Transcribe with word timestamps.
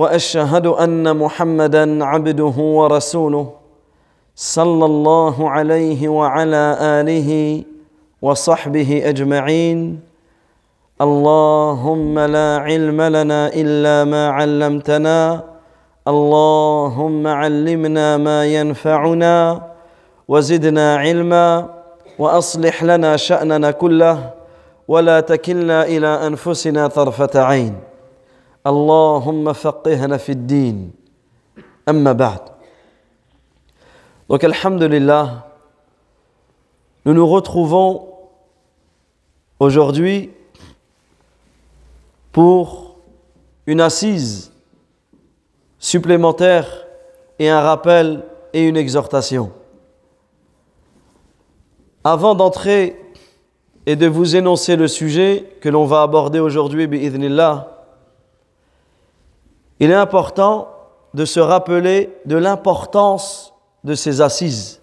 وأشهد 0.00 0.66
أن 0.66 1.16
محمدا 1.16 2.04
عبده 2.04 2.56
ورسوله 2.56 3.46
صلى 4.36 4.84
الله 4.84 5.50
عليه 5.50 6.08
وعلى 6.08 6.64
آله 6.80 7.30
وصحبه 8.22 9.02
أجمعين. 9.04 10.00
اللهم 11.00 12.18
لا 12.18 12.50
علم 12.66 13.00
لنا 13.02 13.40
إلا 13.52 13.96
ما 14.12 14.28
علمتنا. 14.28 15.44
اللهم 16.08 17.26
علمنا 17.26 18.16
ما 18.16 18.38
ينفعنا 18.46 19.36
وزدنا 20.28 20.96
علما 20.96 21.68
وأصلح 22.18 22.84
لنا 22.84 23.16
شأننا 23.16 23.70
كله 23.70 24.30
ولا 24.88 25.20
تكلنا 25.20 25.84
إلى 25.84 26.10
أنفسنا 26.26 26.86
طرفة 26.86 27.34
عين. 27.36 27.89
Allahumma 28.64 29.54
faqihna 29.54 30.18
fi 30.18 30.36
din. 30.36 30.90
Amma 31.86 32.14
ba'd. 32.14 32.42
Donc, 34.28 34.44
Alhamdulillah, 34.44 35.48
nous 37.04 37.14
nous 37.14 37.26
retrouvons 37.26 38.14
aujourd'hui 39.58 40.30
pour 42.32 42.96
une 43.66 43.80
assise 43.80 44.52
supplémentaire 45.78 46.86
et 47.38 47.48
un 47.48 47.60
rappel 47.60 48.24
et 48.52 48.68
une 48.68 48.76
exhortation. 48.76 49.50
Avant 52.04 52.34
d'entrer 52.34 52.96
et 53.86 53.96
de 53.96 54.06
vous 54.06 54.36
énoncer 54.36 54.76
le 54.76 54.88
sujet 54.88 55.56
que 55.60 55.68
l'on 55.68 55.86
va 55.86 56.02
aborder 56.02 56.38
aujourd'hui, 56.38 56.86
bi'idhnillah, 56.86 57.79
il 59.80 59.90
est 59.90 59.94
important 59.94 60.68
de 61.14 61.24
se 61.24 61.40
rappeler 61.40 62.16
de 62.26 62.36
l'importance 62.36 63.54
de 63.82 63.94
ces 63.94 64.20
assises, 64.20 64.82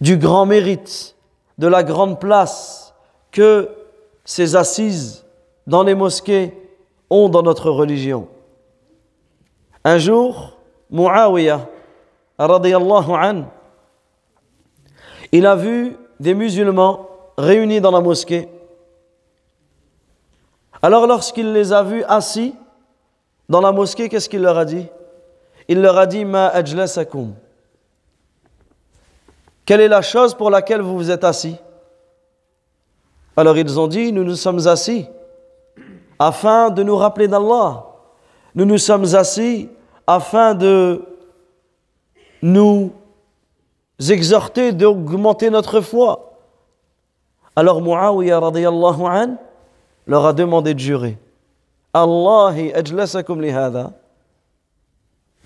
du 0.00 0.18
grand 0.18 0.44
mérite, 0.44 1.16
de 1.56 1.68
la 1.68 1.84
grande 1.84 2.20
place 2.20 2.94
que 3.30 3.70
ces 4.24 4.56
assises 4.56 5.24
dans 5.66 5.84
les 5.84 5.94
mosquées 5.94 6.52
ont 7.08 7.28
dans 7.28 7.42
notre 7.42 7.70
religion. 7.70 8.28
Un 9.84 9.98
jour, 9.98 10.58
Muawiyah, 10.90 11.68
il 15.32 15.46
a 15.46 15.56
vu 15.56 15.96
des 16.18 16.34
musulmans 16.34 17.08
réunis 17.38 17.80
dans 17.80 17.92
la 17.92 18.00
mosquée. 18.00 18.48
Alors 20.82 21.06
lorsqu'il 21.06 21.52
les 21.52 21.72
a 21.72 21.82
vus 21.82 22.02
assis 22.04 22.54
dans 23.48 23.60
la 23.60 23.72
mosquée, 23.72 24.08
qu'est-ce 24.08 24.28
qu'il 24.28 24.42
leur 24.42 24.56
a 24.56 24.64
dit? 24.64 24.86
Il 25.68 25.80
leur 25.80 25.96
a 25.98 26.06
dit 26.06 26.24
Ma 26.24 26.48
ajlasakum. 26.48 27.34
Quelle 29.66 29.80
est 29.80 29.88
la 29.88 30.02
chose 30.02 30.34
pour 30.34 30.50
laquelle 30.50 30.82
vous 30.82 30.96
vous 30.96 31.10
êtes 31.10 31.24
assis? 31.24 31.56
Alors 33.36 33.56
ils 33.56 33.80
ont 33.80 33.86
dit 33.86 34.12
Nous 34.12 34.24
nous 34.24 34.36
sommes 34.36 34.66
assis 34.66 35.06
afin 36.18 36.70
de 36.70 36.82
nous 36.82 36.96
rappeler 36.96 37.28
d'Allah. 37.28 37.86
Nous 38.54 38.64
nous 38.64 38.78
sommes 38.78 39.14
assis 39.14 39.68
afin 40.06 40.54
de 40.54 41.02
nous 42.42 42.92
exhorter 44.10 44.72
d'augmenter 44.72 45.50
notre 45.50 45.80
foi. 45.80 46.38
Alors 47.56 47.80
Muawiyah 47.80 48.40
an 48.40 49.36
leur 50.06 50.26
a 50.26 50.32
demandé 50.32 50.74
de 50.74 50.78
jurer. 50.78 51.18
Allahi 51.94 52.72
ajlasakum 52.74 53.40
lihada. 53.40 53.92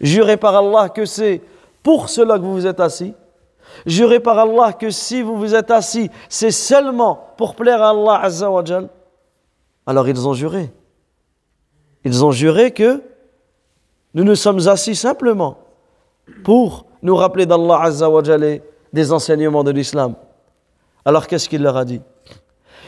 Jurez 0.00 0.38
par 0.38 0.56
Allah 0.56 0.88
que 0.88 1.04
c'est 1.04 1.42
pour 1.82 2.08
cela 2.08 2.38
que 2.38 2.42
vous 2.42 2.54
vous 2.54 2.66
êtes 2.66 2.80
assis. 2.80 3.14
Jurez 3.84 4.20
par 4.20 4.38
Allah 4.38 4.72
que 4.72 4.90
si 4.90 5.20
vous 5.20 5.36
vous 5.36 5.54
êtes 5.54 5.70
assis, 5.70 6.10
c'est 6.28 6.50
seulement 6.50 7.28
pour 7.36 7.54
plaire 7.54 7.82
à 7.82 7.90
Allah 7.90 8.20
Azza 8.22 8.50
wa. 8.50 8.64
Alors 9.86 10.08
ils 10.08 10.26
ont 10.26 10.32
juré. 10.32 10.72
Ils 12.04 12.24
ont 12.24 12.32
juré 12.32 12.70
que 12.70 13.02
nous 14.14 14.24
nous 14.24 14.36
sommes 14.36 14.66
assis 14.68 14.96
simplement 14.96 15.58
pour 16.44 16.86
nous 17.02 17.14
rappeler 17.14 17.44
d'Allah 17.44 17.82
Azza 17.82 18.08
wa 18.08 18.22
et 18.24 18.62
des 18.92 19.12
enseignements 19.12 19.64
de 19.64 19.70
l'islam. 19.70 20.14
Alors 21.04 21.26
qu'est-ce 21.26 21.48
qu'il 21.48 21.62
leur 21.62 21.76
a 21.76 21.84
dit? 21.84 22.00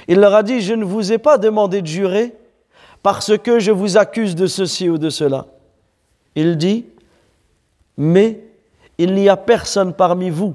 Il 0.08 0.18
leur 0.18 0.34
a 0.34 0.42
dit, 0.42 0.60
je 0.60 0.74
ne 0.74 0.84
vous 0.84 1.12
ai 1.12 1.18
pas 1.18 1.38
demandé 1.38 1.82
de 1.82 1.86
jurer 1.86 2.34
parce 3.02 3.36
que 3.38 3.58
je 3.58 3.70
vous 3.70 3.96
accuse 3.96 4.34
de 4.34 4.46
ceci 4.46 4.88
ou 4.88 4.98
de 4.98 5.10
cela. 5.10 5.46
Il 6.34 6.56
dit, 6.56 6.86
mais 7.96 8.44
il 8.98 9.14
n'y 9.14 9.28
a 9.28 9.36
personne 9.36 9.94
parmi 9.94 10.30
vous 10.30 10.54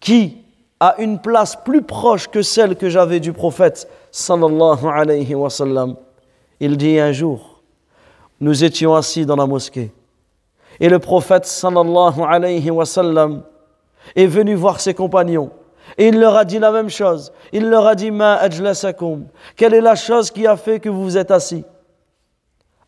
qui 0.00 0.38
a 0.80 0.94
une 0.98 1.18
place 1.20 1.56
plus 1.56 1.82
proche 1.82 2.28
que 2.28 2.42
celle 2.42 2.76
que 2.76 2.88
j'avais 2.88 3.20
du 3.20 3.32
prophète 3.32 3.88
sallallahu 4.10 4.86
alayhi 4.86 5.34
wa 5.34 5.50
sallam. 5.50 5.96
Il 6.60 6.76
dit 6.76 6.98
un 6.98 7.12
jour, 7.12 7.62
nous 8.40 8.64
étions 8.64 8.94
assis 8.94 9.26
dans 9.26 9.36
la 9.36 9.46
mosquée 9.46 9.92
et 10.80 10.88
le 10.88 10.98
prophète 10.98 11.46
sallallahu 11.46 12.20
alayhi 12.26 12.70
est 14.14 14.26
venu 14.26 14.54
voir 14.54 14.80
ses 14.80 14.94
compagnons 14.94 15.50
et 15.96 16.08
il 16.08 16.18
leur 16.18 16.36
a 16.36 16.44
dit 16.44 16.58
la 16.58 16.70
même 16.70 16.90
chose. 16.90 17.32
Il 17.52 17.68
leur 17.68 17.86
a 17.86 17.94
dit 17.94 18.10
ma. 18.10 18.40
Quelle 19.56 19.74
est 19.74 19.80
la 19.80 19.94
chose 19.94 20.30
qui 20.30 20.46
a 20.46 20.56
fait 20.56 20.80
que 20.80 20.88
vous 20.88 21.02
vous 21.02 21.16
êtes 21.16 21.30
assis? 21.30 21.64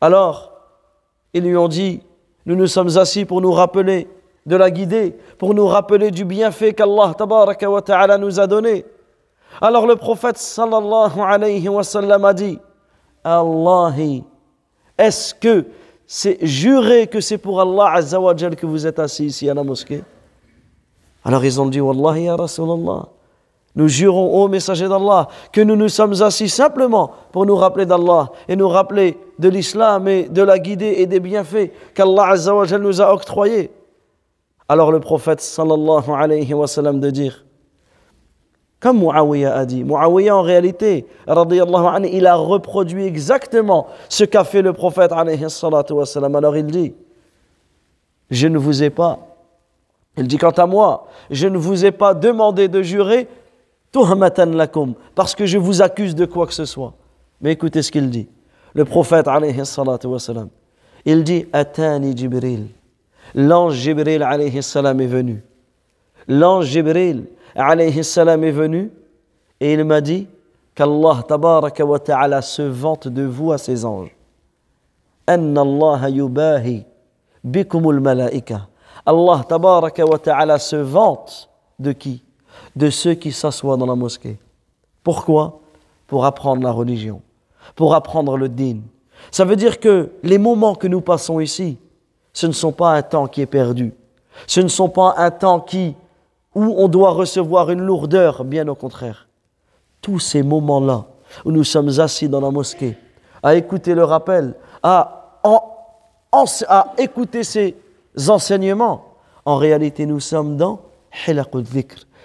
Alors, 0.00 0.52
ils 1.32 1.42
lui 1.42 1.56
ont 1.56 1.68
dit 1.68 2.02
nous 2.46 2.56
nous 2.56 2.66
sommes 2.66 2.96
assis 2.96 3.24
pour 3.24 3.40
nous 3.40 3.52
rappeler 3.52 4.08
de 4.46 4.56
la 4.56 4.70
guider, 4.70 5.16
pour 5.38 5.54
nous 5.54 5.66
rappeler 5.66 6.10
du 6.10 6.24
bienfait 6.24 6.72
qu'Allah 6.72 7.14
nous 8.18 8.40
a 8.40 8.46
donné. 8.46 8.84
Alors 9.60 9.86
le 9.86 9.96
prophète 9.96 10.38
sallallahu 10.38 11.20
alayhi 11.20 11.68
wa 11.68 11.82
sallam 11.82 12.24
a 12.24 12.32
dit 12.32 12.58
Allahi, 13.22 14.24
est-ce 14.96 15.34
que 15.34 15.66
c'est 16.06 16.38
juré 16.44 17.06
que 17.06 17.20
c'est 17.20 17.38
pour 17.38 17.60
Allah 17.60 17.92
azza 17.94 18.18
que 18.56 18.66
vous 18.66 18.86
êtes 18.86 18.98
assis 18.98 19.26
ici 19.26 19.50
à 19.50 19.54
la 19.54 19.62
mosquée? 19.62 20.02
Alors 21.24 21.44
ils 21.44 21.60
ont 21.60 21.66
dit 21.66 21.80
Wallahi 21.80 22.24
ya 22.24 22.36
Rasulallah, 22.36 23.08
nous 23.76 23.88
jurons 23.88 24.42
au 24.42 24.48
messager 24.48 24.88
d'Allah 24.88 25.28
que 25.52 25.60
nous 25.60 25.76
nous 25.76 25.88
sommes 25.88 26.20
assis 26.22 26.48
simplement 26.48 27.12
pour 27.30 27.46
nous 27.46 27.54
rappeler 27.54 27.86
d'Allah 27.86 28.30
et 28.48 28.56
nous 28.56 28.68
rappeler 28.68 29.16
de 29.38 29.48
l'islam 29.48 30.08
et 30.08 30.24
de 30.24 30.42
la 30.42 30.58
guider 30.58 30.94
et 30.98 31.06
des 31.06 31.20
bienfaits 31.20 31.70
qu'Allah 31.94 32.28
azza 32.30 32.54
wa 32.54 32.64
jal 32.64 32.82
nous 32.82 33.00
a 33.00 33.12
octroyés. 33.12 33.70
Alors 34.68 34.90
le 34.90 35.00
prophète 35.00 35.40
sallallahu 35.40 36.10
alayhi 36.10 36.52
wa 36.54 36.66
sallam 36.66 37.00
de 37.00 37.10
dire, 37.10 37.44
comme 38.80 38.98
Muawiyah 38.98 39.54
a 39.54 39.66
dit, 39.66 39.84
Muawiyah 39.84 40.36
en 40.36 40.42
réalité, 40.42 41.06
anhu, 41.26 42.08
il 42.12 42.26
a 42.26 42.34
reproduit 42.34 43.04
exactement 43.04 43.86
ce 44.08 44.24
qu'a 44.24 44.44
fait 44.44 44.62
le 44.62 44.72
prophète 44.72 45.12
alayhi 45.12 45.44
wa 45.44 46.06
sallam. 46.06 46.34
Alors 46.34 46.56
il 46.56 46.66
dit, 46.66 46.94
je 48.30 48.48
ne 48.48 48.58
vous 48.58 48.82
ai 48.82 48.90
pas, 48.90 49.29
il 50.20 50.28
dit 50.28 50.36
quant 50.36 50.50
à 50.50 50.66
moi, 50.66 51.08
je 51.30 51.46
ne 51.46 51.56
vous 51.56 51.86
ai 51.86 51.92
pas 51.92 52.12
demandé 52.12 52.68
de 52.68 52.82
jurer 52.82 53.26
parce 55.14 55.34
que 55.34 55.46
je 55.46 55.56
vous 55.56 55.80
accuse 55.80 56.14
de 56.14 56.26
quoi 56.26 56.46
que 56.46 56.52
ce 56.52 56.66
soit. 56.66 56.92
Mais 57.40 57.52
écoutez 57.52 57.80
ce 57.80 57.90
qu'il 57.90 58.10
dit. 58.10 58.28
Le 58.74 58.84
prophète 58.84 59.26
alayhi 59.26 59.58
il 61.06 61.24
dit, 61.24 61.46
Atani 61.54 62.14
Jibril 62.14 62.66
l'ange 63.34 63.74
Jibril 63.76 64.22
alayhi 64.22 64.58
est 64.58 65.06
venu. 65.06 65.42
L'ange 66.28 66.66
Jibril 66.66 67.24
alayhi 67.54 67.98
est 67.98 68.50
venu 68.50 68.90
et 69.58 69.72
il 69.72 69.84
m'a 69.84 70.02
dit 70.02 70.28
qu'Allah 70.74 71.22
tabaraka 71.26 71.82
wa 71.84 71.98
ta'ala 71.98 72.42
se 72.42 72.60
vante 72.60 73.08
de 73.08 73.22
vous 73.22 73.52
à 73.52 73.58
ses 73.58 73.86
anges. 73.86 74.14
Anna 75.26 75.62
Allah 75.62 76.10
yubahi 76.10 76.84
bikumul 77.42 78.00
malaika. 78.00 78.66
Allah 79.06 79.44
tabaraka 79.48 80.04
wa 80.04 80.18
ta'ala 80.18 80.58
se 80.58 80.76
vante 80.76 81.48
de 81.78 81.92
qui? 81.92 82.22
De 82.76 82.90
ceux 82.90 83.14
qui 83.14 83.32
s'assoient 83.32 83.76
dans 83.76 83.86
la 83.86 83.94
mosquée. 83.94 84.38
Pourquoi? 85.02 85.60
Pour 86.06 86.24
apprendre 86.24 86.62
la 86.62 86.72
religion, 86.72 87.22
pour 87.76 87.94
apprendre 87.94 88.36
le 88.36 88.48
din, 88.48 88.78
Ça 89.30 89.44
veut 89.44 89.56
dire 89.56 89.78
que 89.80 90.10
les 90.22 90.38
moments 90.38 90.74
que 90.74 90.86
nous 90.86 91.00
passons 91.00 91.40
ici, 91.40 91.78
ce 92.32 92.46
ne 92.46 92.52
sont 92.52 92.72
pas 92.72 92.92
un 92.92 93.02
temps 93.02 93.26
qui 93.26 93.42
est 93.42 93.46
perdu. 93.46 93.92
Ce 94.46 94.60
ne 94.60 94.68
sont 94.68 94.88
pas 94.88 95.14
un 95.18 95.30
temps 95.30 95.60
qui, 95.60 95.94
où 96.54 96.74
on 96.78 96.88
doit 96.88 97.10
recevoir 97.10 97.70
une 97.70 97.80
lourdeur, 97.80 98.44
bien 98.44 98.66
au 98.68 98.74
contraire. 98.74 99.28
Tous 100.00 100.18
ces 100.18 100.42
moments-là 100.42 101.04
où 101.44 101.52
nous 101.52 101.64
sommes 101.64 102.00
assis 102.00 102.28
dans 102.28 102.40
la 102.40 102.50
mosquée, 102.50 102.96
à 103.42 103.54
écouter 103.54 103.94
le 103.94 104.04
rappel, 104.04 104.54
à, 104.82 105.38
à 106.32 106.94
écouter 106.98 107.44
ces 107.44 107.76
en 109.44 109.56
réalité 109.56 110.06
nous 110.06 110.20
sommes 110.20 110.56
dans 110.56 110.80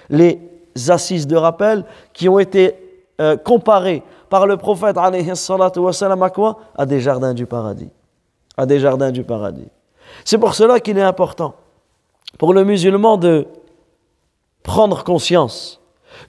les 0.10 0.40
assises 0.88 1.28
de 1.28 1.36
rappel 1.36 1.86
qui 2.14 2.30
ont 2.30 2.40
été 2.40 2.76
euh, 3.22 3.38
comparées 3.38 4.04
par 4.30 4.48
le 4.48 4.58
prophète 4.58 4.98
à 4.98 6.30
quoi? 6.30 6.60
À 6.76 6.86
des 6.86 7.00
jardins 7.00 7.34
du 7.34 7.46
paradis. 7.46 7.90
À 8.58 8.66
des 8.66 8.80
jardins 8.80 9.12
du 9.12 9.24
paradis. 9.24 9.68
C'est 10.24 10.38
pour 10.38 10.54
cela 10.54 10.80
qu'il 10.80 10.98
est 10.98 11.04
important 11.04 11.56
pour 12.38 12.54
le 12.54 12.64
musulman 12.66 13.18
de 13.18 13.48
prendre 14.64 15.04
conscience 15.04 15.80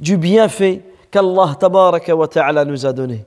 du 0.00 0.16
bienfait 0.16 0.82
qu'Allah 1.10 1.56
ta'ala 2.30 2.64
nous 2.64 2.86
a 2.86 2.92
donné. 2.92 3.24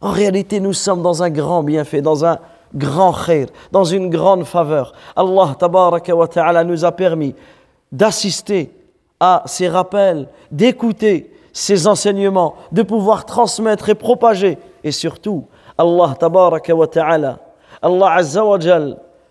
En 0.00 0.10
réalité, 0.10 0.60
nous 0.60 0.72
sommes 0.72 1.02
dans 1.02 1.22
un 1.22 1.30
grand 1.30 1.62
bienfait, 1.62 2.02
dans 2.02 2.24
un 2.24 2.38
grand 2.74 3.12
khair, 3.12 3.48
dans 3.72 3.84
une 3.84 4.10
grande 4.10 4.44
faveur. 4.44 4.92
Allah 5.14 5.56
ta'ala 5.58 6.64
nous 6.64 6.84
a 6.84 6.92
permis 6.92 7.34
d'assister 7.92 8.72
à 9.20 9.42
ces 9.46 9.68
rappels, 9.68 10.28
d'écouter 10.50 11.32
ces 11.52 11.86
enseignements, 11.86 12.54
de 12.72 12.82
pouvoir 12.82 13.24
transmettre 13.24 13.88
et 13.88 13.94
propager. 13.94 14.58
Et 14.84 14.92
surtout, 14.92 15.46
Allah 15.78 16.14
ta'ala, 16.18 17.38
Allah 17.82 18.12
azza 18.12 18.44
wa 18.44 18.58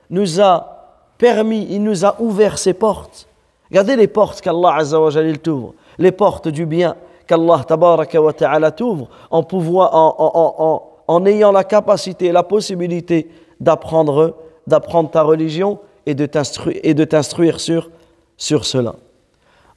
nous 0.10 0.42
a 0.42 0.76
permis, 1.18 1.68
il 1.70 1.84
nous 1.84 2.06
a 2.06 2.16
ouvert 2.20 2.58
ses 2.58 2.74
portes. 2.74 3.28
Regardez 3.70 3.96
les 3.96 4.08
portes 4.08 4.42
qu'Allah 4.42 4.76
Azza 4.76 5.00
wa 5.00 5.12
t'ouvre, 5.42 5.74
les 5.98 6.12
portes 6.12 6.48
du 6.48 6.66
bien 6.66 6.96
qu'Allah 7.28 7.64
tabaraka 7.68 8.22
wa 8.22 8.34
ta'ala 8.34 8.72
t'ouvre 8.72 9.08
en, 9.32 9.44
pouvoir, 9.44 9.90
en, 9.94 10.95
ayant 11.26 11.52
la 11.52 11.64
capacité, 11.64 12.32
la 12.32 12.44
possibilité 12.44 13.30
d'apprendre, 13.60 14.38
d'apprendre 14.68 15.12
ta 15.12 15.22
religion 15.22 15.80
et 16.06 16.16
de 16.16 16.26
t'instruire, 16.26 16.80
et 16.84 16.94
de 16.94 17.04
t'instruire 17.04 17.60
sur, 17.60 17.90
sur 18.38 18.66
cela. 18.66 18.96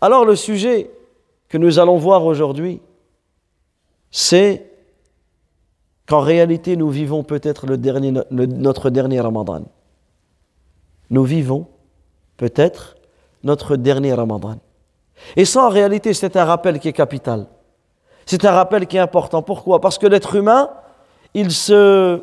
Alors 0.01 0.25
le 0.25 0.37
sujet 0.37 0.91
que 1.49 1.59
nous 1.59 1.79
allons 1.79 1.97
voir 1.97 2.25
aujourd'hui, 2.25 2.81
c'est 4.11 4.71
qu'en 6.07 6.21
réalité 6.21 6.77
nous 6.77 6.89
vivons 6.89 7.23
peut-être 7.23 7.67
le 7.67 7.77
dernier, 7.77 8.13
notre 8.31 8.91
dernier 8.91 9.21
Ramadan 9.21 9.65
nous 11.11 11.25
vivons 11.25 11.67
peut-être 12.37 12.97
notre 13.43 13.77
dernier 13.77 14.13
Ramadan. 14.13 14.57
Et 15.37 15.45
ça, 15.45 15.65
en 15.65 15.69
réalité, 15.69 16.15
c'est 16.15 16.37
un 16.37 16.45
rappel 16.45 16.79
qui 16.79 16.89
est 16.89 16.93
capital. 16.93 17.47
C'est 18.27 18.45
un 18.45 18.53
rappel 18.53 18.87
qui 18.87 18.97
est 18.97 19.01
important. 19.01 19.43
Pourquoi? 19.43 19.81
Parce 19.81 19.99
que 19.99 20.07
l'être 20.07 20.35
humain, 20.35 20.71
il 21.35 21.51
se. 21.51 22.21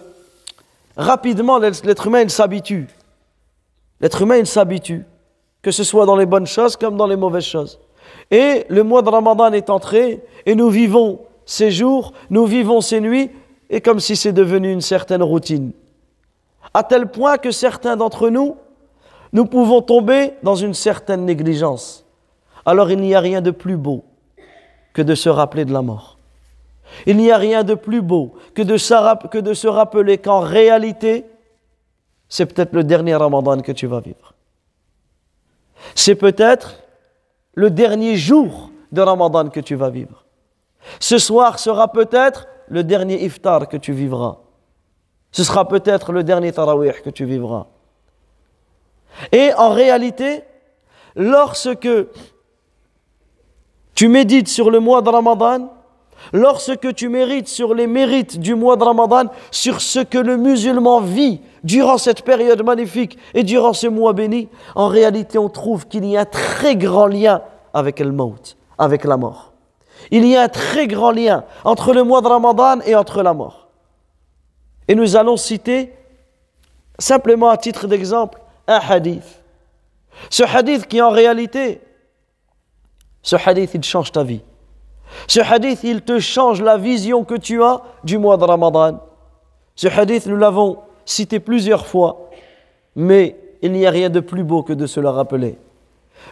Rapidement, 0.97 1.57
l'être 1.59 2.07
humain, 2.07 2.21
il 2.21 2.29
s'habitue. 2.29 2.87
L'être 3.99 4.21
humain, 4.21 4.37
il 4.37 4.47
s'habitue. 4.47 5.05
Que 5.61 5.71
ce 5.71 5.83
soit 5.83 6.05
dans 6.05 6.15
les 6.15 6.25
bonnes 6.25 6.47
choses 6.47 6.77
comme 6.77 6.95
dans 6.95 7.07
les 7.07 7.15
mauvaises 7.15 7.45
choses. 7.45 7.79
Et 8.31 8.65
le 8.69 8.83
mois 8.83 9.01
de 9.01 9.09
Ramadan 9.09 9.51
est 9.51 9.69
entré 9.69 10.21
et 10.45 10.55
nous 10.55 10.69
vivons 10.69 11.19
ces 11.45 11.71
jours, 11.71 12.13
nous 12.29 12.45
vivons 12.45 12.81
ces 12.81 13.01
nuits, 13.01 13.29
et 13.69 13.81
comme 13.81 13.99
si 13.99 14.15
c'est 14.15 14.33
devenu 14.33 14.71
une 14.71 14.81
certaine 14.81 15.23
routine. 15.23 15.71
À 16.73 16.83
tel 16.83 17.07
point 17.07 17.37
que 17.37 17.51
certains 17.51 17.95
d'entre 17.95 18.29
nous 18.29 18.55
nous 19.35 19.45
pouvons 19.45 19.81
tomber 19.81 20.31
dans 20.43 20.55
une 20.55 20.73
certaine 20.73 21.25
négligence. 21.25 22.05
Alors 22.65 22.89
il 22.89 23.01
n'y 23.01 23.13
a 23.15 23.19
rien 23.19 23.41
de 23.41 23.51
plus 23.51 23.75
beau 23.75 24.05
que 24.93 25.01
de 25.01 25.13
se 25.13 25.27
rappeler 25.27 25.65
de 25.65 25.73
la 25.73 25.81
mort. 25.81 26.14
Il 27.05 27.17
n'y 27.17 27.31
a 27.31 27.37
rien 27.37 27.63
de 27.63 27.75
plus 27.75 28.01
beau 28.01 28.35
que 28.53 28.61
de, 28.61 28.77
se 28.77 29.67
rappeler 29.67 30.17
qu'en 30.17 30.39
réalité, 30.39 31.25
c'est 32.29 32.45
peut-être 32.45 32.73
le 32.73 32.83
dernier 32.83 33.15
ramadan 33.15 33.61
que 33.61 33.71
tu 33.71 33.87
vas 33.87 33.99
vivre. 33.99 34.33
C'est 35.93 36.15
peut-être 36.15 36.83
le 37.53 37.69
dernier 37.69 38.15
jour 38.15 38.71
de 38.91 39.01
ramadan 39.01 39.49
que 39.49 39.59
tu 39.59 39.75
vas 39.75 39.89
vivre. 39.89 40.25
Ce 40.99 41.17
soir 41.17 41.59
sera 41.59 41.91
peut-être 41.91 42.47
le 42.67 42.83
dernier 42.83 43.23
iftar 43.23 43.67
que 43.67 43.77
tu 43.77 43.93
vivras. 43.93 44.37
Ce 45.31 45.43
sera 45.43 45.67
peut-être 45.67 46.11
le 46.11 46.23
dernier 46.23 46.51
tarawih 46.51 47.01
que 47.03 47.09
tu 47.09 47.25
vivras. 47.25 47.67
Et 49.31 49.53
en 49.53 49.71
réalité, 49.71 50.43
lorsque 51.15 51.89
tu 53.93 54.07
médites 54.07 54.47
sur 54.47 54.69
le 54.69 54.79
mois 54.79 55.01
de 55.01 55.09
Ramadan, 55.09 55.74
lorsque 56.33 56.93
tu 56.95 57.09
mérites 57.09 57.47
sur 57.47 57.73
les 57.73 57.87
mérites 57.87 58.39
du 58.39 58.55
mois 58.55 58.75
de 58.75 58.83
Ramadan, 58.83 59.29
sur 59.51 59.81
ce 59.81 59.99
que 59.99 60.17
le 60.17 60.37
musulman 60.37 61.01
vit 61.01 61.41
durant 61.63 61.97
cette 61.97 62.23
période 62.23 62.63
magnifique 62.63 63.17
et 63.33 63.43
durant 63.43 63.73
ce 63.73 63.87
mois 63.87 64.13
béni, 64.13 64.49
en 64.75 64.87
réalité 64.87 65.37
on 65.37 65.49
trouve 65.49 65.87
qu'il 65.87 66.05
y 66.05 66.17
a 66.17 66.21
un 66.21 66.25
très 66.25 66.75
grand 66.75 67.07
lien 67.07 67.41
avec 67.73 67.99
le 67.99 68.11
maut, 68.11 68.35
avec 68.77 69.03
la 69.03 69.17
mort. 69.17 69.53
Il 70.11 70.25
y 70.25 70.35
a 70.35 70.43
un 70.43 70.47
très 70.47 70.87
grand 70.87 71.11
lien 71.11 71.45
entre 71.63 71.93
le 71.93 72.03
mois 72.03 72.21
de 72.21 72.27
Ramadan 72.27 72.79
et 72.85 72.95
entre 72.95 73.23
la 73.23 73.33
mort. 73.33 73.67
Et 74.87 74.95
nous 74.95 75.15
allons 75.15 75.37
citer, 75.37 75.93
simplement 76.99 77.49
à 77.49 77.57
titre 77.57 77.87
d'exemple, 77.87 78.39
un 78.67 78.79
hadith. 78.79 79.41
Ce 80.29 80.43
hadith 80.43 80.87
qui 80.87 81.01
en 81.01 81.09
réalité, 81.09 81.81
ce 83.21 83.35
hadith 83.35 83.71
il 83.73 83.83
change 83.83 84.11
ta 84.11 84.23
vie. 84.23 84.41
Ce 85.26 85.40
hadith 85.40 85.82
il 85.84 86.02
te 86.02 86.18
change 86.18 86.62
la 86.62 86.76
vision 86.76 87.24
que 87.24 87.34
tu 87.34 87.62
as 87.62 87.82
du 88.04 88.18
mois 88.18 88.36
de 88.36 88.44
Ramadan. 88.44 89.00
Ce 89.74 89.88
hadith 89.88 90.26
nous 90.26 90.36
l'avons 90.36 90.78
cité 91.04 91.40
plusieurs 91.40 91.86
fois, 91.86 92.30
mais 92.94 93.36
il 93.62 93.72
n'y 93.72 93.86
a 93.86 93.90
rien 93.90 94.10
de 94.10 94.20
plus 94.20 94.44
beau 94.44 94.62
que 94.62 94.72
de 94.72 94.86
se 94.86 95.00
le 95.00 95.08
rappeler. 95.08 95.58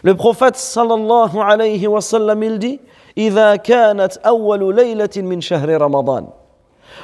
Le 0.03 0.15
prophète 0.15 0.55
sallallahu 0.55 1.37
alayhi 1.39 1.87
wa 1.87 2.01
sallam 2.01 2.43
il 2.43 2.59
dit 2.59 2.79
إذا 3.17 3.55
كانت 3.55 4.17
أول 4.17 4.75
ليلة 4.75 5.09
من 5.17 5.41
شهر 5.41 5.81
رمضان 5.81 6.27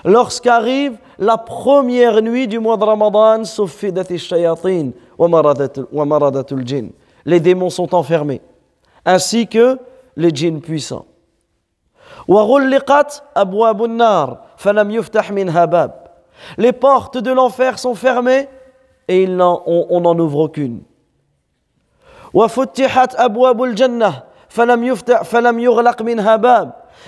Lorsqu'arrive 0.04 0.98
la 1.20 1.38
première 1.38 2.22
nuit 2.22 2.48
du 2.48 2.60
mois 2.60 2.76
de 2.76 2.84
Ramadan, 2.84 3.44
les 7.26 7.40
démons 7.40 7.70
sont 7.70 7.96
enfermés, 7.96 8.42
ainsi 9.06 9.48
que 9.48 9.78
les 10.18 10.30
djinns 10.30 10.60
puissants. 10.60 11.06
Les 16.59 16.73
portes 16.73 17.19
de 17.19 17.33
l'enfer 17.33 17.79
sont 17.79 17.95
fermées 17.95 18.49
et 19.09 19.27
on 19.29 20.01
n'en 20.01 20.19
ouvre 20.19 20.39
aucune. 20.39 20.83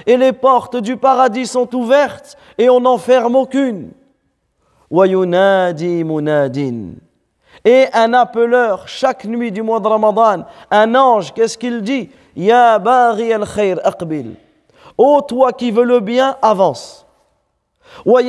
Et 0.06 0.16
les 0.16 0.32
portes 0.32 0.76
du 0.76 0.96
paradis 0.96 1.46
sont 1.46 1.74
ouvertes 1.74 2.36
et 2.58 2.68
on 2.70 2.80
n'en 2.80 2.98
ferme 2.98 3.36
aucune. 3.36 3.92
Et 7.64 7.86
un 7.92 8.12
appeleur, 8.14 8.88
chaque 8.88 9.24
nuit 9.24 9.52
du 9.52 9.62
mois 9.62 9.78
de 9.80 9.86
Ramadan, 9.86 10.44
un 10.70 10.94
ange, 10.94 11.32
qu'est-ce 11.32 11.56
qu'il 11.56 11.82
dit? 11.82 12.10
Ya 12.34 12.78
bari 12.78 13.32
al 13.32 13.46
khair 13.46 13.78
aqbil. 13.84 14.34
Ô 14.98 15.20
toi 15.22 15.52
qui 15.52 15.70
veux 15.70 15.84
le 15.84 16.00
bien, 16.00 16.36
avance. 16.42 17.06
Ô 18.04 18.20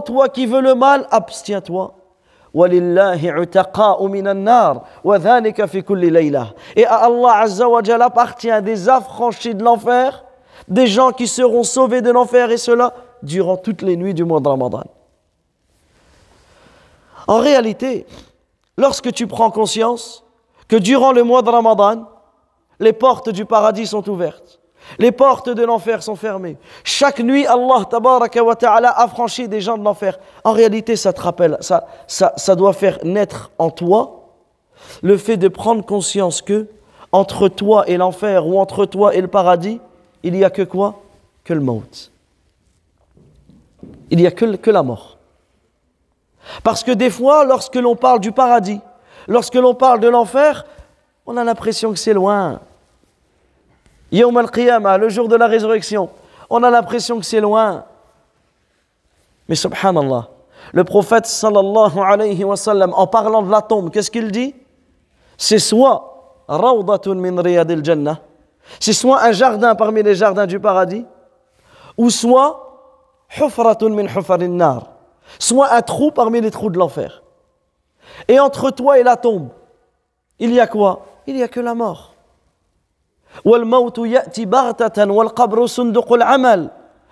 toi 0.00 0.28
qui 0.28 0.46
veux 0.46 0.60
le 0.60 0.74
mal, 0.74 1.06
abstiens-toi. 1.10 1.94
Et 6.76 6.86
à 6.86 6.94
Allah 6.94 7.32
Azza 7.34 7.68
wa 7.68 7.82
appartient 8.00 8.62
des 8.62 8.88
affranchis 8.88 9.54
de 9.54 9.62
l'enfer, 9.62 10.24
des 10.66 10.86
gens 10.86 11.12
qui 11.12 11.26
seront 11.26 11.64
sauvés 11.64 12.00
de 12.00 12.10
l'enfer 12.10 12.50
et 12.50 12.56
cela 12.56 12.94
durant 13.22 13.58
toutes 13.58 13.82
les 13.82 13.96
nuits 13.96 14.14
du 14.14 14.24
mois 14.24 14.40
de 14.40 14.48
Ramadan. 14.48 14.84
En 17.26 17.38
réalité, 17.38 18.06
lorsque 18.78 19.12
tu 19.12 19.26
prends 19.26 19.50
conscience 19.50 20.24
que 20.68 20.76
durant 20.76 21.12
le 21.12 21.24
mois 21.24 21.42
de 21.42 21.50
Ramadan, 21.50 22.08
les 22.80 22.92
portes 22.92 23.30
du 23.30 23.44
paradis 23.44 23.86
sont 23.86 24.08
ouvertes, 24.08 24.60
les 24.98 25.12
portes 25.12 25.48
de 25.48 25.64
l'enfer 25.64 26.02
sont 26.02 26.16
fermées. 26.16 26.56
Chaque 26.84 27.20
nuit, 27.20 27.46
Allah 27.46 27.84
tabaraka 27.88 28.42
wa 28.42 28.54
ta'ala 28.54 28.90
affranchit 28.90 29.48
des 29.48 29.60
gens 29.60 29.76
de 29.76 29.82
l'enfer. 29.82 30.18
En 30.44 30.52
réalité, 30.52 30.96
ça 30.96 31.12
te 31.12 31.20
rappelle, 31.20 31.56
ça, 31.60 31.86
ça, 32.06 32.32
ça 32.36 32.54
doit 32.54 32.72
faire 32.72 32.98
naître 33.02 33.50
en 33.58 33.70
toi 33.70 34.30
le 35.02 35.16
fait 35.16 35.36
de 35.36 35.48
prendre 35.48 35.84
conscience 35.84 36.42
que 36.42 36.68
entre 37.12 37.48
toi 37.48 37.88
et 37.88 37.96
l'enfer 37.96 38.46
ou 38.46 38.58
entre 38.58 38.86
toi 38.86 39.14
et 39.14 39.20
le 39.20 39.28
paradis, 39.28 39.80
il 40.22 40.34
n'y 40.34 40.44
a 40.44 40.50
que 40.50 40.62
quoi? 40.62 41.02
Que 41.44 41.54
le 41.54 41.60
maut. 41.60 42.10
Il 44.10 44.18
n'y 44.18 44.26
a 44.26 44.30
que, 44.30 44.56
que 44.56 44.70
la 44.70 44.82
mort. 44.82 45.18
Parce 46.62 46.84
que 46.84 46.92
des 46.92 47.10
fois, 47.10 47.44
lorsque 47.44 47.76
l'on 47.76 47.96
parle 47.96 48.20
du 48.20 48.32
paradis, 48.32 48.80
lorsque 49.26 49.54
l'on 49.54 49.74
parle 49.74 50.00
de 50.00 50.08
l'enfer, 50.08 50.64
on 51.26 51.36
a 51.36 51.44
l'impression 51.44 51.92
que 51.92 51.98
c'est 51.98 52.14
loin. 52.14 52.60
Yawm 54.12 54.36
al-Qiyamah, 54.36 54.98
le 54.98 55.08
jour 55.08 55.28
de 55.28 55.36
la 55.36 55.46
résurrection, 55.46 56.08
on 56.48 56.62
a 56.62 56.70
l'impression 56.70 57.18
que 57.18 57.24
c'est 57.24 57.40
loin. 57.40 57.84
Mais 59.48 59.56
subhanallah, 59.56 60.28
le 60.72 60.84
prophète 60.84 61.26
sallallahu 61.26 61.98
alayhi 61.98 62.44
wa 62.44 62.56
sallam, 62.56 62.92
en 62.94 63.06
parlant 63.06 63.42
de 63.42 63.50
la 63.50 63.62
tombe, 63.62 63.90
qu'est-ce 63.90 64.10
qu'il 64.10 64.30
dit? 64.30 64.54
C'est 65.36 65.58
soit 65.58 66.44
rawdatun 66.48 67.16
min 67.16 67.42
jannah, 67.82 68.20
c'est 68.80 68.92
soit 68.92 69.22
un 69.22 69.32
jardin 69.32 69.74
parmi 69.74 70.02
les 70.02 70.14
jardins 70.14 70.46
du 70.46 70.60
paradis, 70.60 71.04
ou 71.96 72.10
soit 72.10 72.62
hufratun 73.36 73.90
min 73.90 74.06
hufarin 74.06 74.48
nar, 74.48 74.90
soit 75.38 75.72
un 75.72 75.82
trou 75.82 76.12
parmi 76.12 76.40
les 76.40 76.50
trous 76.50 76.70
de 76.70 76.78
l'enfer. 76.78 77.22
Et 78.28 78.38
entre 78.38 78.70
toi 78.70 78.98
et 78.98 79.02
la 79.02 79.16
tombe, 79.16 79.48
il 80.38 80.52
y 80.52 80.60
a 80.60 80.66
quoi? 80.66 81.04
Il 81.26 81.34
n'y 81.34 81.42
a 81.42 81.48
que 81.48 81.60
la 81.60 81.74
mort. 81.74 82.14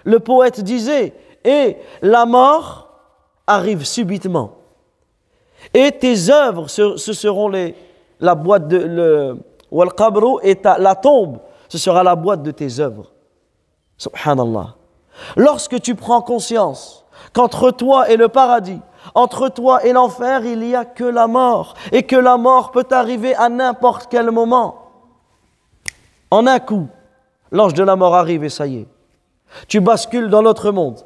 Le 0.04 0.18
poète 0.18 0.60
disait, 0.62 1.14
et 1.44 1.76
la 2.02 2.26
mort 2.26 2.88
arrive 3.46 3.84
subitement. 3.84 4.52
Et 5.72 5.92
tes 5.92 6.30
œuvres, 6.30 6.68
ce, 6.68 6.96
seront 6.96 7.48
la 7.48 8.34
boîte 8.34 8.68
de 8.68 9.36
la 9.70 10.94
tombe, 10.94 11.38
ce 11.68 11.78
sera 11.78 12.02
la 12.02 12.14
boîte 12.16 12.42
de 12.42 12.50
tes 12.50 12.80
œuvres. 12.80 13.12
Subhanallah. 13.96 14.74
Lorsque 15.36 15.80
tu 15.80 15.94
prends 15.94 16.20
conscience 16.20 17.04
qu'entre 17.32 17.70
toi 17.70 18.10
et 18.10 18.16
le 18.16 18.28
paradis, 18.28 18.80
entre 19.14 19.48
toi 19.48 19.84
et 19.84 19.92
l'enfer, 19.92 20.44
il 20.44 20.58
n'y 20.60 20.74
a 20.74 20.84
que 20.84 21.04
la 21.04 21.26
mort, 21.26 21.74
et 21.92 22.02
que 22.02 22.16
la 22.16 22.36
mort 22.36 22.72
peut 22.72 22.86
arriver 22.90 23.34
à 23.34 23.48
n'importe 23.48 24.08
quel 24.10 24.30
moment. 24.30 24.90
En 26.30 26.46
un 26.48 26.58
coup, 26.58 26.88
l'ange 27.52 27.74
de 27.74 27.84
la 27.84 27.94
mort 27.94 28.14
arrive 28.14 28.42
et 28.44 28.48
ça 28.48 28.66
y 28.66 28.78
est. 28.78 28.88
Tu 29.68 29.80
bascules 29.80 30.28
dans 30.28 30.42
l'autre 30.42 30.72
monde. 30.72 30.98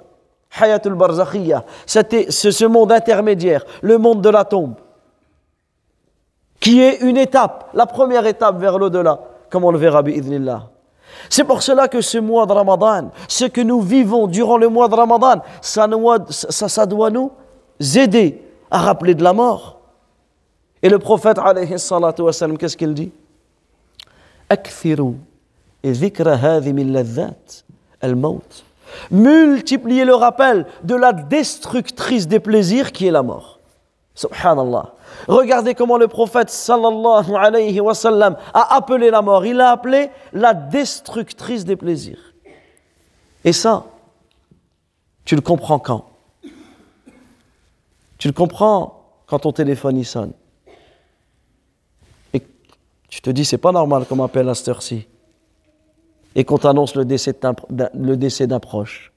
Hayatul 0.59 0.95
Barzakhiyya, 0.95 1.65
c'est 1.85 2.31
ce 2.31 2.65
monde 2.65 2.91
intermédiaire, 2.91 3.67
le 3.83 3.99
monde 3.99 4.23
de 4.23 4.31
la 4.31 4.47
tombe, 4.47 4.77
qui 6.59 6.81
est 6.81 7.03
une 7.03 7.19
étape, 7.19 7.69
la 7.75 7.85
première 7.85 8.27
étape 8.27 8.57
vers 8.59 8.79
l'au-delà, 8.79 9.21
comme 9.51 9.65
on 9.65 9.71
le 9.71 9.79
verra, 9.79 10.03
bi'idhnillah. 10.03 10.71
C'est 11.29 11.45
pour 11.45 11.63
cela 11.63 11.89
que 11.89 12.01
ce 12.01 12.17
mois 12.17 12.47
de 12.47 12.53
Ramadan, 12.53 13.11
ce 13.29 13.45
que 13.45 13.61
nous 13.61 13.83
vivons 13.83 14.27
durant 14.27 14.57
le 14.57 14.69
mois 14.69 14.89
de 14.89 14.95
Ramadan, 14.95 15.43
ça, 15.61 15.87
ça, 16.31 16.69
ça 16.69 16.87
doit 16.87 17.11
nous 17.11 17.31
aider 17.81 18.43
à 18.71 18.79
rappeler 18.79 19.15
de 19.15 19.23
la 19.23 19.33
mort. 19.33 19.81
Et 20.83 20.89
le 20.89 20.99
prophète, 20.99 21.39
alayhi 21.39 21.69
qu'est-ce 21.71 22.77
qu'il 22.77 22.95
dit? 22.95 23.11
Multipliez 29.11 30.05
le 30.05 30.15
rappel 30.15 30.67
de 30.83 30.95
la 30.95 31.13
destructrice 31.13 32.27
des 32.27 32.41
plaisirs 32.41 32.93
qui 32.93 33.07
est 33.07 33.11
la 33.11 33.23
mort. 33.23 33.59
Subhanallah. 34.15 34.95
Regardez 35.27 35.75
comment 35.75 35.99
le 35.99 36.09
prophète 36.09 36.51
sallallahu 36.51 37.35
a 38.55 38.75
appelé 38.75 39.11
la 39.11 39.23
mort. 39.23 39.45
Il 39.47 39.57
l'a 39.57 39.71
appelé 39.71 40.11
la 40.33 40.55
destructrice 40.55 41.65
des 41.65 41.77
plaisirs. 41.77 42.35
Et 43.45 43.53
ça, 43.53 43.85
tu 45.25 45.35
le 45.35 45.41
comprends 45.41 45.79
quand? 45.79 46.08
Tu 48.19 48.29
le 48.29 48.35
comprends 48.35 49.05
quand 49.27 49.39
ton 49.41 49.53
téléphone 49.53 49.97
y 49.97 50.05
sonne. 50.05 50.33
Tu 53.09 53.23
te 53.23 53.31
dis, 53.31 53.45
c'est 53.45 53.59
pas 53.59 53.73
normal 53.73 54.05
qu'on 54.05 54.17
m'appelle 54.17 54.49
à 54.49 54.55
cette 54.55 54.69
heure-ci. 54.69 55.07
Et 56.35 56.45
qu'on 56.45 56.59
t'annonce 56.59 56.95
le 56.95 57.05
décès 57.05 57.33
d'un 58.47 58.61
proche. 58.61 59.13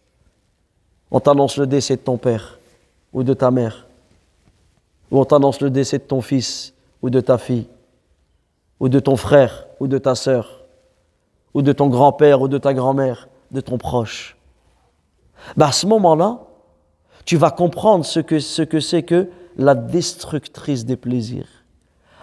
On 1.12 1.20
t'annonce 1.20 1.58
le 1.58 1.67
décès 1.67 1.98
de 1.98 2.01
ton 2.01 2.17
père 2.17 2.58
ou 3.12 3.24
de 3.24 3.34
ta 3.34 3.51
mère. 3.51 3.86
Ou 5.12 5.20
on 5.20 5.25
t'annonce 5.25 5.60
le 5.60 5.70
décès 5.70 5.98
de 6.00 6.03
ton 6.03 6.22
fils 6.22 6.74
ou 7.01 7.10
de 7.10 7.20
ta 7.20 7.38
fille. 7.38 7.67
Ou 8.79 8.88
de 8.88 9.00
ton 9.00 9.17
frère 9.17 9.67
ou 9.79 9.88
de 9.88 9.98
ta 9.98 10.15
sœur. 10.15 10.62
Ou 11.53 11.62
de 11.62 11.74
ton 11.74 11.88
grand-père 11.88 12.41
ou 12.41 12.48
de 12.48 12.58
ta 12.58 12.74
grand-mère, 12.74 13.27
de 13.51 13.60
ton 13.60 13.77
proche. 13.77 14.38
Ben 15.58 15.67
à 15.67 15.72
ce 15.74 15.86
moment-là, 15.86 16.39
tu 17.25 17.38
vas 17.38 17.51
comprendre 17.51 18.06
ce 18.06 18.20
que 18.20 18.40
c'est 18.40 18.66
que, 18.66 19.01
que 19.01 19.30
la 19.58 19.75
destructrice 19.75 20.86
des 20.86 20.96
plaisirs. 20.96 21.48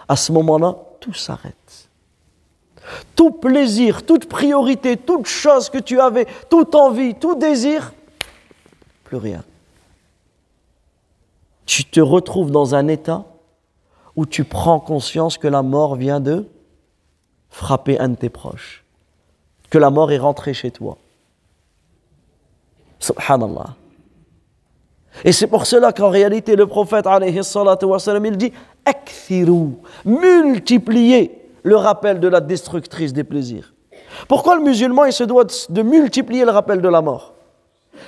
À 0.07 0.15
ce 0.15 0.31
moment-là, 0.31 0.75
tout 0.99 1.13
s'arrête. 1.13 1.89
Tout 3.15 3.31
plaisir, 3.31 4.05
toute 4.05 4.27
priorité, 4.27 4.97
toute 4.97 5.27
chose 5.27 5.69
que 5.69 5.77
tu 5.77 5.99
avais, 5.99 6.25
toute 6.49 6.73
envie, 6.73 7.13
tout 7.13 7.35
désir, 7.35 7.93
plus 9.03 9.17
rien. 9.17 9.43
Tu 11.65 11.85
te 11.85 11.99
retrouves 11.99 12.49
dans 12.49 12.73
un 12.73 12.87
état 12.87 13.25
où 14.15 14.25
tu 14.25 14.43
prends 14.43 14.79
conscience 14.79 15.37
que 15.37 15.47
la 15.47 15.61
mort 15.61 15.95
vient 15.95 16.19
de 16.19 16.47
frapper 17.49 17.99
un 17.99 18.09
de 18.09 18.15
tes 18.15 18.29
proches, 18.29 18.83
que 19.69 19.77
la 19.77 19.91
mort 19.91 20.11
est 20.11 20.17
rentrée 20.17 20.53
chez 20.53 20.71
toi. 20.71 20.97
Subhanallah. 22.99 23.75
Et 25.25 25.31
c'est 25.31 25.47
pour 25.47 25.65
cela 25.65 25.91
qu'en 25.91 26.09
réalité, 26.09 26.55
le 26.55 26.65
prophète, 26.67 27.05
alayhi 27.07 27.39
il 27.39 28.37
dit 28.37 28.53
multipliez 30.05 31.41
le 31.63 31.75
rappel 31.75 32.19
de 32.19 32.27
la 32.27 32.39
destructrice 32.39 33.13
des 33.13 33.23
plaisirs. 33.23 33.73
Pourquoi 34.27 34.55
le 34.55 34.61
musulman, 34.61 35.05
il 35.05 35.13
se 35.13 35.23
doit 35.23 35.45
de 35.69 35.81
multiplier 35.81 36.45
le 36.45 36.51
rappel 36.51 36.81
de 36.81 36.89
la 36.89 37.01
mort? 37.01 37.33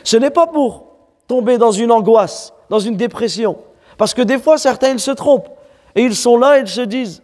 Ce 0.03 0.17
n'est 0.17 0.29
pas 0.29 0.47
pour 0.47 0.85
tomber 1.27 1.57
dans 1.57 1.71
une 1.71 1.91
angoisse, 1.91 2.53
dans 2.69 2.79
une 2.79 2.95
dépression. 2.95 3.57
Parce 3.97 4.13
que 4.13 4.21
des 4.21 4.39
fois, 4.39 4.57
certains, 4.57 4.89
ils 4.89 4.99
se 4.99 5.11
trompent. 5.11 5.49
Et 5.95 6.03
ils 6.03 6.15
sont 6.15 6.37
là 6.37 6.59
ils 6.59 6.67
se 6.67 6.81
disent, 6.81 7.21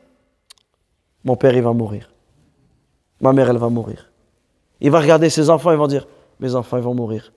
mon 1.23 1.35
père, 1.35 1.55
il 1.55 1.63
va 1.63 1.73
mourir. 1.73 2.09
Ma 3.19 3.33
mère, 3.33 3.49
elle 3.49 3.57
va 3.57 3.69
mourir. 3.69 4.11
Il 4.79 4.91
va 4.91 4.99
regarder 4.99 5.29
ses 5.29 5.49
enfants, 5.49 5.71
ils 5.71 5.77
vont 5.77 5.87
dire, 5.87 6.07
mes 6.39 6.53
enfants, 6.53 6.77
ils 6.77 6.83
vont 6.83 6.93
mourir. 6.93 7.33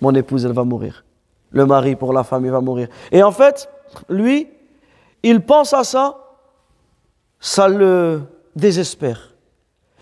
Mon 0.00 0.14
épouse, 0.14 0.44
elle 0.44 0.52
va 0.52 0.64
mourir. 0.64 1.04
Le 1.52 1.66
mari 1.66 1.96
pour 1.96 2.12
la 2.12 2.24
femme, 2.24 2.44
il 2.44 2.50
va 2.50 2.60
mourir. 2.60 2.88
Et 3.10 3.22
en 3.22 3.32
fait, 3.32 3.68
lui, 4.08 4.48
il 5.22 5.40
pense 5.40 5.74
à 5.74 5.84
ça, 5.84 6.16
ça 7.40 7.68
le 7.68 8.22
désespère. 8.54 9.34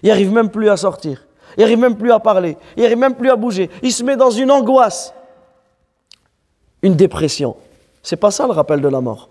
Il 0.02 0.08
n'arrive 0.08 0.32
même 0.32 0.50
plus 0.50 0.68
à 0.68 0.76
sortir. 0.76 1.26
Il 1.56 1.60
n'arrive 1.62 1.78
même 1.78 1.96
plus 1.96 2.12
à 2.12 2.20
parler. 2.20 2.56
Il 2.76 2.82
n'arrive 2.82 2.98
même 2.98 3.14
plus 3.14 3.30
à 3.30 3.36
bouger. 3.36 3.70
Il 3.82 3.92
se 3.92 4.04
met 4.04 4.16
dans 4.16 4.30
une 4.30 4.50
angoisse, 4.50 5.14
une 6.82 6.94
dépression. 6.94 7.56
C'est 8.02 8.16
pas 8.16 8.30
ça 8.30 8.46
le 8.46 8.52
rappel 8.52 8.80
de 8.80 8.88
la 8.88 9.00
mort. 9.00 9.30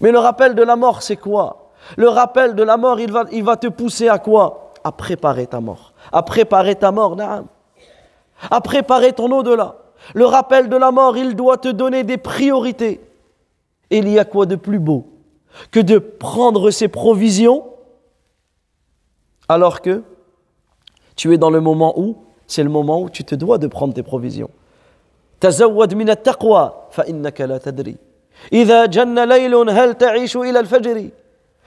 Mais 0.00 0.12
le 0.12 0.18
rappel 0.18 0.54
de 0.54 0.62
la 0.62 0.76
mort, 0.76 1.02
c'est 1.02 1.16
quoi? 1.16 1.72
Le 1.96 2.08
rappel 2.08 2.54
de 2.54 2.62
la 2.62 2.76
mort, 2.76 3.00
il 3.00 3.10
va, 3.10 3.24
il 3.32 3.42
va 3.42 3.56
te 3.56 3.66
pousser 3.66 4.08
à 4.08 4.18
quoi? 4.18 4.72
À 4.84 4.92
préparer 4.92 5.46
ta 5.46 5.60
mort. 5.60 5.92
À 6.12 6.22
préparer 6.22 6.76
ta 6.76 6.92
mort, 6.92 7.16
À 8.50 8.60
préparer 8.60 9.12
ton 9.12 9.30
au-delà 9.32 9.74
Le 10.13 10.25
rappel 10.25 10.69
de 10.69 10.75
la 10.75 10.91
mort, 10.91 11.17
il 11.17 11.35
doit 11.35 11.57
te 11.57 11.69
donner 11.69 12.03
des 12.03 12.17
priorités. 12.17 13.01
Et 13.89 13.97
il 13.97 14.09
y 14.09 14.19
a 14.19 14.25
quoi 14.25 14.45
de 14.45 14.55
plus 14.55 14.79
beau 14.79 15.07
que 15.71 15.79
de 15.79 15.99
prendre 15.99 16.71
ses 16.71 16.87
provisions 16.87 17.63
alors 19.47 19.81
que 19.81 20.01
tu 21.15 21.33
es 21.33 21.37
dans 21.37 21.51
le 21.51 21.61
moment 21.61 21.93
où 21.99 22.17
c'est 22.47 22.63
le 22.63 22.69
moment 22.69 23.01
où 23.01 23.09
tu 23.09 23.23
te 23.23 23.35
dois 23.35 23.57
de 23.57 23.67
prendre 23.67 23.93
tes 23.93 24.03
provisions. 24.03 24.49
تزود 25.39 25.93
من 25.93 26.09
التقوى 26.09 26.73
فإنك 26.91 27.41
لا 27.41 27.57
تدري 27.57 27.95
إذا 28.53 28.85
جن 28.85 29.19
ليل 29.19 29.55
هل 29.69 29.93
تعيش 29.93 30.37
إلى 30.37 30.59
الفجر 30.59 31.09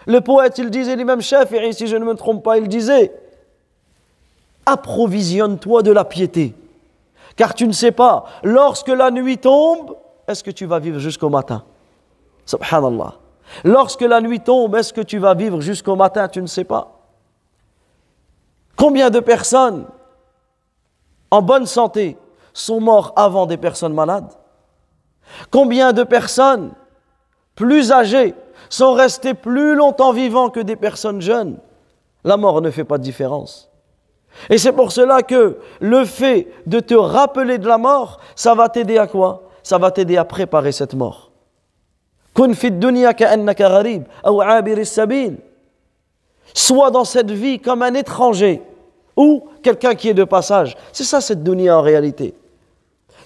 Le 0.09 0.21
poète, 0.21 0.59
il 0.59 0.71
disait, 0.71 0.95
l'imam 0.95 1.21
Shafi'i, 1.21 1.75
si 1.75 1.88
je 1.88 1.97
ne 1.97 2.05
me 2.05 2.14
trompe 2.14 2.45
pas, 2.45 2.59
il 2.59 2.69
disait 2.69 3.12
Approvisionne-toi 4.64 5.83
de 5.83 5.90
la 5.90 6.05
piété. 6.05 6.55
Car 7.36 7.54
tu 7.54 7.68
ne 7.68 7.72
sais 7.72 7.92
pas, 7.92 8.26
lorsque 8.44 8.90
la 8.90 9.12
nuit 9.12 9.38
tombe, 9.38 9.98
est-ce 10.28 10.44
que 10.44 10.52
tu 10.52 10.66
vas 10.66 10.80
vivre 10.80 11.00
jusqu'au 11.00 11.30
matin? 11.30 11.64
Subhanallah. 12.46 13.16
Lorsque 13.64 14.02
la 14.02 14.22
nuit 14.22 14.40
tombe, 14.40 14.76
est-ce 14.76 14.94
que 14.94 15.02
tu 15.02 15.18
vas 15.18 15.34
vivre 15.34 15.62
jusqu'au 15.62 15.96
matin? 15.96 16.28
Tu 16.28 16.42
ne 16.42 16.48
sais 16.48 16.64
pas. 16.64 17.00
Combien 18.76 19.10
de 19.10 19.20
personnes 19.20 19.86
en 21.30 21.42
bonne 21.42 21.66
santé 21.66 22.18
sont 22.54 22.80
mortes 22.80 23.14
avant 23.18 23.46
des 23.46 23.58
personnes 23.58 23.94
malades? 23.94 24.32
Combien 25.50 25.94
de 25.94 26.04
personnes 26.04 26.74
plus 27.56 27.92
âgées 27.92 28.36
sont 28.70 28.94
restées 28.94 29.34
plus 29.34 29.76
longtemps 29.76 30.14
vivantes 30.14 30.54
que 30.54 30.60
des 30.60 30.76
personnes 30.76 31.22
jeunes? 31.22 31.60
La 32.24 32.38
mort 32.38 32.62
ne 32.62 32.72
fait 32.72 32.84
pas 32.84 32.98
de 32.98 33.04
différence. 33.04 33.71
Et 34.50 34.58
c'est 34.58 34.72
pour 34.72 34.92
cela 34.92 35.22
que 35.22 35.58
le 35.80 36.06
fait 36.06 36.48
de 36.66 36.80
te 36.80 36.94
rappeler 36.94 37.58
de 37.58 37.68
la 37.68 37.78
mort, 37.78 38.20
ça 38.36 38.56
va 38.56 38.70
t'aider 38.70 38.98
à 38.98 39.08
quoi? 39.08 39.44
Ça 39.64 39.78
va 39.78 39.92
t'aider 39.92 40.18
à 40.18 40.26
préparer 40.26 40.72
cette 40.72 40.94
mort. 40.94 41.32
Sois 46.54 46.92
dans 46.92 47.06
cette 47.06 47.32
vie 47.32 47.60
comme 47.60 47.82
un 47.82 47.94
étranger 47.94 48.62
ou 49.16 49.44
quelqu'un 49.62 49.96
qui 49.96 50.10
est 50.10 50.14
de 50.14 50.24
passage. 50.24 50.76
C'est 50.92 51.04
ça 51.04 51.22
cette 51.22 51.44
dunya 51.44 51.78
en 51.78 51.82
réalité. 51.82 52.34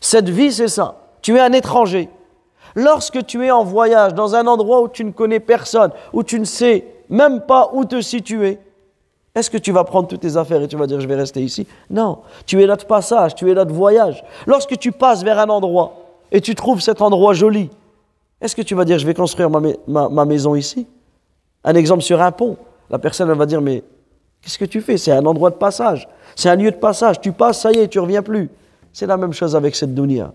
Cette 0.01 0.29
vie, 0.29 0.51
c'est 0.51 0.67
ça. 0.67 0.95
Tu 1.21 1.37
es 1.37 1.39
un 1.39 1.53
étranger. 1.53 2.09
Lorsque 2.75 3.25
tu 3.25 3.45
es 3.45 3.51
en 3.51 3.63
voyage 3.63 4.13
dans 4.13 4.35
un 4.35 4.45
endroit 4.47 4.81
où 4.81 4.89
tu 4.89 5.05
ne 5.05 5.11
connais 5.11 5.39
personne, 5.39 5.91
où 6.11 6.23
tu 6.23 6.39
ne 6.39 6.45
sais 6.45 6.85
même 7.09 7.41
pas 7.41 7.69
où 7.73 7.85
te 7.85 8.01
situer, 8.01 8.59
est-ce 9.35 9.49
que 9.49 9.57
tu 9.57 9.73
vas 9.73 9.83
prendre 9.83 10.07
toutes 10.07 10.21
tes 10.21 10.37
affaires 10.37 10.61
et 10.61 10.67
tu 10.67 10.77
vas 10.77 10.87
dire 10.87 11.01
je 11.01 11.07
vais 11.07 11.15
rester 11.15 11.41
ici? 11.41 11.67
Non, 11.89 12.19
tu 12.45 12.63
es 12.63 12.65
là 12.65 12.77
de 12.77 12.85
passage, 12.85 13.35
tu 13.35 13.51
es 13.51 13.53
là 13.53 13.65
de 13.65 13.73
voyage. 13.73 14.23
Lorsque 14.47 14.77
tu 14.77 14.93
passes 14.93 15.23
vers 15.23 15.37
un 15.39 15.49
endroit 15.49 15.93
et 16.31 16.39
tu 16.39 16.55
trouves 16.55 16.79
cet 16.79 17.01
endroit 17.01 17.33
joli, 17.33 17.69
est-ce 18.39 18.55
que 18.55 18.61
tu 18.61 18.75
vas 18.75 18.85
dire 18.85 18.97
je 18.97 19.05
vais 19.05 19.13
construire 19.13 19.49
ma, 19.49 20.25
maison 20.25 20.55
ici? 20.55 20.87
Un 21.65 21.75
exemple 21.75 22.01
sur 22.01 22.21
un 22.21 22.31
pont. 22.31 22.55
La 22.89 22.97
personne 22.97 23.31
va 23.33 23.45
dire 23.45 23.61
mais 23.61 23.83
qu'est-ce 24.41 24.57
que 24.57 24.65
tu 24.65 24.79
fais? 24.79 24.97
C'est 24.97 25.11
un 25.11 25.25
endroit 25.25 25.49
de 25.49 25.55
passage, 25.55 26.07
c'est 26.33 26.49
un 26.49 26.55
lieu 26.55 26.71
de 26.71 26.77
passage. 26.77 27.19
Tu 27.19 27.33
passes, 27.33 27.59
ça 27.59 27.73
y 27.73 27.79
est, 27.79 27.89
tu 27.89 27.99
reviens 27.99 28.21
plus. 28.21 28.49
C'est 28.93 29.07
la 29.07 29.17
même 29.17 29.33
chose 29.33 29.53
avec 29.53 29.75
cette 29.75 29.93
dunya. 29.93 30.31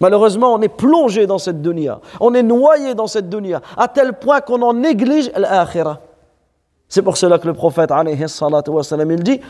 Malheureusement, 0.00 0.54
on 0.54 0.62
est 0.62 0.68
plongé 0.68 1.26
dans 1.26 1.38
cette 1.38 1.60
dunya. 1.60 1.98
On 2.20 2.34
est 2.34 2.44
noyé 2.44 2.94
dans 2.94 3.08
cette 3.08 3.28
dunya, 3.28 3.60
à 3.76 3.88
tel 3.88 4.12
point 4.12 4.40
qu'on 4.40 4.62
en 4.62 4.74
néglige 4.74 5.32
l'akhirah. 5.34 5.98
C'est 6.88 7.02
pour 7.02 7.16
cela 7.18 7.38
que 7.38 7.46
le 7.46 7.52
prophète 7.52 7.92
il 7.92 9.22
dit 9.22 9.40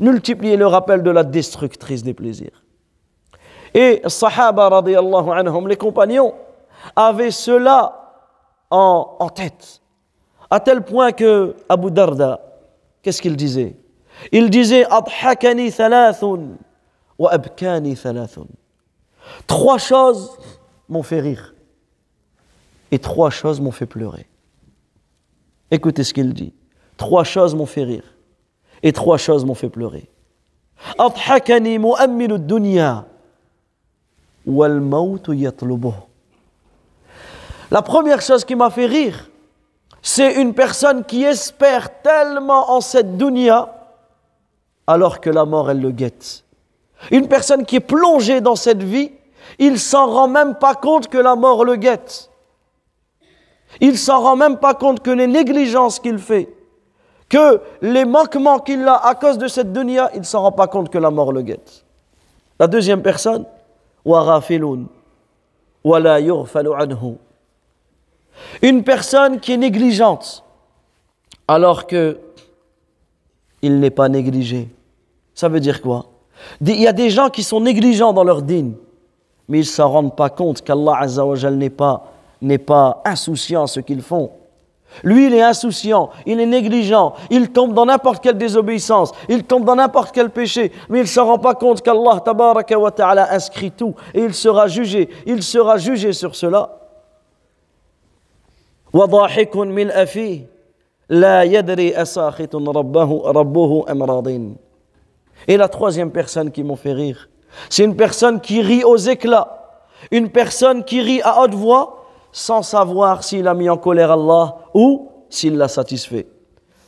Multipliez 0.00 0.56
le 0.56 0.66
rappel 0.66 1.02
de 1.02 1.10
la 1.10 1.22
destructrice 1.22 2.02
des 2.02 2.14
plaisirs. 2.14 2.64
Et 3.74 4.02
Sahaba 4.06 4.66
anhum, 4.66 5.68
les 5.68 5.76
compagnons, 5.76 6.34
avaient 6.96 7.30
cela 7.30 8.00
en, 8.70 9.28
tête. 9.34 9.80
À 10.50 10.58
tel 10.58 10.82
point 10.82 11.12
que 11.12 11.54
Abu 11.68 11.90
Darda, 11.90 12.40
qu'est-ce 13.02 13.20
qu'il 13.20 13.36
disait? 13.36 13.76
Il 14.32 14.50
disait 14.50 14.84
Adhakani 14.90 15.70
thalathun 15.70 16.56
wa 17.18 17.30
abkani 17.32 17.96
thalathun. 17.96 18.46
Trois 19.46 19.78
choses 19.78 20.38
m'ont 20.88 21.02
fait 21.02 21.20
rire 21.20 21.53
et 22.94 23.00
trois 23.00 23.30
choses 23.30 23.60
m'ont 23.60 23.72
fait 23.72 23.86
pleurer. 23.86 24.28
Écoutez 25.72 26.04
ce 26.04 26.14
qu'il 26.14 26.32
dit. 26.32 26.54
Trois 26.96 27.24
choses 27.24 27.52
m'ont 27.56 27.66
fait 27.66 27.82
rire 27.82 28.04
et 28.84 28.92
trois 28.92 29.18
choses 29.18 29.44
m'ont 29.44 29.56
fait 29.56 29.68
pleurer. 29.68 30.08
La 37.72 37.82
première 37.82 38.20
chose 38.20 38.44
qui 38.44 38.54
m'a 38.54 38.70
fait 38.70 38.86
rire, 38.86 39.28
c'est 40.00 40.40
une 40.40 40.54
personne 40.54 41.04
qui 41.04 41.24
espère 41.24 42.00
tellement 42.00 42.70
en 42.70 42.80
cette 42.80 43.16
dunya 43.16 43.74
alors 44.86 45.20
que 45.20 45.30
la 45.30 45.44
mort, 45.44 45.68
elle 45.68 45.80
le 45.80 45.90
guette. 45.90 46.44
Une 47.10 47.26
personne 47.26 47.66
qui 47.66 47.74
est 47.74 47.80
plongée 47.80 48.40
dans 48.40 48.54
cette 48.54 48.84
vie, 48.84 49.10
il 49.58 49.80
s'en 49.80 50.06
rend 50.06 50.28
même 50.28 50.54
pas 50.54 50.76
compte 50.76 51.08
que 51.08 51.18
la 51.18 51.34
mort 51.34 51.64
le 51.64 51.74
guette. 51.74 52.30
Il 53.80 53.98
s'en 53.98 54.20
rend 54.20 54.36
même 54.36 54.58
pas 54.58 54.74
compte 54.74 55.00
que 55.00 55.10
les 55.10 55.26
négligences 55.26 55.98
qu'il 55.98 56.18
fait, 56.18 56.48
que 57.28 57.60
les 57.82 58.04
manquements 58.04 58.58
qu'il 58.58 58.86
a 58.86 58.94
à 58.94 59.14
cause 59.14 59.38
de 59.38 59.48
cette 59.48 59.72
dunya, 59.72 60.10
il 60.14 60.24
s'en 60.24 60.42
rend 60.42 60.52
pas 60.52 60.66
compte 60.66 60.90
que 60.90 60.98
la 60.98 61.10
mort 61.10 61.32
le 61.32 61.42
guette. 61.42 61.84
La 62.58 62.66
deuxième 62.66 63.02
personne, 63.02 63.44
une 68.62 68.84
personne 68.84 69.40
qui 69.40 69.52
est 69.52 69.56
négligente, 69.56 70.44
alors 71.48 71.86
que 71.86 72.18
il 73.62 73.80
n'est 73.80 73.90
pas 73.90 74.08
négligé. 74.08 74.68
Ça 75.34 75.48
veut 75.48 75.60
dire 75.60 75.80
quoi? 75.80 76.06
Il 76.60 76.80
y 76.80 76.86
a 76.86 76.92
des 76.92 77.10
gens 77.10 77.30
qui 77.30 77.42
sont 77.42 77.60
négligents 77.60 78.12
dans 78.12 78.24
leur 78.24 78.42
dîne, 78.42 78.74
mais 79.48 79.58
ils 79.58 79.62
ne 79.62 79.66
s'en 79.66 79.88
rendent 79.88 80.16
pas 80.16 80.30
compte 80.30 80.62
qu'Allah 80.62 81.06
n'est 81.50 81.70
pas 81.70 82.13
n'est 82.44 82.58
pas 82.58 83.02
insouciant 83.04 83.66
ce 83.66 83.80
qu'ils 83.80 84.02
font. 84.02 84.30
Lui, 85.02 85.26
il 85.26 85.34
est 85.34 85.42
insouciant, 85.42 86.10
il 86.24 86.38
est 86.38 86.46
négligent, 86.46 87.14
il 87.30 87.50
tombe 87.50 87.74
dans 87.74 87.86
n'importe 87.86 88.22
quelle 88.22 88.38
désobéissance, 88.38 89.10
il 89.28 89.42
tombe 89.42 89.64
dans 89.64 89.74
n'importe 89.74 90.12
quel 90.14 90.30
péché, 90.30 90.70
mais 90.88 91.00
il 91.00 91.02
ne 91.02 91.08
s'en 91.08 91.26
rend 91.26 91.38
pas 91.38 91.54
compte 91.54 91.82
qu'Allah 91.82 92.20
tabaraka 92.24 92.78
wa 92.78 92.92
ta'ala 92.92 93.32
inscrit 93.32 93.72
tout 93.72 93.94
et 94.12 94.20
il 94.20 94.34
sera 94.34 94.68
jugé, 94.68 95.08
il 95.26 95.42
sera 95.42 95.78
jugé 95.78 96.12
sur 96.12 96.36
cela. 96.36 96.78
Et 105.48 105.56
la 105.56 105.68
troisième 105.68 106.10
personne 106.12 106.50
qui 106.52 106.62
m'ont 106.62 106.76
fait 106.76 106.92
rire, 106.92 107.28
c'est 107.68 107.84
une 107.84 107.96
personne 107.96 108.40
qui 108.40 108.62
rit 108.62 108.84
aux 108.84 108.96
éclats, 108.96 109.80
une 110.12 110.30
personne 110.30 110.84
qui 110.84 111.00
rit 111.00 111.20
à 111.22 111.40
haute 111.40 111.54
voix 111.54 111.93
sans 112.36 112.62
savoir 112.62 113.22
s'il 113.22 113.46
a 113.46 113.54
mis 113.54 113.70
en 113.70 113.76
colère 113.76 114.10
Allah 114.10 114.56
ou 114.74 115.08
s'il 115.30 115.56
l'a 115.56 115.68
satisfait. 115.68 116.26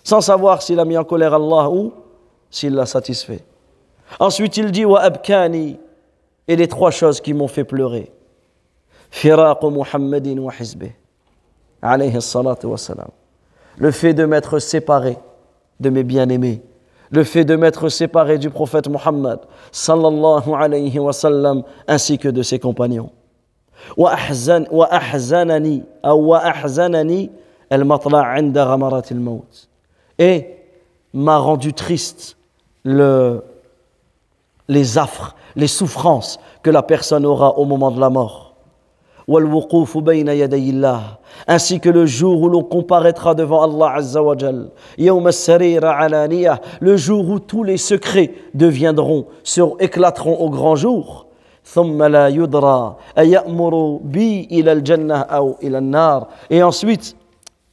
Sans 0.03 0.21
savoir 0.21 0.61
s'il 0.61 0.81
a 0.81 0.85
mis 0.85 0.99
en 0.99 1.05
colère 1.05 1.35
Allah 1.35 1.71
ou 1.71 1.93
s'il 2.51 2.75
l'a 2.75 2.85
satisfait. 2.85 3.45
Ensuite, 4.19 4.57
il 4.57 4.73
dit 4.73 4.85
Wa 4.85 5.03
abkani 5.03 5.79
et 6.49 6.57
les 6.57 6.67
trois 6.67 6.91
choses 6.91 7.21
qui 7.21 7.33
m'ont 7.33 7.47
fait 7.47 7.63
pleurer. 7.63 8.13
Firaq 9.11 9.63
Muhammadin 9.63 10.37
wa 10.39 10.53
hizbih. 10.59 10.91
Alayhi 11.81 12.21
salatu 12.21 12.67
wa 12.67 12.77
salam. 12.77 13.11
Le 13.79 13.93
fait 13.93 14.15
de 14.15 14.25
m'être 14.25 14.59
séparé 14.59 15.17
de 15.79 15.91
mes 15.91 16.03
bien-aimés. 16.03 16.61
Le 17.13 17.23
fait 17.23 17.45
de 17.45 17.55
m'être 17.55 17.89
séparé 17.89 18.39
du 18.39 18.51
prophète 18.51 18.89
Muhammad 18.89 19.39
sallallahu 19.71 20.53
alayhi 20.59 20.99
wa 20.99 21.13
sallam 21.13 21.63
ainsi 21.87 22.19
que 22.19 22.29
de 22.29 22.43
ses 22.43 22.59
compagnons. 22.59 23.13
وأحزن 23.98 25.82
المطلع 27.72 28.26
عند 28.26 28.58
غمرات 28.58 29.12
الموت 29.12 29.68
et 30.20 30.62
m'a 31.14 31.40
rendu 31.40 31.74
triste 31.74 32.38
le, 32.84 33.44
les 34.68 34.98
affres, 34.98 35.36
les 35.56 35.68
souffrances 35.68 36.40
que 36.64 36.70
la 36.70 36.84
personne 36.84 37.26
aura 37.26 37.58
au 37.58 37.66
moment 37.66 37.92
de 37.92 38.00
la 38.00 38.10
mort. 38.10 38.56
ainsi 41.48 41.80
que 41.80 41.90
le 41.90 42.06
jour 42.06 42.42
où 42.42 42.50
l'on 42.50 42.64
comparaîtra 42.64 43.36
devant 43.36 43.64
Allah 43.64 43.94
Azza 43.96 44.22
wa 44.22 44.38
Jal. 44.38 44.70
le 44.98 46.98
jour 46.98 47.30
où 47.30 47.40
tous 47.40 47.64
les 47.64 47.78
secrets 47.78 48.34
deviendront, 48.54 49.28
se 49.44 49.62
éclateront 49.80 50.38
au 50.38 50.50
grand 50.50 50.76
jour. 50.76 51.25
Et 56.51 56.63
ensuite, 56.63 57.17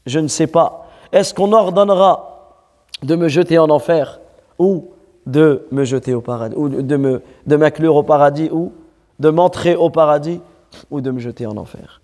je 0.06 0.20
ne 0.20 0.28
sais 0.28 0.48
pas, 0.48 0.88
est-ce 1.12 1.34
qu'on 1.34 1.54
ordonnera 1.54 2.58
de 3.04 3.16
me 3.16 3.28
jeter 3.28 3.60
en 3.60 3.70
enfer 3.70 4.20
ou 4.58 4.88
de 5.26 5.68
me 5.72 5.84
jeter 5.84 6.14
au 6.14 6.22
paradis, 6.22 6.56
ou 6.56 6.70
de 6.70 6.98
me 6.98 7.22
de 7.46 7.56
m'inclure 7.56 7.96
au 7.96 8.04
paradis, 8.04 8.50
ou 8.52 8.74
de 9.20 9.30
m'entrer 9.30 9.76
au 9.76 9.90
paradis, 9.90 10.42
ou 10.90 11.00
de 11.00 11.12
me 11.12 11.20
jeter 11.20 11.46
en 11.46 11.56
enfer? 11.56 12.02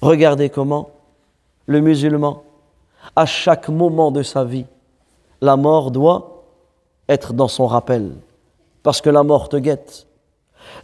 Regardez 0.00 0.48
comment 0.48 0.90
le 1.66 1.80
musulman, 1.80 2.42
à 3.16 3.26
chaque 3.26 3.68
moment 3.68 4.10
de 4.10 4.22
sa 4.22 4.44
vie, 4.44 4.66
la 5.40 5.56
mort 5.56 5.90
doit 5.90 6.44
être 7.08 7.32
dans 7.32 7.48
son 7.48 7.66
rappel, 7.66 8.12
parce 8.82 9.00
que 9.00 9.10
la 9.10 9.22
mort 9.22 9.48
te 9.48 9.56
guette. 9.56 10.06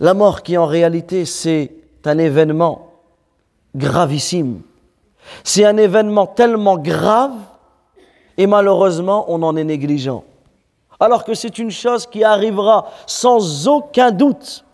La 0.00 0.14
mort 0.14 0.42
qui 0.42 0.56
en 0.56 0.66
réalité 0.66 1.24
c'est 1.24 1.72
un 2.04 2.18
événement 2.18 2.92
gravissime. 3.74 4.62
C'est 5.44 5.64
un 5.64 5.76
événement 5.76 6.26
tellement 6.26 6.78
grave 6.78 7.34
et 8.36 8.46
malheureusement 8.46 9.26
on 9.28 9.42
en 9.42 9.56
est 9.56 9.64
négligent. 9.64 10.24
Alors 11.00 11.24
que 11.24 11.34
c'est 11.34 11.58
une 11.58 11.70
chose 11.70 12.06
qui 12.06 12.24
arrivera 12.24 12.86
sans 13.06 13.68
aucun 13.68 14.10
doute. 14.10 14.64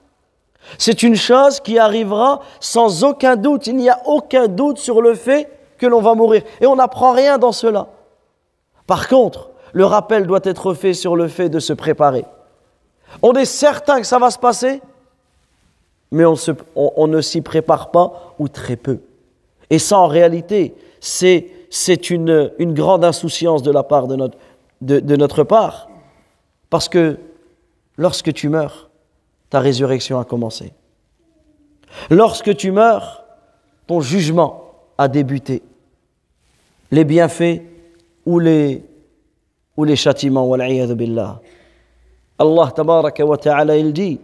C'est 0.79 1.03
une 1.03 1.17
chose 1.17 1.61
qui 1.61 1.79
arrivera 1.79 2.41
sans 2.61 3.05
aucun 3.05 3.37
doute. 3.37 3.67
Il 3.67 3.77
n'y 3.77 3.91
a 3.91 4.01
aucun 4.07 4.49
doute 4.49 4.79
sur 4.79 5.03
le 5.03 5.15
fait 5.15 5.51
que 5.77 5.87
l'on 5.87 6.01
va 6.01 6.15
mourir. 6.15 6.43
Et 6.61 6.67
on 6.67 6.77
n'apprend 6.77 7.13
rien 7.13 7.37
dans 7.37 7.53
cela. 7.53 7.89
Par 8.87 9.09
contre, 9.09 9.51
le 9.73 9.85
rappel 9.85 10.27
doit 10.27 10.41
être 10.45 10.73
fait 10.73 10.95
sur 10.95 11.17
le 11.17 11.29
fait 11.29 11.49
de 11.49 11.59
se 11.59 11.73
préparer. 11.73 12.25
On 13.23 13.33
est 13.35 13.45
certain 13.45 14.01
que 14.01 14.07
ça 14.07 14.19
va 14.19 14.31
se 14.31 14.39
passer, 14.39 14.81
mais 16.15 16.25
on, 16.25 17.07
ne 17.09 17.21
s'y 17.21 17.41
prépare 17.41 17.91
pas 17.91 18.35
ou 18.39 18.47
très 18.47 18.77
peu. 18.77 19.01
Et 19.69 19.81
ça, 19.81 19.99
en 19.99 20.07
réalité, 20.07 20.75
c'est 21.01 22.11
une, 22.11 22.53
grande 22.61 23.05
insouciance 23.05 23.65
de 23.65 23.73
notre, 25.17 25.43
part. 25.43 25.89
Parce 26.71 26.89
que 26.89 27.19
lorsque 27.99 28.33
tu 28.33 28.49
meurs, 28.49 28.91
ta 29.51 29.59
résurrection 29.59 30.21
a 30.21 30.25
commencé. 30.25 30.73
Lorsque 32.11 32.55
tu 32.57 32.71
meurs, 32.71 33.25
ton 33.89 34.01
jugement 34.01 34.71
a 34.97 35.09
débuté. 35.09 35.63
Les 36.93 37.05
bienfaits 37.05 37.61
ou 38.25 38.39
les, 38.39 38.85
châtiments, 39.97 40.49
billah. 40.95 41.41
Allah 42.39 42.73
tabaraka 42.73 43.27
wa 43.27 43.37
il 43.77 43.93
dit 43.93 44.21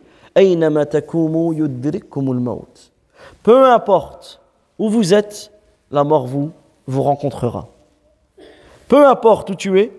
peu 3.42 3.70
importe 3.70 4.40
où 4.78 4.88
vous 4.88 5.14
êtes, 5.14 5.52
la 5.90 6.04
mort 6.04 6.26
vous, 6.26 6.52
rencontrera. 6.86 7.68
Peu 8.88 9.06
importe 9.06 9.50
où 9.50 9.54
tu 9.54 9.78
es, 9.80 9.92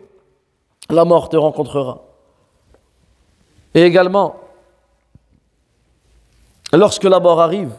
la 0.89 1.05
mort 1.05 1.29
te 1.29 1.37
rencontrera. 1.37 2.01
Et 3.73 3.83
également, 3.83 4.35
lorsque 6.73 7.05
la 7.05 7.19
mort 7.19 7.39
arrive, 7.39 7.71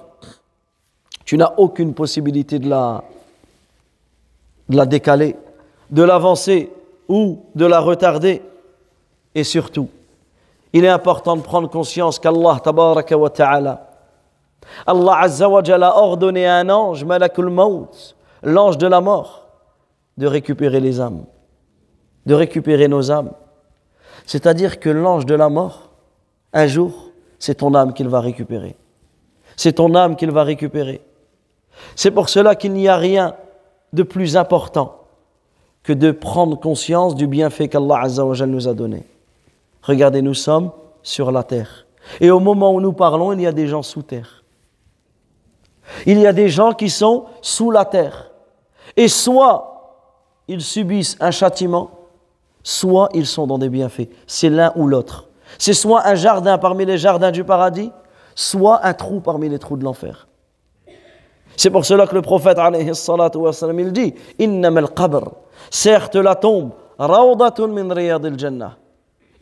tu 1.24 1.36
n'as 1.36 1.52
aucune 1.58 1.94
possibilité 1.94 2.58
de 2.58 2.68
la, 2.68 3.04
de 4.68 4.76
la 4.76 4.86
décaler, 4.86 5.36
de 5.90 6.02
l'avancer 6.02 6.72
ou 7.08 7.44
de 7.54 7.66
la 7.66 7.80
retarder. 7.80 8.42
Et 9.34 9.44
surtout, 9.44 9.88
il 10.72 10.84
est 10.84 10.88
important 10.88 11.36
de 11.36 11.42
prendre 11.42 11.68
conscience 11.68 12.18
qu'Allah 12.18 12.58
tabaraka 12.62 13.16
wa 13.16 13.30
ta'ala, 13.30 13.90
Allah 14.86 15.18
azza 15.20 15.48
wa 15.48 15.60
a 15.60 15.96
ordonné 15.98 16.46
à 16.46 16.56
un 16.56 16.68
ange, 16.70 17.04
Malakul 17.04 17.50
Maut, 17.50 17.90
l'ange 18.42 18.78
de 18.78 18.86
la 18.86 19.00
mort, 19.00 19.46
de 20.16 20.26
récupérer 20.26 20.80
les 20.80 21.00
âmes, 21.00 21.24
de 22.26 22.34
récupérer 22.34 22.88
nos 22.88 23.10
âmes. 23.10 23.32
C'est-à-dire 24.26 24.80
que 24.80 24.88
l'ange 24.88 25.26
de 25.26 25.34
la 25.34 25.48
mort, 25.48 25.90
un 26.52 26.66
jour, 26.66 26.92
c'est 27.38 27.56
ton 27.56 27.74
âme 27.74 27.92
qu'il 27.92 28.08
va 28.08 28.20
récupérer. 28.20 28.76
C'est 29.56 29.74
ton 29.74 29.94
âme 29.94 30.16
qu'il 30.16 30.30
va 30.30 30.44
récupérer. 30.44 31.02
C'est 31.96 32.10
pour 32.10 32.28
cela 32.28 32.54
qu'il 32.54 32.72
n'y 32.72 32.88
a 32.88 32.96
rien 32.96 33.34
de 33.92 34.02
plus 34.02 34.36
important 34.36 35.00
que 35.82 35.92
de 35.92 36.12
prendre 36.12 36.58
conscience 36.58 37.14
du 37.14 37.26
bienfait 37.26 37.68
qu'Allah 37.68 38.00
Azza 38.02 38.24
nous 38.46 38.68
a 38.68 38.74
donné. 38.74 39.04
Regardez, 39.82 40.22
nous 40.22 40.34
sommes 40.34 40.70
sur 41.02 41.32
la 41.32 41.42
terre. 41.42 41.86
Et 42.20 42.30
au 42.30 42.40
moment 42.40 42.72
où 42.72 42.80
nous 42.80 42.92
parlons, 42.92 43.32
il 43.32 43.40
y 43.40 43.46
a 43.46 43.52
des 43.52 43.66
gens 43.66 43.82
sous 43.82 44.02
terre. 44.02 44.42
Il 46.06 46.18
y 46.18 46.26
a 46.26 46.32
des 46.32 46.48
gens 46.48 46.72
qui 46.72 46.90
sont 46.90 47.26
sous 47.40 47.70
la 47.70 47.84
terre. 47.84 48.30
Et 48.96 49.08
soit 49.08 49.72
ils 50.48 50.60
subissent 50.60 51.16
un 51.20 51.30
châtiment, 51.30 51.90
soit 52.62 53.08
ils 53.14 53.26
sont 53.26 53.46
dans 53.46 53.58
des 53.58 53.68
bienfaits. 53.68 54.08
C'est 54.26 54.50
l'un 54.50 54.72
ou 54.76 54.86
l'autre. 54.86 55.28
C'est 55.58 55.74
soit 55.74 56.06
un 56.06 56.14
jardin 56.14 56.58
parmi 56.58 56.84
les 56.84 56.98
jardins 56.98 57.30
du 57.30 57.44
paradis, 57.44 57.90
soit 58.34 58.84
un 58.84 58.94
trou 58.94 59.20
parmi 59.20 59.48
les 59.48 59.58
trous 59.58 59.76
de 59.76 59.84
l'enfer. 59.84 60.28
C'est 61.56 61.70
pour 61.70 61.84
cela 61.84 62.06
que 62.06 62.14
le 62.14 62.22
prophète 62.22 62.58
il 62.58 63.92
dit 63.92 64.14
certes 65.70 66.16
la 66.16 66.34
tombe, 66.34 66.72
min 66.98 67.94
riyadil 67.94 68.38
jannah, 68.38 68.76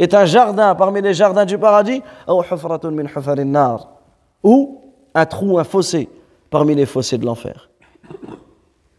est 0.01 0.15
un 0.15 0.25
jardin 0.25 0.75
parmi 0.75 1.03
les 1.03 1.15
jardins 1.15 1.45
du 1.45 1.59
paradis, 1.59 2.03
ou 4.43 4.81
un 5.15 5.27
trou, 5.27 5.59
un 5.59 5.65
fossé 5.65 6.09
parmi 6.49 6.75
les 6.75 6.87
fossés 6.87 7.19
de 7.19 7.27
l'enfer. 7.27 7.69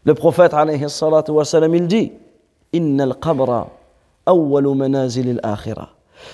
Le 0.04 0.14
prophète 0.14 0.54
alayhi 0.54 0.88
salatu 0.88 1.32
wa 1.32 1.44
sallam, 1.44 1.74
il 1.74 1.86
dit. 1.88 2.12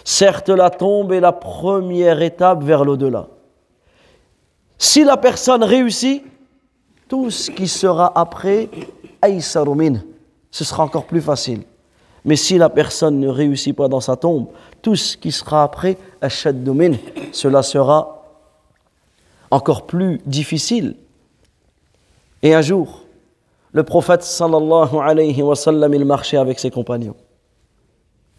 Certes, 0.04 0.48
la 0.50 0.70
tombe 0.70 1.12
est 1.12 1.20
la 1.20 1.33
première 1.33 2.20
étape 2.20 2.62
vers 2.62 2.85
l'au-delà. 2.85 3.26
Si 4.76 5.02
la 5.02 5.16
personne 5.16 5.64
réussit, 5.64 6.24
tout 7.09 7.31
ce 7.31 7.50
qui 7.50 7.66
sera 7.66 8.12
après, 8.14 8.68
ce 10.50 10.64
sera 10.64 10.85
encore 10.85 11.07
plus 11.07 11.22
facile. 11.22 11.62
Mais 12.24 12.37
si 12.37 12.59
la 12.59 12.68
personne 12.68 13.20
ne 13.20 13.28
réussit 13.28 13.74
pas 13.74 13.88
dans 13.88 14.00
sa 14.00 14.16
tombe, 14.16 14.48
tout 14.83 14.96
ce 14.96 15.16
qui 15.16 15.33
sera 15.33 15.62
après, 15.62 15.96
cela 17.33 17.62
sera 17.62 18.24
encore 19.50 19.87
plus 19.87 20.20
difficile. 20.26 20.96
Et 22.42 22.54
un 22.54 22.62
jour, 22.62 23.02
le 23.72 23.83
prophète 23.83 24.22
sallallahu 24.22 24.96
alayhi 25.02 25.42
wa 25.42 25.57
sallam, 25.57 25.94
il 25.94 26.04
marchait 26.04 26.37
avec 26.37 26.59
ses 26.59 26.70
compagnons. 26.70 27.16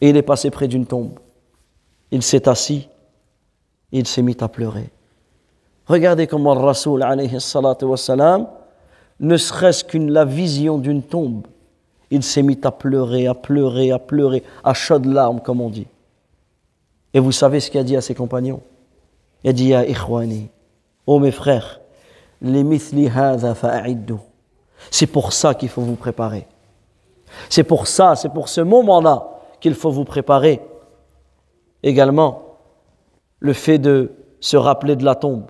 Et 0.02 0.10
il 0.10 0.18
est 0.18 0.22
passé 0.22 0.50
près 0.50 0.68
d'une 0.68 0.86
tombe. 0.86 1.20
Il 2.12 2.24
s'est 2.24 2.48
assis, 2.48 2.88
il 3.92 4.08
s'est 4.08 4.22
mis 4.22 4.38
à 4.40 4.48
pleurer. 4.48 4.90
Regardez 5.88 6.28
comment 6.28 6.54
le 6.54 6.62
Rasoul 6.62 7.04
alayhi 7.04 7.42
salatu 7.42 7.86
wa 7.86 7.98
ne 9.20 9.36
serait-ce 9.36 9.84
qu'une 9.84 10.24
vision 10.24 10.78
d'une 10.78 11.04
tombe, 11.04 11.46
il 12.12 12.24
s'est 12.24 12.42
mis 12.42 12.60
à 12.64 12.72
pleurer, 12.72 13.28
à 13.28 13.34
pleurer, 13.34 13.92
à 13.92 14.00
pleurer, 14.00 14.44
à 14.64 14.74
chaudes 14.74 15.06
larmes, 15.06 15.42
comme 15.42 15.62
on 15.62 15.70
dit. 15.70 15.88
Et 17.14 17.20
vous 17.20 17.32
savez 17.32 17.60
ce 17.60 17.70
qu'il 17.70 17.80
a 17.80 17.84
dit 17.84 17.96
à 17.96 18.02
ses 18.02 18.16
compagnons? 18.16 18.62
Il 19.44 19.50
a 19.50 19.54
dit 19.54 19.74
à 19.74 19.88
Ikhwani, 19.88 20.50
oh 21.06 21.20
mes 21.20 21.32
frères, 21.32 21.80
les 22.42 22.64
mithli 22.64 23.10
C'est 24.92 25.08
pour 25.08 25.34
ça 25.34 25.54
qu'il 25.54 25.70
faut 25.70 25.82
vous 25.82 25.96
préparer. 25.96 26.48
C'est 27.50 27.64
pour 27.64 27.88
ça, 27.88 28.16
c'est 28.16 28.30
pour 28.30 28.50
ce 28.50 28.62
moment-là 28.62 29.28
qu'il 29.60 29.76
faut 29.76 29.92
vous 29.92 30.06
préparer. 30.06 30.62
Également, 31.84 32.44
le 33.40 33.54
fait 33.54 33.78
de 33.78 34.12
se 34.40 34.58
rappeler 34.58 34.96
de 34.96 35.06
la 35.06 35.16
tombe. 35.16 35.46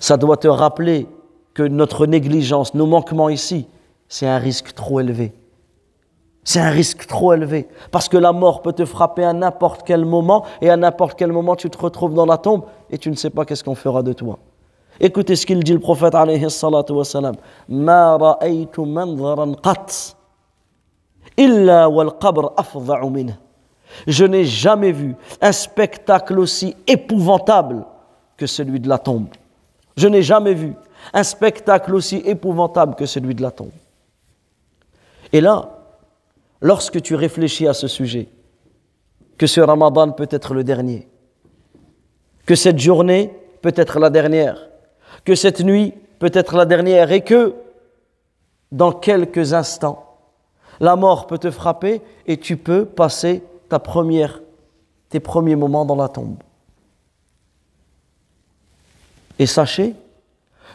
Ça 0.00 0.16
doit 0.16 0.36
te 0.36 0.48
rappeler 0.48 1.06
que 1.54 1.62
notre 1.62 2.06
négligence, 2.06 2.74
nos 2.74 2.86
manquements 2.86 3.28
ici, 3.28 3.66
c'est 4.08 4.26
un 4.26 4.38
risque 4.38 4.74
trop 4.74 5.00
élevé. 5.00 5.32
C'est 6.44 6.60
un 6.60 6.70
risque 6.70 7.06
trop 7.06 7.32
élevé. 7.32 7.68
Parce 7.90 8.08
que 8.08 8.16
la 8.16 8.32
mort 8.32 8.62
peut 8.62 8.72
te 8.72 8.84
frapper 8.84 9.24
à 9.24 9.32
n'importe 9.32 9.82
quel 9.84 10.04
moment, 10.04 10.44
et 10.60 10.70
à 10.70 10.76
n'importe 10.76 11.18
quel 11.18 11.32
moment 11.32 11.56
tu 11.56 11.68
te 11.68 11.78
retrouves 11.78 12.14
dans 12.14 12.26
la 12.26 12.38
tombe, 12.38 12.62
et 12.88 12.98
tu 12.98 13.10
ne 13.10 13.16
sais 13.16 13.30
pas 13.30 13.44
qu'est-ce 13.44 13.64
qu'on 13.64 13.74
fera 13.74 14.02
de 14.02 14.12
toi. 14.12 14.38
Écoutez 15.00 15.36
ce 15.36 15.44
qu'il 15.44 15.62
dit 15.62 15.72
le 15.72 15.80
prophète 15.80 16.14
alayhi 16.14 16.48
salatu 16.50 16.92
wa 16.92 17.04
salam. 17.04 17.34
Ma 17.68 18.16
ra'aytu 18.16 18.82
manzaran 18.82 19.54
qat, 19.54 20.14
illa 21.36 21.88
wal 21.88 22.12
qabr 22.18 22.52
minh. 23.10 23.34
Je 24.06 24.24
n'ai 24.24 24.44
jamais 24.44 24.92
vu 24.92 25.16
un 25.40 25.52
spectacle 25.52 26.38
aussi 26.38 26.76
épouvantable 26.86 27.84
que 28.36 28.46
celui 28.46 28.80
de 28.80 28.88
la 28.88 28.98
tombe. 28.98 29.28
Je 29.96 30.08
n'ai 30.08 30.22
jamais 30.22 30.54
vu 30.54 30.74
un 31.12 31.22
spectacle 31.22 31.94
aussi 31.94 32.16
épouvantable 32.24 32.94
que 32.94 33.06
celui 33.06 33.34
de 33.34 33.42
la 33.42 33.50
tombe. 33.50 33.70
Et 35.36 35.42
là, 35.42 35.68
lorsque 36.62 37.02
tu 37.02 37.14
réfléchis 37.14 37.68
à 37.68 37.74
ce 37.74 37.88
sujet, 37.88 38.30
que 39.36 39.46
ce 39.46 39.60
ramadan 39.60 40.12
peut 40.12 40.28
être 40.30 40.54
le 40.54 40.64
dernier, 40.64 41.10
que 42.46 42.54
cette 42.54 42.78
journée 42.78 43.38
peut 43.60 43.74
être 43.76 43.98
la 43.98 44.08
dernière, 44.08 44.70
que 45.26 45.34
cette 45.34 45.60
nuit 45.60 45.92
peut 46.20 46.30
être 46.32 46.56
la 46.56 46.64
dernière 46.64 47.12
et 47.12 47.20
que 47.20 47.54
dans 48.72 48.92
quelques 48.92 49.52
instants, 49.52 50.16
la 50.80 50.96
mort 50.96 51.26
peut 51.26 51.36
te 51.36 51.50
frapper 51.50 52.00
et 52.26 52.38
tu 52.38 52.56
peux 52.56 52.86
passer 52.86 53.42
ta 53.68 53.78
première, 53.78 54.40
tes 55.10 55.20
premiers 55.20 55.54
moments 55.54 55.84
dans 55.84 55.96
la 55.96 56.08
tombe. 56.08 56.38
Et 59.38 59.44
sachez 59.44 59.94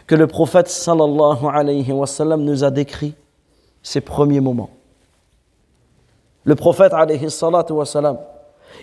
que 0.06 0.14
le 0.14 0.28
prophète 0.28 0.68
sallallahu 0.68 1.48
alayhi 1.52 1.92
wa 1.92 2.06
sallam 2.06 2.44
nous 2.44 2.64
a 2.64 2.70
décrit 2.70 3.16
ses 3.82 4.02
premiers 4.02 4.42
moments. 4.42 4.70
Le 6.44 6.56
prophète 6.56 6.94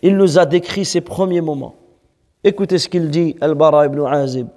il 0.02 0.16
nous 0.16 0.38
a 0.38 0.46
décrit 0.46 0.84
ses 0.84 1.00
premiers 1.00 1.40
moments. 1.40 1.74
Écoutez 2.44 2.78
ce 2.78 2.88
qu'il 2.88 3.10
dit, 3.10 3.36
Al-Bara 3.40 3.86
ibn 3.86 4.04
Azib. 4.06 4.48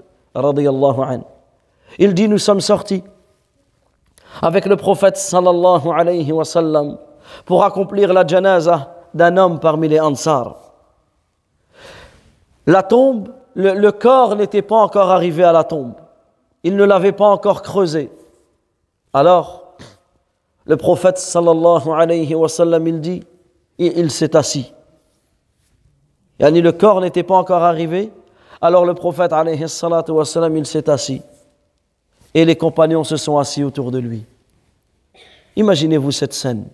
Il 1.99 2.13
dit, 2.13 2.27
nous 2.27 2.38
sommes 2.38 2.62
sortis 2.62 3.04
avec 4.41 4.65
le 4.65 4.77
prophète 4.77 5.17
sallallahu 5.17 5.89
alayhi 5.89 6.32
pour 7.45 7.63
accomplir 7.63 8.13
la 8.13 8.25
janaza 8.25 8.95
d'un 9.13 9.36
homme 9.36 9.60
parmi 9.60 9.88
les 9.88 9.99
Ansar. 9.99 10.56
La 12.65 12.84
tombe, 12.84 13.30
le 13.56 13.89
corps 13.89 14.36
n'était 14.36 14.62
pas 14.62 14.77
encore 14.77 15.12
arrivé 15.12 15.43
à 15.43 15.51
la 15.51 15.63
tombe. 15.63 15.95
Il 16.63 16.75
ne 16.77 16.84
l'avait 16.84 17.12
pas 17.12 17.27
encore 17.27 17.62
creusé. 17.62 18.12
Alors, 19.13 19.61
le 20.65 20.78
prophète 20.78 21.17
sallallahu 21.17 21.89
alayhi 21.89 22.36
wa 22.36 22.47
sallam, 22.47 22.88
il 22.88 23.02
dit, 23.02 23.24
et 23.80 24.00
il 24.00 24.12
s'est 24.12 24.36
assis. 24.36 24.74
Yani 26.39 26.62
le 26.62 26.71
corps 26.71 27.02
n'était 27.02 27.24
pas 27.24 27.36
encore 27.36 27.63
arrivé. 27.63 28.12
Alors 28.62 28.86
le 28.86 28.93
prophète 28.93 29.34
alayhi 29.34 29.63
wa 29.63 30.26
sallam, 30.26 30.58
il 30.58 30.65
s'est 30.65 30.89
assis. 30.89 31.21
Et 32.34 32.45
les 32.45 32.56
compagnons 32.56 33.04
se 33.04 33.17
sont 33.17 33.38
assis 33.38 33.63
autour 33.63 33.91
de 33.91 34.00
lui. 34.00 34.26
Imaginez-vous 35.56 36.12
cette 36.12 36.34
scène. 36.34 36.67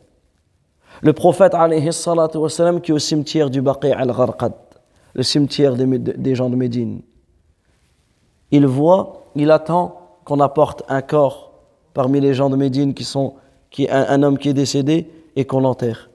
Le 1.01 1.13
prophète 1.13 1.53
alayhi 1.53 1.91
salatu 1.93 2.37
wassalam, 2.37 2.81
qui 2.81 2.91
est 2.91 2.93
au 2.93 2.99
cimetière 2.99 3.49
du 3.49 3.61
Baqi 3.61 3.91
al-Gharqad, 3.91 4.53
le 5.13 5.23
cimetière 5.23 5.75
des, 5.75 5.85
des 5.85 6.35
gens 6.35 6.49
de 6.49 6.55
Médine. 6.55 7.01
Il 8.51 8.65
voit, 8.65 9.25
il 9.35 9.51
attend 9.51 10.19
qu'on 10.25 10.39
apporte 10.39 10.83
un 10.89 11.01
corps 11.01 11.51
parmi 11.93 12.19
les 12.19 12.33
gens 12.33 12.49
de 12.49 12.55
Médine 12.55 12.93
qui 12.93 13.03
sont 13.03 13.35
qui 13.69 13.89
un, 13.89 14.05
un 14.09 14.23
homme 14.23 14.37
qui 14.37 14.49
est 14.49 14.53
décédé 14.53 15.09
et 15.35 15.45
qu'on 15.45 15.59
l'enterre. 15.59 16.09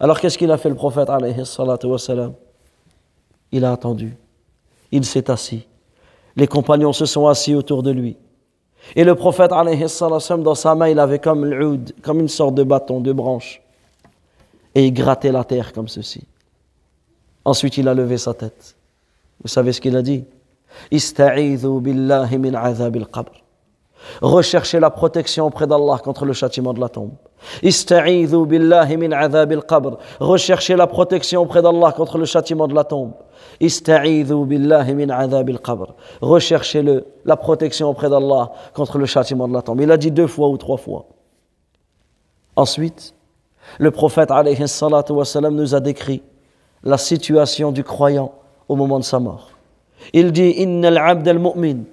Alors 0.00 0.18
qu'est-ce 0.20 0.38
qu'il 0.38 0.50
a 0.50 0.58
fait 0.58 0.68
le 0.68 0.74
prophète 0.74 1.08
Il 3.52 3.64
a 3.64 3.72
attendu. 3.72 4.16
Il 4.90 5.04
s'est 5.04 5.30
assis. 5.30 5.66
Les 6.36 6.46
compagnons 6.46 6.92
se 6.92 7.06
sont 7.06 7.26
assis 7.26 7.54
autour 7.54 7.82
de 7.82 7.90
lui. 7.90 8.16
Et 8.96 9.04
le 9.04 9.14
prophète 9.14 9.50
dans 9.50 10.54
sa 10.54 10.74
main, 10.74 10.88
il 10.88 10.98
avait 10.98 11.18
comme 11.18 11.44
l'oud, 11.44 11.92
comme 12.02 12.20
une 12.20 12.28
sorte 12.28 12.54
de 12.54 12.64
bâton, 12.64 13.00
de 13.00 13.12
branche. 13.12 13.62
Et 14.74 14.86
il 14.86 14.92
grattait 14.92 15.32
la 15.32 15.44
terre 15.44 15.72
comme 15.72 15.88
ceci. 15.88 16.26
Ensuite, 17.44 17.76
il 17.76 17.88
a 17.88 17.94
levé 17.94 18.18
sa 18.18 18.34
tête. 18.34 18.76
Vous 19.42 19.48
savez 19.48 19.72
ce 19.72 19.80
qu'il 19.80 19.96
a 19.96 20.02
dit? 20.02 20.24
Ista'idhu 20.90 21.80
billahi 21.80 22.38
min 22.38 22.54
azab 22.54 22.96
al-qabr. 22.96 23.41
Recherchez 24.20 24.80
la 24.80 24.90
protection 24.90 25.46
auprès 25.46 25.66
d'Allah 25.66 25.98
contre 26.02 26.24
le 26.24 26.32
châtiment 26.32 26.72
de 26.72 26.80
la 26.80 26.88
tombe. 26.88 27.12
Ista'idhu 27.62 28.46
billahi 28.46 28.96
min 28.96 29.12
al-qabr. 29.12 29.98
Recherchez 30.20 30.76
la 30.76 30.86
protection 30.86 31.42
auprès 31.42 31.62
d'Allah 31.62 31.92
contre 31.92 32.18
le 32.18 32.24
châtiment 32.24 32.68
de 32.68 32.74
la 32.74 32.84
tombe. 32.84 33.12
Ista'idhu 33.60 34.46
billahi 34.46 34.94
min 34.94 35.10
al-qabr. 35.10 35.94
Recherchez 36.20 36.82
le, 36.82 37.06
la 37.24 37.36
protection 37.36 37.90
auprès 37.90 38.08
d'Allah 38.08 38.52
contre 38.74 38.98
le 38.98 39.06
châtiment 39.06 39.48
de 39.48 39.54
la 39.54 39.62
tombe. 39.62 39.80
Il 39.80 39.90
a 39.90 39.96
dit 39.96 40.10
deux 40.10 40.26
fois 40.26 40.48
ou 40.48 40.56
trois 40.56 40.76
fois. 40.76 41.06
Ensuite, 42.56 43.14
le 43.78 43.90
prophète 43.90 44.30
alayhi 44.30 44.68
salatu 44.68 45.12
nous 45.50 45.74
a 45.74 45.80
décrit 45.80 46.22
la 46.82 46.98
situation 46.98 47.72
du 47.72 47.84
croyant 47.84 48.32
au 48.68 48.76
moment 48.76 48.98
de 48.98 49.04
sa 49.04 49.18
mort. 49.18 49.50
Il 50.12 50.32
dit 50.32 50.50
Inna 50.58 50.88
al-abd 50.88 51.28
al-mu'min 51.28 51.84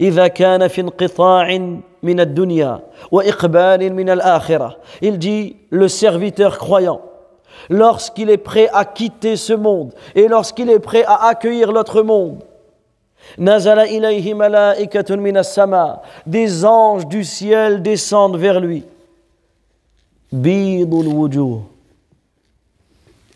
إذا 0.00 0.26
كان 0.28 0.68
في 0.68 0.80
انقطاع 0.80 1.58
من 2.02 2.20
الدنيا 2.20 2.80
وإقبال 3.10 3.92
من 3.92 4.10
الآخرة 4.10 4.76
Il 5.02 5.18
dit 5.18 5.56
le 5.70 5.88
serviteur 5.88 6.58
croyant 6.58 7.00
lorsqu'il 7.70 8.30
est 8.30 8.36
prêt 8.38 8.68
à 8.72 8.84
quitter 8.84 9.36
ce 9.36 9.52
monde 9.52 9.92
et 10.14 10.28
lorsqu'il 10.28 10.70
est 10.70 10.78
prêt 10.78 11.04
à 11.06 11.26
accueillir 11.28 11.72
l'autre 11.72 12.02
monde 12.02 12.42
نزل 13.38 13.78
إليه 13.78 14.34
ملائكة 14.34 15.16
من 15.16 15.36
السماء 15.36 16.02
Des 16.26 16.64
anges 16.64 17.06
du 17.06 17.24
ciel 17.24 17.82
descendent 17.82 18.36
vers 18.36 18.60
lui 18.60 18.82
بيض 20.32 20.94
الوجوه 20.94 21.62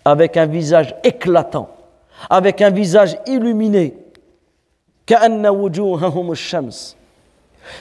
avec 0.05 0.37
un 0.37 0.47
visage 0.47 0.95
éclatant 1.05 1.69
avec 2.31 2.63
un 2.63 2.71
visage 2.71 3.19
illuminé 3.27 3.95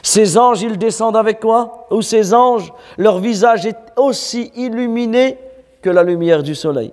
ces 0.02 0.38
anges, 0.38 0.62
ils 0.62 0.78
descendent 0.78 1.16
avec 1.16 1.40
quoi? 1.40 1.87
Ou 1.90 2.02
ces 2.02 2.35
anges, 2.35 2.72
leur 2.98 3.18
visage 3.18 3.66
est 3.66 3.76
aussi 3.96 4.50
illuminé 4.54 5.38
que 5.80 5.90
la 5.90 6.02
lumière 6.02 6.42
du 6.42 6.54
soleil. 6.54 6.92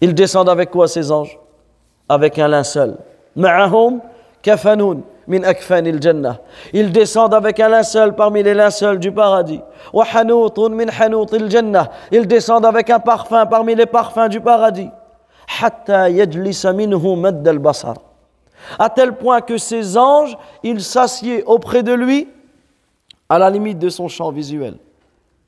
Ils 0.00 0.14
descendent 0.14 0.48
avec 0.48 0.70
quoi 0.70 0.88
ces 0.88 1.10
anges? 1.10 1.38
Avec 2.08 2.38
un 2.38 2.48
linceul. 2.48 2.96
Ils 6.72 6.92
descendent 6.92 7.34
avec 7.34 7.60
un 7.60 7.68
linceul 7.68 8.14
parmi 8.14 8.42
les 8.42 8.54
linceuls 8.54 8.98
du 8.98 9.12
paradis. 9.12 9.60
Ils 12.10 12.26
descendent 12.26 12.66
avec 12.66 12.90
un 12.90 13.00
parfum 13.00 13.46
parmi 13.46 13.74
les 13.74 13.86
parfums 13.86 14.28
du 14.28 14.40
paradis. 14.40 14.90
Hatta 15.62 16.10
yajlisa 16.10 16.72
minhu 16.72 17.16
madd 17.16 17.46
al-basar 17.46 18.11
à 18.78 18.90
tel 18.90 19.16
point 19.16 19.40
que 19.40 19.58
ces 19.58 19.96
anges, 19.96 20.36
ils 20.62 20.82
s'assiedent 20.82 21.44
auprès 21.46 21.82
de 21.82 21.92
lui 21.92 22.28
à 23.28 23.38
la 23.38 23.50
limite 23.50 23.78
de 23.78 23.88
son 23.88 24.08
champ 24.08 24.30
visuel. 24.30 24.76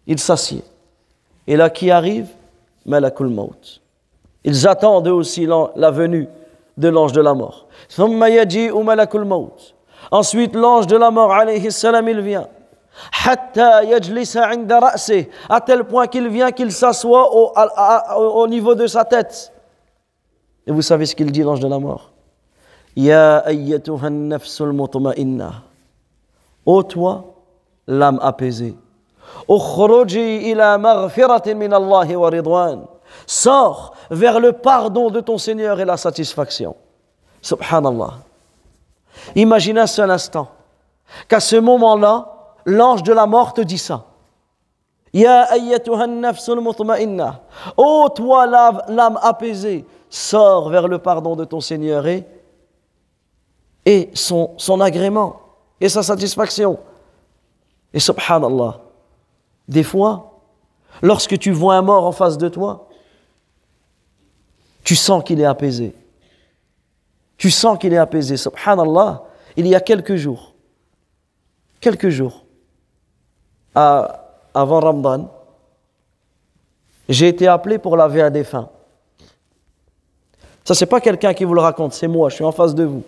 Ils 0.07 0.19
s'assiedent. 0.19 0.65
Et 1.47 1.57
là, 1.57 1.71
qui 1.71 1.91
arrive? 1.91 2.29
Malakul 2.87 3.29
Maut. 3.29 3.81
Ils 4.45 4.69
attendent 4.69 5.09
aussi 5.09 5.47
la 5.47 5.91
venue 5.91 6.29
de 6.77 6.89
l'ange 6.89 7.13
de 7.13 7.21
la 7.21 7.35
mort. 7.35 7.67
Ensuite, 10.11 10.55
l'ange 10.55 10.87
de 10.87 10.97
la 10.97 11.11
mort, 11.11 11.33
alayhi 11.33 11.73
salam, 11.73 12.09
il 12.09 12.21
vient. 12.21 12.49
À 13.25 13.37
tel 15.61 15.85
point 15.85 16.07
qu'il 16.07 16.29
vient 16.29 16.53
qu'il 16.53 16.73
s'assoit 16.73 17.35
au 18.17 18.47
niveau 18.47 18.75
de 18.75 18.87
sa 18.87 19.05
tête. 19.05 19.53
Et 20.67 20.73
vous 20.73 20.83
savez 20.83 21.07
ce 21.07 21.15
qu'il 21.15 21.31
dit, 21.33 21.43
l'ange 21.43 21.61
de 21.61 21.69
la 21.69 21.79
mort? 21.79 22.11
Ya 22.97 23.39
ayyatuha 23.39 24.11
nafsul 24.11 24.73
mutma'inna. 24.73 25.63
Ô 26.65 26.83
toi, 26.83 27.35
l'âme 27.87 28.19
apaisée. 28.23 28.77
Ukhruji 29.49 30.51
ila 30.51 30.79
maghfiratin 30.79 31.55
min 31.55 31.73
Allah 31.73 32.07
wa 32.17 32.31
ridwan. 32.31 32.87
Sors 33.27 33.95
vers 34.11 34.41
le 34.41 34.53
pardon 34.53 35.11
de 35.11 35.21
ton 35.21 35.39
Seigneur 35.39 35.79
et 35.81 35.85
la 35.85 35.97
satisfaction. 35.97 36.77
Subhanallah. 37.43 38.15
Imagine 39.35 39.79
un 39.79 39.87
seul 39.87 40.11
instant 40.11 40.49
qu'à 41.29 41.41
ce 41.41 41.57
moment-là, 41.57 42.33
l'ange 42.65 43.03
de 43.03 43.13
la 43.13 43.27
mort 43.27 43.53
te 43.53 43.61
dit 43.61 43.79
ça. 43.79 44.05
Ya 45.13 45.43
ayyatuha 45.43 46.07
nafsul 46.07 46.61
mutma'inna. 46.61 47.41
Ô 47.77 48.09
toi, 48.09 48.47
l'âme 48.47 49.19
apaisée, 49.23 49.85
sors 50.09 50.69
vers 50.71 50.89
le 50.89 50.99
pardon 50.99 51.37
de 51.37 51.45
ton 51.45 51.61
Seigneur 51.61 52.07
et 52.07 52.27
et 53.87 54.11
son, 54.15 54.81
agrément 54.81 55.41
et 55.81 55.89
sa 55.89 56.03
satisfaction. 56.03 56.79
Et 57.93 58.01
subhanallah, 58.01 58.81
des 59.69 59.83
fois, 59.83 60.41
lorsque 61.03 61.39
tu 61.39 61.53
vois 61.53 61.77
un 61.77 61.83
mort 61.83 62.05
en 62.05 62.13
face 62.13 62.39
de 62.39 62.49
toi, 62.49 62.89
tu 64.83 64.97
sens 64.97 65.23
qu'il 65.25 65.41
est 65.41 65.47
apaisé. 65.47 65.95
Tu 67.37 67.51
sens 67.51 67.79
qu'il 67.79 67.93
est 67.93 67.99
apaisé. 67.99 68.37
Subhanallah, 68.37 69.25
il 69.57 69.67
y 69.67 69.75
a 69.75 69.81
quelques 69.81 70.17
jours, 70.17 70.55
quelques 71.81 72.09
jours, 72.09 72.45
avant 73.75 74.81
Ramadan, 74.81 75.31
j'ai 77.09 77.29
été 77.29 77.47
appelé 77.47 77.79
pour 77.79 77.97
laver 77.97 78.23
un 78.23 78.31
défunt. 78.31 78.69
Ça, 80.65 80.75
c'est 80.75 80.87
pas 80.87 81.01
quelqu'un 81.01 81.35
qui 81.35 81.45
vous 81.45 81.55
le 81.55 81.61
raconte, 81.61 81.93
c'est 81.93 82.09
moi, 82.09 82.31
je 82.31 82.37
suis 82.37 82.45
en 82.45 82.53
face 82.53 82.75
de 82.75 82.85
vous. 82.85 83.03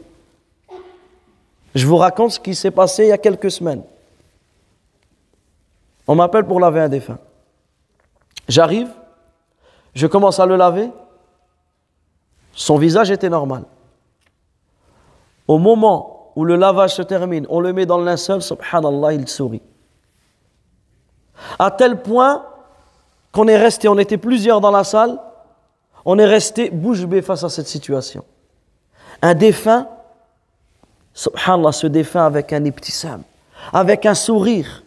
Je 1.76 1.86
vous 1.86 1.98
raconte 1.98 2.30
ce 2.30 2.40
qui 2.40 2.54
s'est 2.54 2.70
passé 2.70 3.04
il 3.04 3.08
y 3.08 3.12
a 3.12 3.18
quelques 3.18 3.50
semaines. 3.50 3.82
On 6.08 6.14
m'appelle 6.14 6.46
pour 6.46 6.58
laver 6.58 6.80
un 6.80 6.88
défunt. 6.88 7.18
J'arrive, 8.48 8.88
je 9.94 10.06
commence 10.06 10.40
à 10.40 10.46
le 10.46 10.56
laver. 10.56 10.88
Son 12.54 12.78
visage 12.78 13.10
était 13.10 13.28
normal. 13.28 13.64
Au 15.46 15.58
moment 15.58 16.32
où 16.34 16.46
le 16.46 16.56
lavage 16.56 16.94
se 16.94 17.02
termine, 17.02 17.46
on 17.50 17.60
le 17.60 17.74
met 17.74 17.84
dans 17.84 17.98
le 17.98 18.06
linceul, 18.06 18.40
subhanallah, 18.40 19.12
il 19.12 19.28
sourit. 19.28 19.62
À 21.58 21.70
tel 21.70 22.00
point 22.00 22.46
qu'on 23.32 23.48
est 23.48 23.58
resté, 23.58 23.86
on 23.86 23.98
était 23.98 24.16
plusieurs 24.16 24.62
dans 24.62 24.70
la 24.70 24.82
salle, 24.82 25.18
on 26.06 26.18
est 26.18 26.24
resté 26.24 26.70
bouche 26.70 27.04
bée 27.04 27.20
face 27.20 27.44
à 27.44 27.50
cette 27.50 27.68
situation. 27.68 28.24
Un 29.20 29.34
défunt 29.34 29.90
subhanallah, 31.16 31.72
se 31.72 31.86
défunt 31.88 32.26
avec 32.26 32.52
un 32.52 32.64
ibtissam, 32.64 33.22
avec 33.72 34.06
un 34.06 34.14
sourire. 34.14 34.84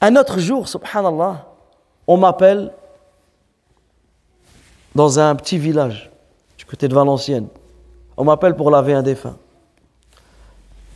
Un 0.00 0.16
autre 0.16 0.38
jour, 0.38 0.68
subhanallah, 0.68 1.46
on 2.06 2.18
m'appelle 2.18 2.72
dans 4.94 5.18
un 5.18 5.34
petit 5.36 5.56
village 5.56 6.10
du 6.58 6.66
côté 6.66 6.88
de 6.88 6.94
Valenciennes. 6.94 7.48
On 8.16 8.24
m'appelle 8.24 8.54
pour 8.54 8.70
laver 8.70 8.92
un 8.92 9.02
défunt. 9.02 9.36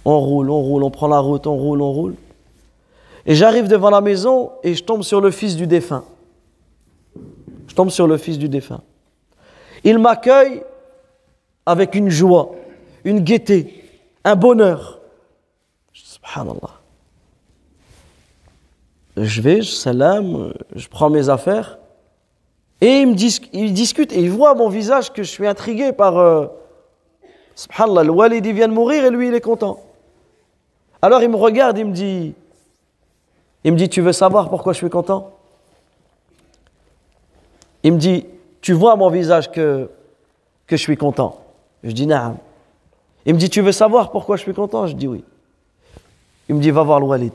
On 0.04 0.20
roule, 0.20 0.50
on 0.50 0.60
roule, 0.60 0.82
on 0.82 0.90
prend 0.90 1.08
la 1.08 1.20
route, 1.20 1.46
on 1.46 1.56
roule, 1.56 1.80
on 1.80 1.92
roule. 1.92 2.14
Et 3.24 3.34
j'arrive 3.34 3.68
devant 3.68 3.90
la 3.90 4.00
maison 4.00 4.52
et 4.62 4.74
je 4.74 4.82
tombe 4.82 5.02
sur 5.02 5.20
le 5.20 5.30
fils 5.30 5.54
du 5.54 5.66
défunt. 5.66 6.04
Je 7.68 7.74
tombe 7.74 7.90
sur 7.90 8.06
le 8.06 8.16
fils 8.16 8.38
du 8.38 8.48
défunt. 8.48 8.80
Il 9.84 9.98
m'accueille 9.98 10.62
avec 11.68 11.94
une 11.94 12.08
joie, 12.08 12.52
une 13.04 13.20
gaieté, 13.20 13.84
un 14.24 14.36
bonheur. 14.36 15.00
Subhanallah. 15.92 16.80
Je 19.18 19.42
vais, 19.42 19.60
je 19.60 19.72
salam, 19.72 20.54
je 20.74 20.88
prends 20.88 21.10
mes 21.10 21.28
affaires. 21.28 21.78
Et 22.80 23.00
il, 23.00 23.08
me 23.08 23.14
il 23.52 23.74
discute 23.74 24.12
et 24.14 24.20
il 24.20 24.30
voit 24.30 24.50
à 24.50 24.54
mon 24.54 24.70
visage 24.70 25.12
que 25.12 25.22
je 25.22 25.28
suis 25.28 25.46
intrigué 25.46 25.92
par. 25.92 26.16
Euh, 26.16 26.46
subhanallah, 27.54 28.04
le 28.04 28.12
walid 28.12 28.46
vient 28.46 28.68
de 28.68 28.72
mourir 28.72 29.04
et 29.04 29.10
lui 29.10 29.28
il 29.28 29.34
est 29.34 29.42
content. 29.42 29.78
Alors 31.02 31.22
il 31.22 31.28
me 31.28 31.36
regarde, 31.36 31.76
il 31.76 31.84
me 31.84 31.92
dit, 31.92 32.34
il 33.64 33.72
me 33.72 33.76
dit, 33.76 33.90
tu 33.90 34.00
veux 34.00 34.14
savoir 34.14 34.48
pourquoi 34.48 34.72
je 34.72 34.78
suis 34.78 34.90
content? 34.90 35.32
Il 37.82 37.92
me 37.92 37.98
dit, 37.98 38.24
tu 38.62 38.72
vois 38.72 38.96
mon 38.96 39.10
visage 39.10 39.50
que, 39.50 39.90
que 40.66 40.76
je 40.78 40.82
suis 40.82 40.96
content 40.96 41.42
Je 41.82 41.92
dis, 41.92 42.06
non. 42.06 42.36
Il 43.24 43.34
me 43.34 43.38
dit, 43.38 43.50
tu 43.50 43.60
veux 43.60 43.72
savoir 43.72 44.10
pourquoi 44.10 44.36
je 44.36 44.42
suis 44.42 44.54
content? 44.54 44.86
Je 44.86 44.94
dis 44.94 45.06
oui. 45.06 45.24
Il 46.48 46.54
me 46.54 46.60
dit, 46.60 46.70
va 46.70 46.82
voir 46.82 47.00
le 47.00 47.06
Walid. 47.06 47.32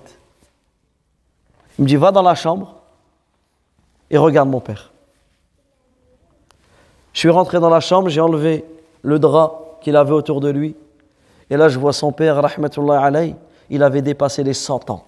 Il 1.78 1.84
me 1.84 1.88
dit, 1.88 1.96
va 1.96 2.12
dans 2.12 2.22
la 2.22 2.36
chambre 2.36 2.76
et 4.10 4.18
regarde 4.18 4.50
mon 4.50 4.60
père. 4.60 4.92
Je 7.14 7.20
suis 7.20 7.30
rentré 7.30 7.60
dans 7.60 7.70
la 7.70 7.80
chambre, 7.80 8.10
j'ai 8.10 8.22
enlevé 8.22 8.66
le 9.04 9.20
drap 9.20 9.78
qu'il 9.82 9.96
avait 9.96 10.14
autour 10.14 10.42
de 10.42 10.50
lui. 10.50 10.76
Et 11.50 11.58
là, 11.58 11.70
je 11.70 11.78
vois 11.78 11.94
son 11.94 12.12
père, 12.12 12.42
rahmatullah 12.42 13.02
alayhi, 13.02 13.36
il 13.70 13.84
avait 13.84 14.02
dépassé 14.02 14.44
les 14.44 14.54
100 14.54 14.90
ans. 14.90 15.06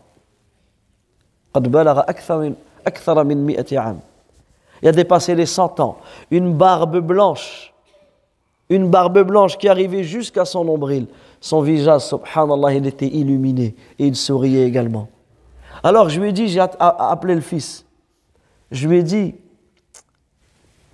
Il 4.81 4.87
a 4.87 4.91
dépassé 4.91 5.35
les 5.35 5.45
100 5.45 5.79
ans. 5.79 5.97
Une 6.29 6.53
barbe 6.53 6.99
blanche. 6.99 7.73
Une 8.69 8.89
barbe 8.89 9.21
blanche 9.21 9.57
qui 9.57 9.67
arrivait 9.67 10.03
jusqu'à 10.03 10.45
son 10.45 10.65
nombril. 10.65 11.07
Son 11.39 11.61
visage, 11.61 12.01
subhanallah, 12.01 12.73
il 12.73 12.87
était 12.87 13.07
illuminé. 13.07 13.75
Et 13.99 14.07
il 14.07 14.15
souriait 14.15 14.65
également. 14.65 15.07
Alors 15.83 16.09
je 16.09 16.19
lui 16.19 16.29
ai 16.29 16.31
dit, 16.31 16.47
j'ai 16.47 16.59
appelé 16.79 17.35
le 17.35 17.41
fils. 17.41 17.85
Je 18.71 18.87
lui 18.87 18.97
ai 18.97 19.03
dit, 19.03 19.35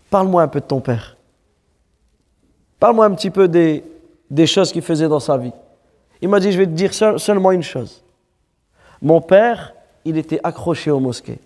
parle-moi 0.09 0.43
un 0.43 0.47
peu 0.47 0.59
de 0.59 0.65
ton 0.65 0.81
père. 0.81 1.17
Parle-moi 2.79 3.05
un 3.05 3.13
petit 3.13 3.29
peu 3.29 3.47
des, 3.47 3.83
choses 4.47 4.71
qu'il 4.71 4.81
faisait 4.81 5.07
dans 5.07 5.19
sa 5.19 5.37
vie. 5.37 5.53
Il 6.21 6.29
m'a 6.29 6.39
dit, 6.39 6.51
je 6.51 6.57
vais 6.57 6.65
te 6.65 6.71
dire 6.71 6.93
seulement 6.93 7.51
une 7.51 7.63
chose. 7.63 8.03
Mon 9.01 9.21
père, 9.21 9.73
il 10.03 10.17
était 10.17 10.39
accroché 10.43 10.91
aux 10.91 10.99
mosquées. 10.99 11.39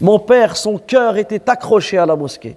Mon 0.00 0.18
père, 0.18 0.56
son 0.56 0.78
cœur 0.78 1.16
était 1.16 1.48
accroché 1.48 1.98
à 1.98 2.06
la 2.06 2.16
mosquée. 2.16 2.56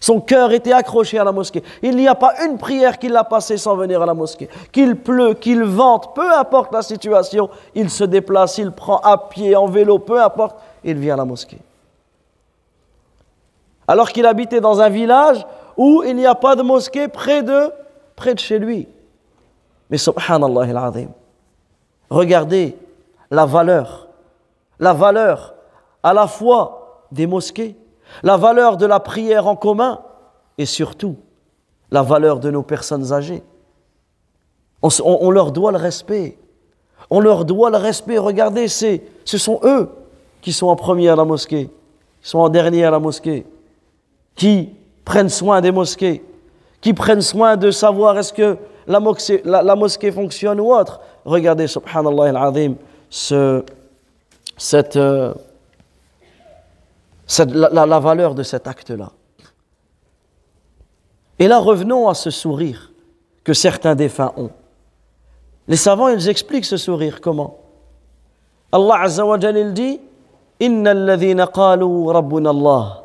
Son 0.00 0.22
cœur 0.22 0.50
était 0.52 0.72
accroché 0.72 1.18
à 1.18 1.24
la 1.24 1.30
mosquée. 1.30 1.62
Il 1.82 1.94
n'y 1.94 2.08
a 2.08 2.14
pas 2.14 2.32
une 2.42 2.56
prière 2.56 2.98
qu'il 2.98 3.14
a 3.14 3.22
passée 3.22 3.58
sans 3.58 3.76
venir 3.76 4.00
à 4.00 4.06
la 4.06 4.14
mosquée. 4.14 4.48
Qu'il 4.72 4.96
pleut, 4.96 5.34
qu'il 5.34 5.62
vente, 5.62 6.14
peu 6.14 6.32
importe 6.32 6.72
la 6.72 6.80
situation, 6.80 7.50
il 7.74 7.90
se 7.90 8.04
déplace, 8.04 8.56
il 8.56 8.72
prend 8.72 8.96
à 9.00 9.18
pied, 9.18 9.54
en 9.54 9.66
vélo, 9.66 9.98
peu 9.98 10.20
importe, 10.22 10.56
il 10.82 10.96
vient 10.96 11.14
à 11.14 11.18
la 11.18 11.26
mosquée. 11.26 11.58
Alors 13.86 14.10
qu'il 14.10 14.24
habitait 14.24 14.60
dans 14.60 14.80
un 14.80 14.88
village 14.88 15.44
où 15.76 16.02
il 16.02 16.16
n'y 16.16 16.26
a 16.26 16.34
pas 16.34 16.56
de 16.56 16.62
mosquée 16.62 17.08
près 17.08 17.42
de, 17.42 17.70
près 18.16 18.32
de 18.34 18.38
chez 18.38 18.58
lui. 18.58 18.88
Mais 19.90 19.98
subhanallah 19.98 20.62
al-azim, 20.62 21.10
regardez 22.08 22.76
la 23.30 23.44
valeur, 23.44 24.08
la 24.78 24.94
valeur 24.94 25.54
à 26.02 26.14
la 26.14 26.26
fois 26.26 27.04
des 27.12 27.26
mosquées, 27.26 27.76
la 28.22 28.36
valeur 28.36 28.76
de 28.76 28.86
la 28.86 29.00
prière 29.00 29.46
en 29.46 29.56
commun 29.56 30.00
et 30.58 30.66
surtout 30.66 31.16
la 31.90 32.02
valeur 32.02 32.40
de 32.40 32.50
nos 32.50 32.62
personnes 32.62 33.12
âgées. 33.12 33.42
On, 34.82 35.30
leur 35.30 35.52
doit 35.52 35.72
le 35.72 35.78
respect. 35.78 36.38
On 37.10 37.20
leur 37.20 37.44
doit 37.44 37.70
le 37.70 37.76
respect. 37.76 38.18
Regardez, 38.18 38.68
ce 38.68 38.98
sont 39.24 39.60
eux 39.64 39.88
qui 40.40 40.52
sont 40.52 40.68
en 40.68 40.76
premier 40.76 41.08
à 41.08 41.16
la 41.16 41.24
mosquée, 41.24 41.70
qui 42.22 42.28
sont 42.28 42.38
en 42.38 42.48
dernier 42.48 42.84
à 42.84 42.90
la 42.90 42.98
mosquée, 42.98 43.46
qui 44.36 44.70
prennent 45.04 45.28
soin 45.28 45.60
des 45.60 45.70
mosquées, 45.70 46.24
qui 46.80 46.94
prennent 46.94 47.20
soin 47.20 47.56
de 47.56 47.70
savoir 47.70 48.16
est-ce 48.18 48.32
que 48.32 48.56
la 48.86 49.00
mosquée, 49.76 50.12
fonctionne 50.12 50.60
ou 50.60 50.72
autre. 50.72 51.00
Regardez, 51.24 51.66
subhanallah 51.66 52.30
al-azim, 52.30 52.76
ce, 53.10 53.62
cette, 54.56 54.96
euh, 54.96 55.34
la, 57.38 57.98
valeur 57.98 58.34
de 58.34 58.42
cet 58.42 58.66
acte-là. 58.66 59.12
Et 61.38 61.48
là, 61.48 61.58
revenons 61.58 62.08
à 62.08 62.14
ce 62.14 62.30
sourire 62.30 62.92
que 63.44 63.52
certains 63.54 63.94
défunts 63.94 64.32
ont. 64.36 64.50
Les 65.68 65.76
savants, 65.76 66.08
ils 66.08 66.28
expliquent 66.28 66.64
ce 66.64 66.76
sourire 66.76 67.20
comment? 67.20 67.58
Allah 68.72 69.00
Azza 69.02 69.24
il 69.54 69.72
dit 69.72 70.00
Inna 70.60 70.90
alladhina 70.90 71.46
qalu 71.46 72.08
rabbuna 72.08 72.50
Allah. 72.50 73.04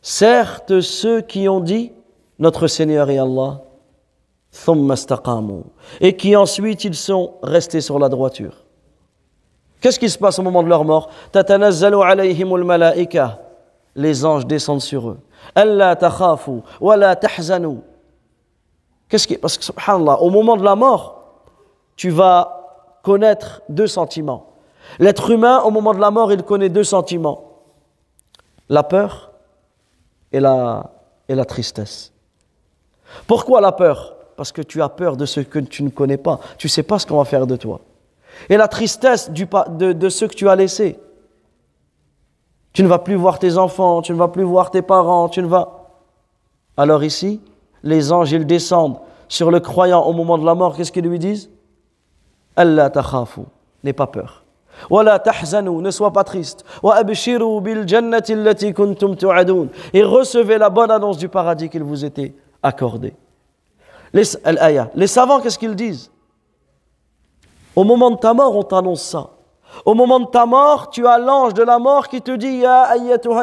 Certes, 0.00 0.80
ceux 0.80 1.20
qui 1.22 1.48
ont 1.48 1.60
dit 1.60 1.92
Notre 2.38 2.68
Seigneur 2.68 3.10
est 3.10 3.18
Allah, 3.18 3.62
et 6.00 6.16
qui 6.16 6.36
ensuite 6.36 6.84
ils 6.84 6.94
sont 6.94 7.34
restés 7.42 7.80
sur 7.80 7.98
la 7.98 8.08
droiture. 8.08 8.64
Qu'est-ce 9.80 9.98
qui 9.98 10.10
se 10.10 10.18
passe 10.18 10.38
au 10.38 10.42
moment 10.42 10.62
de 10.62 10.68
leur 10.68 10.84
mort? 10.84 11.10
Les 13.94 14.24
anges 14.24 14.46
descendent 14.46 14.80
sur 14.80 15.10
eux. 15.10 15.18
Qu'est-ce 19.08 19.28
qui 19.28 19.38
Parce 19.38 19.56
que, 19.56 19.64
subhanallah, 19.64 20.20
au 20.20 20.30
moment 20.30 20.56
de 20.56 20.64
la 20.64 20.74
mort, 20.74 21.22
tu 21.96 22.10
vas 22.10 22.98
connaître 23.02 23.62
deux 23.68 23.86
sentiments. 23.86 24.52
L'être 24.98 25.30
humain, 25.30 25.60
au 25.60 25.70
moment 25.70 25.94
de 25.94 26.00
la 26.00 26.10
mort, 26.10 26.32
il 26.32 26.42
connaît 26.42 26.68
deux 26.68 26.84
sentiments. 26.84 27.62
La 28.68 28.82
peur 28.82 29.32
et 30.32 30.40
la, 30.40 30.90
et 31.28 31.34
la 31.34 31.44
tristesse. 31.44 32.12
Pourquoi 33.26 33.60
la 33.60 33.72
peur? 33.72 34.16
Parce 34.36 34.52
que 34.52 34.62
tu 34.62 34.82
as 34.82 34.88
peur 34.88 35.16
de 35.16 35.24
ce 35.24 35.40
que 35.40 35.58
tu 35.58 35.82
ne 35.82 35.88
connais 35.88 36.16
pas. 36.16 36.40
Tu 36.58 36.68
sais 36.68 36.82
pas 36.82 36.98
ce 36.98 37.06
qu'on 37.06 37.16
va 37.18 37.24
faire 37.24 37.46
de 37.46 37.56
toi 37.56 37.80
et 38.48 38.56
la 38.56 38.68
tristesse 38.68 39.30
de, 39.30 40.08
ceux 40.08 40.28
que 40.28 40.34
tu 40.34 40.48
as 40.48 40.56
laissés. 40.56 40.98
Tu 42.72 42.82
ne 42.82 42.88
vas 42.88 42.98
plus 42.98 43.14
voir 43.14 43.38
tes 43.38 43.56
enfants, 43.56 44.02
tu 44.02 44.12
ne 44.12 44.18
vas 44.18 44.28
plus 44.28 44.42
voir 44.42 44.70
tes 44.70 44.82
parents, 44.82 45.28
tu 45.28 45.42
ne 45.42 45.46
vas... 45.46 45.86
Alors 46.76 47.02
ici, 47.02 47.40
les 47.82 48.12
anges, 48.12 48.32
ils 48.32 48.46
descendent 48.46 48.98
sur 49.28 49.50
le 49.50 49.60
croyant 49.60 50.02
au 50.02 50.12
moment 50.12 50.38
de 50.38 50.46
la 50.46 50.54
mort, 50.54 50.76
qu'est-ce 50.76 50.92
qu'ils 50.92 51.06
lui 51.06 51.18
disent? 51.18 51.50
Allah 52.56 52.90
takhafu, 52.90 53.42
n'aie 53.84 53.92
pas 53.92 54.06
peur. 54.06 54.44
tahzanu, 55.24 55.82
ne 55.82 55.90
sois 55.90 56.12
pas 56.12 56.24
triste. 56.24 56.64
Et 59.92 60.02
recevez 60.02 60.58
la 60.58 60.70
bonne 60.70 60.90
annonce 60.90 61.18
du 61.18 61.28
paradis 61.28 61.68
qu'il 61.68 61.82
vous 61.82 62.04
était 62.04 62.34
accordé. 62.62 63.14
Les, 64.12 64.22
les 64.94 65.06
savants, 65.06 65.40
qu'est-ce 65.40 65.58
qu'ils 65.58 65.76
disent? 65.76 66.10
Au 67.78 67.84
moment 67.84 68.10
de 68.10 68.16
ta 68.16 68.34
mort, 68.34 68.56
on 68.56 68.64
t'annonce 68.64 69.02
ça. 69.02 69.30
Au 69.84 69.94
moment 69.94 70.18
de 70.18 70.26
ta 70.26 70.46
mort, 70.46 70.90
tu 70.90 71.06
as 71.06 71.16
l'ange 71.16 71.54
de 71.54 71.62
la 71.62 71.78
mort 71.78 72.08
qui 72.08 72.20
te 72.20 72.32
dit 72.32 72.56
Ya 72.56 72.88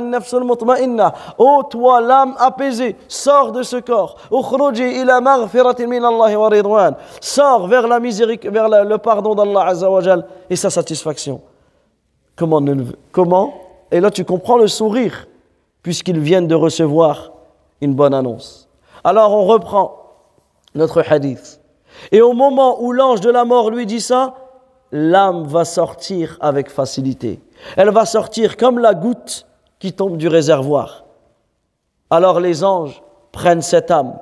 nafsul 0.01 0.43
mutma'inna. 0.43 1.13
Oh 1.37 1.63
toi, 1.69 2.01
l'âme 2.01 2.35
apaisée, 2.37 2.97
sors 3.07 3.53
de 3.53 3.63
ce 3.63 3.77
corps. 3.77 4.17
ila 4.29 5.21
min 5.21 6.03
Allah 6.03 6.37
wa 6.37 6.49
ridwan. 6.49 6.95
Sors 7.21 7.67
vers 7.67 7.87
la 7.87 8.01
miséricorde, 8.01 8.53
vers 8.53 8.67
le 8.83 8.97
pardon 8.97 9.35
d'Allah 9.35 9.67
Azza 9.67 9.87
et 10.49 10.57
sa 10.57 10.69
satisfaction. 10.69 11.39
Comment, 12.35 12.61
comment? 13.13 13.53
Et 13.89 14.01
là, 14.01 14.11
tu 14.11 14.25
comprends 14.25 14.57
le 14.57 14.67
sourire, 14.67 15.29
puisqu'ils 15.81 16.19
viennent 16.19 16.47
de 16.47 16.55
recevoir 16.55 17.31
une 17.79 17.93
bonne 17.93 18.13
annonce. 18.13 18.67
Alors, 19.05 19.31
on 19.31 19.45
reprend 19.45 19.95
notre 20.73 21.09
hadith. 21.09 21.61
Et 22.11 22.21
au 22.21 22.33
moment 22.33 22.81
où 22.81 22.91
l'ange 22.91 23.21
de 23.21 23.29
la 23.29 23.45
mort 23.45 23.69
lui 23.69 23.85
dit 23.85 24.01
ça, 24.01 24.35
l'âme 24.91 25.43
va 25.43 25.65
sortir 25.65 26.37
avec 26.41 26.69
facilité. 26.69 27.41
Elle 27.77 27.89
va 27.89 28.05
sortir 28.05 28.57
comme 28.57 28.79
la 28.79 28.93
goutte 28.93 29.45
qui 29.79 29.93
tombe 29.93 30.17
du 30.17 30.27
réservoir. 30.27 31.05
Alors 32.09 32.39
les 32.39 32.63
anges 32.63 33.01
prennent 33.31 33.61
cette 33.61 33.91
âme. 33.91 34.17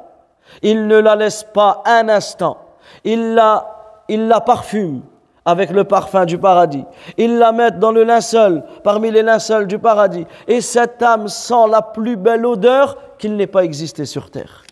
Ils 0.62 0.88
ne 0.88 0.98
la 0.98 1.16
laissent 1.16 1.46
pas 1.54 1.84
un 1.86 2.10
instant. 2.10 2.58
Ils 3.04 3.34
la, 3.34 4.04
ils 4.08 4.28
la 4.28 4.42
parfument 4.42 5.02
avec 5.46 5.72
le 5.72 5.84
parfum 5.84 6.26
du 6.26 6.38
paradis. 6.38 6.86
Ils 7.18 7.38
la 7.38 7.52
mettent 7.52 7.80
dans 7.80 7.92
le 7.92 8.04
linceul, 8.04 8.64
parmi 8.84 9.12
les 9.12 9.24
linceuls 9.24 9.68
du 9.68 9.78
paradis. 9.78 10.26
Et 10.48 10.62
cette 10.62 11.02
âme 11.02 11.28
sent 11.28 11.68
la 11.70 11.82
plus 11.82 12.16
belle 12.16 12.46
odeur 12.46 12.98
qu'il 13.18 13.36
n'ait 13.36 13.48
pas 13.48 13.64
existé 13.64 14.06
sur 14.06 14.32
terre. 14.32 14.64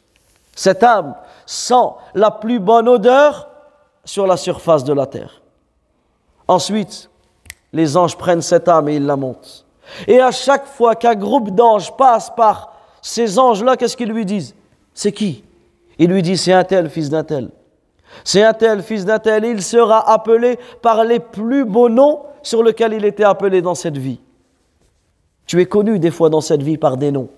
Cette 0.55 0.83
âme 0.83 1.15
sent 1.51 1.89
la 2.15 2.31
plus 2.31 2.59
bonne 2.59 2.87
odeur 2.87 3.49
sur 4.05 4.25
la 4.25 4.37
surface 4.37 4.83
de 4.83 4.93
la 4.93 5.05
terre. 5.05 5.41
Ensuite, 6.47 7.09
les 7.73 7.97
anges 7.97 8.17
prennent 8.17 8.41
cette 8.41 8.67
âme 8.67 8.87
et 8.87 8.95
ils 8.95 9.05
la 9.05 9.17
montent. 9.17 9.65
Et 10.07 10.21
à 10.21 10.31
chaque 10.31 10.65
fois 10.65 10.95
qu'un 10.95 11.15
groupe 11.15 11.51
d'anges 11.51 11.95
passe 11.97 12.29
par 12.29 12.73
ces 13.01 13.37
anges-là, 13.37 13.75
qu'est-ce 13.75 13.97
qu'ils 13.97 14.11
lui 14.11 14.25
disent? 14.25 14.55
C'est 14.93 15.11
qui? 15.11 15.43
Il 15.99 16.09
lui 16.09 16.21
dit 16.21 16.37
c'est 16.37 16.53
un 16.53 16.63
tel, 16.63 16.89
fils 16.89 17.09
d'un 17.09 17.23
tel. 17.23 17.49
C'est 18.23 18.43
un 18.43 18.53
tel, 18.53 18.81
fils 18.81 19.03
d'un 19.03 19.19
tel. 19.19 19.43
Il 19.43 19.61
sera 19.61 20.09
appelé 20.09 20.57
par 20.81 21.03
les 21.03 21.19
plus 21.19 21.65
beaux 21.65 21.89
noms 21.89 22.21
sur 22.41 22.63
lesquels 22.63 22.93
il 22.93 23.03
était 23.03 23.23
appelé 23.23 23.61
dans 23.61 23.75
cette 23.75 23.97
vie. 23.97 24.19
Tu 25.45 25.59
es 25.59 25.65
connu 25.65 25.99
des 25.99 26.11
fois 26.11 26.29
dans 26.29 26.41
cette 26.41 26.63
vie 26.63 26.77
par 26.77 26.95
des 26.95 27.11
noms. 27.11 27.29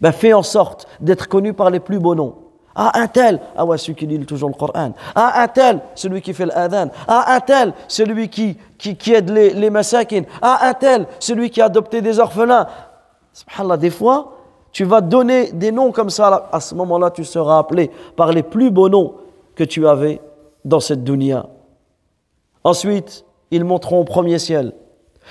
Ben, 0.00 0.12
fais 0.12 0.32
en 0.32 0.42
sorte 0.42 0.86
d'être 1.00 1.28
connu 1.28 1.52
par 1.52 1.70
les 1.70 1.80
plus 1.80 1.98
beaux 1.98 2.14
noms. 2.14 2.45
Ah, 2.78 2.92
un 3.00 3.06
tel, 3.08 3.40
ah 3.56 3.64
ouais, 3.64 3.78
celui 3.78 3.94
qui 3.94 4.06
lit 4.06 4.18
toujours 4.26 4.50
le 4.50 4.54
Coran. 4.54 4.92
Ah, 5.14 5.42
un 5.42 5.48
tel, 5.48 5.80
celui 5.94 6.20
qui 6.20 6.34
fait 6.34 6.44
l'adhan. 6.44 6.90
Ah, 7.08 7.34
un 7.34 7.40
tel, 7.40 7.72
celui 7.88 8.28
qui, 8.28 8.58
qui, 8.76 9.14
aide 9.14 9.30
les, 9.30 9.54
les. 9.54 9.70
Ah, 10.42 10.58
un 10.60 10.74
tel, 10.74 11.06
celui 11.18 11.48
qui 11.48 11.62
a 11.62 11.64
adopté 11.64 12.02
des 12.02 12.20
orphelins. 12.20 12.66
Subhanallah, 13.32 13.78
des 13.78 13.88
fois, 13.88 14.34
tu 14.72 14.84
vas 14.84 15.00
donner 15.00 15.52
des 15.52 15.72
noms 15.72 15.90
comme 15.90 16.10
ça. 16.10 16.50
À 16.52 16.60
ce 16.60 16.74
moment-là, 16.74 17.10
tu 17.10 17.24
seras 17.24 17.58
appelé 17.58 17.90
par 18.14 18.30
les 18.30 18.42
plus 18.42 18.70
beaux 18.70 18.90
noms 18.90 19.14
que 19.54 19.64
tu 19.64 19.88
avais 19.88 20.20
dans 20.62 20.80
cette 20.80 21.02
dunya. 21.02 21.46
Ensuite, 22.62 23.24
ils 23.50 23.64
monteront 23.64 24.00
au 24.00 24.04
premier 24.04 24.38
ciel. 24.38 24.74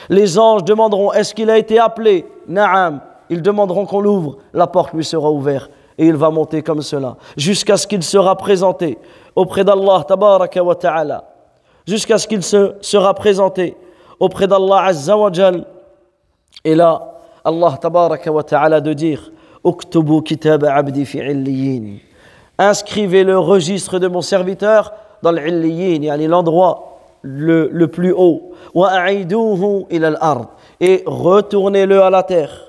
Les 0.09 0.39
anges 0.39 0.63
demanderont 0.63 1.13
Est-ce 1.13 1.35
qu'il 1.35 1.51
a 1.51 1.59
été 1.59 1.77
appelé? 1.77 2.25
Naam. 2.47 3.01
Ils 3.29 3.43
demanderont 3.43 3.85
qu'on 3.85 3.99
l'ouvre. 4.01 4.37
La 4.51 4.65
porte 4.65 4.93
lui 4.93 5.05
sera 5.05 5.29
ouverte 5.29 5.69
et 5.97 6.05
il 6.07 6.15
va 6.15 6.29
monter 6.29 6.61
comme 6.61 6.81
cela 6.81 7.17
jusqu'à 7.37 7.77
ce 7.77 7.87
qu'il 7.87 8.03
sera 8.03 8.35
présenté 8.35 8.97
auprès 9.35 9.63
d'Allah 9.63 10.03
tabaraka 10.07 10.63
wa 10.63 10.75
ta'ala. 10.75 11.23
Jusqu'à 11.87 12.17
ce 12.17 12.27
qu'il 12.27 12.43
se 12.43 12.73
sera 12.81 13.13
présenté 13.13 13.75
auprès 14.19 14.47
d'Allah 14.47 14.85
azza 14.85 15.17
wa 15.17 15.31
jal. 15.31 15.65
Et 16.63 16.75
là 16.75 17.13
Allah 17.43 17.77
tabaraka 17.79 18.31
wa 18.31 18.43
ta'ala 18.43 18.81
de 18.81 18.93
dire 18.93 19.31
uktubu 19.63 20.21
kitab 20.21 20.63
abdi 20.65 21.05
fi 21.05 21.21
inscrivez 22.57 23.23
le 23.23 23.37
registre 23.37 23.99
de 23.99 24.07
mon 24.07 24.21
serviteur 24.21 24.93
dans 25.21 25.31
l'illiyin 25.31 26.03
yani 26.03 26.27
l'endroit 26.27 26.99
le, 27.21 27.69
le 27.71 27.87
plus 27.87 28.13
haut. 28.13 28.53
Wa 28.73 28.89
a'iduhu 28.89 29.85
ila 29.89 30.07
al-ard 30.07 30.47
et 30.79 31.03
retournez-le 31.05 32.01
à 32.01 32.09
la 32.09 32.23
terre 32.23 32.64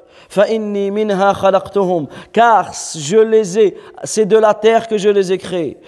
car 2.33 2.73
je 2.97 3.17
les 3.19 3.59
ai, 3.59 3.77
c'est 4.05 4.27
de 4.27 4.37
la 4.37 4.55
terre 4.55 4.89
que 4.89 4.99
je 4.99 5.09
les 5.09 5.33
ai 5.33 5.39
créés. 5.39 5.79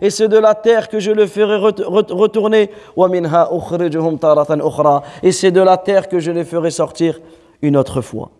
Et 0.00 0.10
c'est 0.10 0.28
de 0.28 0.38
la 0.38 0.54
terre 0.54 0.88
que 0.88 0.98
je 0.98 1.10
le 1.10 1.26
ferai 1.26 1.56
retourner. 1.56 2.70
Et 5.22 5.32
c'est 5.32 5.50
de 5.50 5.60
la 5.60 5.76
terre 5.76 6.08
que 6.08 6.18
je 6.18 6.30
les 6.30 6.44
ferai 6.44 6.70
sortir 6.70 7.20
une 7.60 7.76
autre 7.76 8.00
fois. 8.00 8.30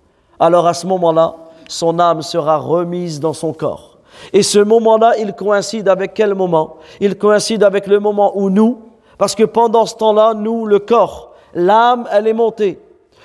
Alors 0.40 0.66
à 0.66 0.74
ce 0.74 0.86
moment-là, 0.86 1.34
son 1.68 1.98
âme 1.98 2.22
sera 2.22 2.56
remise 2.56 3.20
dans 3.20 3.32
son 3.32 3.52
corps. 3.52 3.98
Et 4.32 4.42
ce 4.42 4.58
moment-là, 4.58 5.14
il 5.18 5.32
coïncide 5.32 5.88
avec 5.88 6.14
quel 6.14 6.34
moment? 6.34 6.76
Il 7.00 7.16
coïncide 7.16 7.62
avec 7.62 7.86
le 7.86 7.98
moment 7.98 8.32
où 8.36 8.50
nous, 8.50 8.78
parce 9.16 9.34
que 9.34 9.44
pendant 9.44 9.86
ce 9.86 9.94
temps-là, 9.96 10.34
nous, 10.34 10.66
le 10.66 10.80
corps, 10.80 11.32
l'âme, 11.54 12.06
elle 12.12 12.26
est 12.26 12.34
montée. 12.34 12.78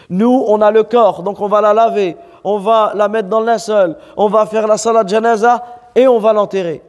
Nous, 0.09 0.45
on 0.47 0.61
a 0.61 0.71
le 0.71 0.83
corps, 0.83 1.23
donc 1.23 1.41
on 1.41 1.47
va 1.47 1.61
la 1.61 1.73
laver, 1.73 2.15
on 2.43 2.59
va 2.59 2.93
la 2.95 3.07
mettre 3.09 3.27
dans 3.27 3.41
le 3.41 3.47
linceul, 3.47 3.97
on 4.15 4.27
va 4.27 4.45
faire 4.45 4.67
la 4.67 4.77
salade 4.77 5.09
janaza 5.09 5.63
et 5.95 6.07
on 6.07 6.19
va 6.19 6.33
l'enterrer. 6.33 6.81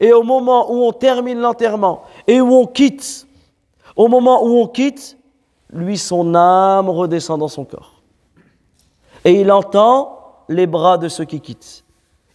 Et 0.00 0.12
au 0.12 0.22
moment 0.22 0.72
où 0.72 0.84
on 0.84 0.92
termine 0.92 1.40
l'enterrement 1.40 2.02
et 2.26 2.40
où 2.40 2.52
on 2.54 2.66
quitte, 2.66 3.26
au 3.96 4.08
moment 4.08 4.44
où 4.44 4.58
on 4.58 4.66
quitte, 4.66 5.18
lui, 5.70 5.98
son 5.98 6.34
âme 6.34 6.88
redescend 6.88 7.40
dans 7.40 7.48
son 7.48 7.64
corps. 7.64 8.02
Et 9.24 9.40
il 9.40 9.50
entend 9.50 10.18
les 10.48 10.66
bras 10.66 10.98
de 10.98 11.08
ceux 11.08 11.24
qui 11.24 11.40
quittent. 11.40 11.84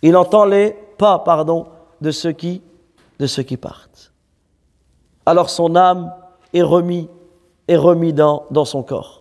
Il 0.01 0.15
entend 0.15 0.45
les 0.45 0.75
pas, 0.97 1.19
pardon, 1.19 1.67
de 2.01 2.11
ceux 2.11 2.31
qui, 2.31 2.61
de 3.19 3.27
ceux 3.27 3.43
qui 3.43 3.57
partent. 3.57 4.11
Alors 5.25 5.49
son 5.49 5.75
âme 5.75 6.13
est 6.53 6.61
remis, 6.61 7.09
est 7.67 7.77
remis 7.77 8.13
dans, 8.13 8.45
dans 8.51 8.65
son 8.65 8.83
corps. 8.83 9.18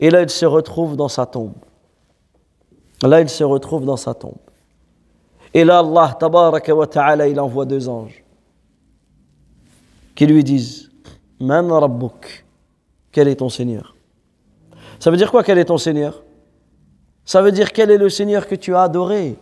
Et 0.00 0.10
là, 0.10 0.22
il 0.22 0.30
se 0.30 0.46
retrouve 0.46 0.96
dans 0.96 1.08
sa 1.08 1.26
tombe. 1.26 1.54
Là, 3.02 3.20
il 3.20 3.28
se 3.28 3.44
retrouve 3.44 3.84
dans 3.84 3.96
sa 3.96 4.14
tombe. 4.14 4.38
Et 5.54 5.64
là, 5.64 5.78
Allah, 5.78 6.16
tabaraka 6.18 6.74
wa 6.74 6.86
ta'ala, 6.86 7.28
il 7.28 7.40
envoie 7.40 7.64
deux 7.64 7.88
anges 7.88 8.22
qui 10.14 10.26
lui 10.26 10.42
disent 10.42 10.90
Man 11.40 11.70
rabbuk 11.70 12.44
Quel 13.12 13.28
est 13.28 13.36
ton 13.36 13.48
Seigneur? 13.48 13.94
Ça 14.98 15.10
veut 15.10 15.16
dire 15.16 15.30
quoi, 15.30 15.44
quel 15.44 15.58
est 15.58 15.66
ton 15.66 15.78
Seigneur? 15.78 16.22
Ça 17.24 17.42
veut 17.42 17.52
dire 17.52 17.72
quel 17.72 17.90
est 17.90 17.98
le 17.98 18.08
Seigneur 18.08 18.46
que 18.46 18.54
tu 18.54 18.74
as 18.74 18.82
adoré? 18.82 19.36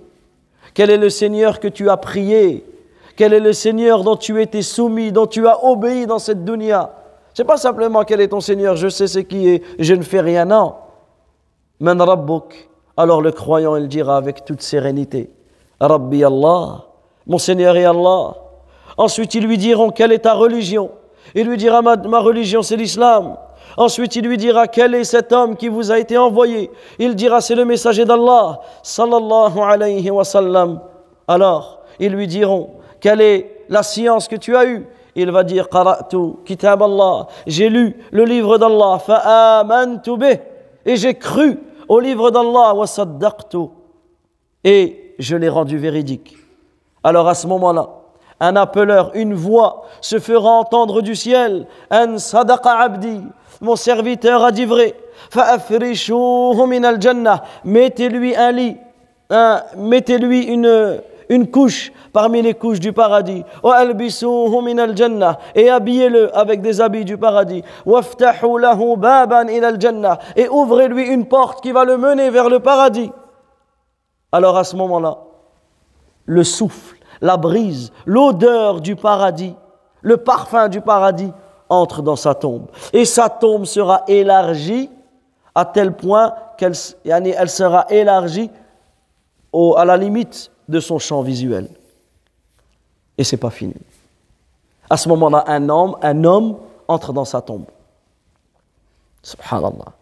Quel 0.72 0.90
est 0.90 0.96
le 0.96 1.10
Seigneur 1.10 1.60
que 1.60 1.68
tu 1.68 1.88
as 1.88 1.96
prié? 1.96 2.64
Quel 3.16 3.32
est 3.32 3.40
le 3.40 3.52
Seigneur 3.52 4.02
dont 4.02 4.16
tu 4.16 4.42
étais 4.42 4.62
soumis, 4.62 5.12
dont 5.12 5.26
tu 5.26 5.46
as 5.46 5.64
obéi 5.64 6.06
dans 6.06 6.18
cette 6.18 6.44
dunya? 6.44 6.92
C'est 7.34 7.44
pas 7.44 7.56
simplement 7.56 8.04
quel 8.04 8.20
est 8.20 8.28
ton 8.28 8.40
Seigneur, 8.40 8.76
je 8.76 8.88
sais 8.88 9.08
ce 9.08 9.18
qui 9.18 9.48
est, 9.48 9.62
je 9.78 9.94
ne 9.94 10.02
fais 10.02 10.20
rien, 10.20 10.44
non. 10.44 10.74
Man 11.80 12.00
Rabbuk. 12.00 12.70
Alors 12.96 13.20
le 13.20 13.32
croyant, 13.32 13.74
il 13.74 13.88
dira 13.88 14.16
avec 14.16 14.44
toute 14.44 14.62
sérénité, 14.62 15.30
Rabbi 15.80 16.22
Allah, 16.22 16.84
mon 17.26 17.38
Seigneur 17.38 17.76
est 17.76 17.84
Allah. 17.84 18.34
Ensuite, 18.96 19.34
ils 19.34 19.44
lui 19.44 19.58
diront, 19.58 19.90
quelle 19.90 20.12
est 20.12 20.20
ta 20.20 20.34
religion 20.34 20.92
Il 21.34 21.48
lui 21.48 21.56
dira, 21.56 21.82
ma, 21.82 22.20
religion, 22.20 22.62
c'est 22.62 22.76
l'islam. 22.76 23.36
Ensuite, 23.76 24.14
il 24.14 24.24
lui 24.24 24.36
dira, 24.36 24.68
quel 24.68 24.94
est 24.94 25.02
cet 25.02 25.32
homme 25.32 25.56
qui 25.56 25.66
vous 25.66 25.90
a 25.90 25.98
été 25.98 26.16
envoyé 26.16 26.70
Il 27.00 27.16
dira, 27.16 27.40
c'est 27.40 27.56
le 27.56 27.64
messager 27.64 28.04
d'Allah, 28.04 28.60
sallallahu 28.84 29.58
alayhi 29.58 30.08
wa 30.10 30.22
sallam. 30.22 30.80
Alors, 31.26 31.80
ils 31.98 32.12
lui 32.12 32.28
diront, 32.28 32.70
quelle 33.00 33.20
est 33.20 33.64
la 33.68 33.82
science 33.82 34.28
que 34.28 34.36
tu 34.36 34.56
as 34.56 34.66
eue? 34.66 34.86
Il 35.16 35.30
va 35.30 35.44
dire 35.44 35.68
j'ai 37.46 37.68
lu 37.68 37.96
le 38.10 38.24
livre 38.24 38.58
d'Allah, 38.58 38.98
fa'amantu 38.98 40.12
et 40.84 40.96
j'ai 40.96 41.14
cru 41.14 41.58
au 41.88 42.00
livre 42.00 42.30
d'Allah, 42.30 42.74
wa 42.74 42.86
et 44.64 45.14
je 45.18 45.36
l'ai 45.36 45.48
rendu 45.48 45.78
véridique. 45.78 46.36
Alors 47.02 47.28
à 47.28 47.34
ce 47.34 47.46
moment-là, 47.46 47.88
un 48.40 48.56
appeleur, 48.56 49.12
une 49.14 49.34
voix 49.34 49.84
se 50.00 50.18
fera 50.18 50.50
entendre 50.50 51.02
du 51.02 51.14
ciel, 51.14 51.66
An 51.90 52.18
sadaqa 52.18 52.78
abdi, 52.78 53.20
mon 53.60 53.76
serviteur 53.76 54.44
a 54.44 54.52
dit 54.52 54.64
vrai, 54.64 54.94
al-jannah, 55.36 57.44
mettez-lui 57.64 58.34
un 58.34 58.52
lit, 58.52 58.76
mettez-lui 59.76 60.44
une 60.44 61.00
une 61.28 61.50
couche 61.50 61.92
parmi 62.12 62.42
les 62.42 62.54
couches 62.54 62.80
du 62.80 62.92
paradis. 62.92 63.44
Et 65.54 65.70
habillez-le 65.70 66.36
avec 66.36 66.60
des 66.60 66.80
habits 66.80 67.04
du 67.04 67.18
paradis. 67.18 67.62
Et 70.36 70.48
ouvrez-lui 70.48 71.06
une 71.08 71.26
porte 71.26 71.62
qui 71.62 71.72
va 71.72 71.84
le 71.84 71.96
mener 71.96 72.30
vers 72.30 72.48
le 72.48 72.60
paradis. 72.60 73.10
Alors 74.32 74.56
à 74.56 74.64
ce 74.64 74.76
moment-là, 74.76 75.18
le 76.26 76.44
souffle, 76.44 76.96
la 77.20 77.36
brise, 77.36 77.92
l'odeur 78.06 78.80
du 78.80 78.96
paradis, 78.96 79.54
le 80.02 80.16
parfum 80.16 80.68
du 80.68 80.80
paradis 80.80 81.32
entre 81.68 82.02
dans 82.02 82.16
sa 82.16 82.34
tombe. 82.34 82.66
Et 82.92 83.04
sa 83.04 83.28
tombe 83.28 83.64
sera 83.64 84.02
élargie 84.08 84.90
à 85.54 85.64
tel 85.64 85.92
point 85.92 86.34
qu'elle 86.56 86.74
elle 87.04 87.50
sera 87.50 87.86
élargie 87.90 88.50
à 89.76 89.84
la 89.84 89.96
limite 89.96 90.50
de 90.68 90.80
son 90.80 90.98
champ 90.98 91.22
visuel. 91.22 91.68
Et 93.16 93.24
c'est 93.24 93.36
pas 93.36 93.50
fini. 93.50 93.74
À 94.90 94.96
ce 94.96 95.08
moment-là, 95.08 95.44
un 95.46 95.68
homme, 95.68 95.96
un 96.02 96.24
homme 96.24 96.58
entre 96.88 97.12
dans 97.12 97.24
sa 97.24 97.40
tombe. 97.40 97.66
Subhanallah. 99.22 99.92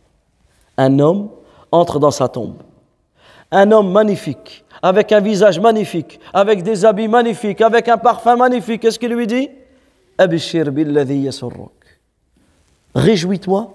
Un 0.77 0.99
homme 0.99 1.31
entre 1.71 1.99
dans 1.99 2.11
sa 2.11 2.29
tombe. 2.29 2.57
Un 3.51 3.71
homme 3.71 3.93
magnifique, 3.93 4.65
avec 4.83 5.13
un 5.13 5.21
visage 5.21 5.61
magnifique, 5.61 6.19
avec 6.33 6.63
des 6.63 6.85
habits 6.85 7.09
magnifiques, 7.09 7.61
avec 7.61 7.89
un 7.89 7.99
parfum 7.99 8.37
magnifique. 8.37 8.83
Qu'est-ce 8.83 8.99
qu'il 8.99 9.13
lui 9.13 9.27
dit? 9.27 9.51
Réjouis-toi 12.95 13.75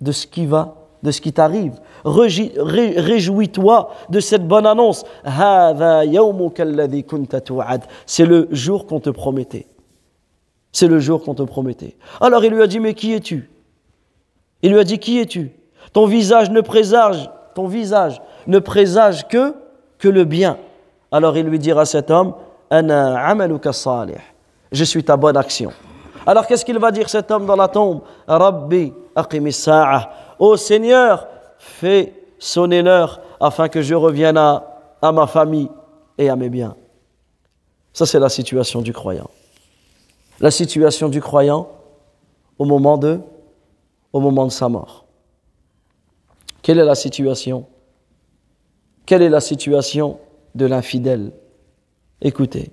de 0.00 0.12
ce 0.12 0.26
qui 0.26 0.46
va 0.46 0.77
de 1.02 1.10
ce 1.10 1.20
qui 1.20 1.32
t'arrive. 1.32 1.74
Réjouis-toi 2.04 3.90
de 4.08 4.20
cette 4.20 4.46
bonne 4.46 4.66
annonce. 4.66 5.04
C'est 8.06 8.26
le 8.26 8.48
jour 8.50 8.86
qu'on 8.86 9.00
te 9.00 9.10
promettait. 9.10 9.66
C'est 10.72 10.88
le 10.88 10.98
jour 10.98 11.22
qu'on 11.22 11.34
te 11.34 11.42
promettait. 11.42 11.96
Alors 12.20 12.44
il 12.44 12.52
lui 12.52 12.62
a 12.62 12.66
dit, 12.66 12.80
mais 12.80 12.94
qui 12.94 13.14
es-tu? 13.14 13.50
Il 14.62 14.72
lui 14.72 14.78
a 14.78 14.84
dit, 14.84 14.98
qui 14.98 15.18
es-tu? 15.18 15.52
Ton 15.92 16.06
visage 16.06 16.50
ne 16.50 16.60
présage, 16.60 17.30
ton 17.54 17.66
visage 17.66 18.20
ne 18.46 18.58
présage 18.58 19.26
que, 19.28 19.54
que 19.98 20.08
le 20.08 20.24
bien. 20.24 20.58
Alors 21.10 21.36
il 21.36 21.46
lui 21.46 21.58
dira 21.58 21.82
à 21.82 21.86
cet 21.86 22.10
homme, 22.10 22.34
je 22.70 24.84
suis 24.84 25.02
ta 25.02 25.16
bonne 25.16 25.38
action. 25.38 25.72
Alors 26.26 26.46
qu'est-ce 26.46 26.66
qu'il 26.66 26.78
va 26.78 26.90
dire 26.90 27.08
cet 27.08 27.30
homme 27.30 27.46
dans 27.46 27.56
la 27.56 27.68
tombe? 27.68 28.02
Rabbi 28.26 28.92
Ô 30.38 30.56
Seigneur, 30.56 31.26
fais 31.58 32.12
sonner 32.38 32.82
l'heure 32.82 33.20
afin 33.40 33.68
que 33.68 33.82
je 33.82 33.94
revienne 33.94 34.36
à, 34.36 35.12
ma 35.12 35.26
famille 35.26 35.68
et 36.16 36.28
à 36.28 36.36
mes 36.36 36.48
biens. 36.48 36.76
Ça, 37.92 38.06
c'est 38.06 38.18
la 38.18 38.28
situation 38.28 38.80
du 38.80 38.92
croyant. 38.92 39.30
La 40.40 40.50
situation 40.50 41.08
du 41.08 41.20
croyant 41.20 41.68
au 42.58 42.64
moment 42.64 42.98
de, 42.98 43.20
au 44.12 44.20
moment 44.20 44.46
de 44.46 44.52
sa 44.52 44.68
mort. 44.68 45.04
Quelle 46.62 46.78
est 46.78 46.84
la 46.84 46.94
situation? 46.94 47.66
Quelle 49.06 49.22
est 49.22 49.28
la 49.28 49.40
situation 49.40 50.18
de 50.54 50.66
l'infidèle? 50.66 51.32
Écoutez, 52.20 52.70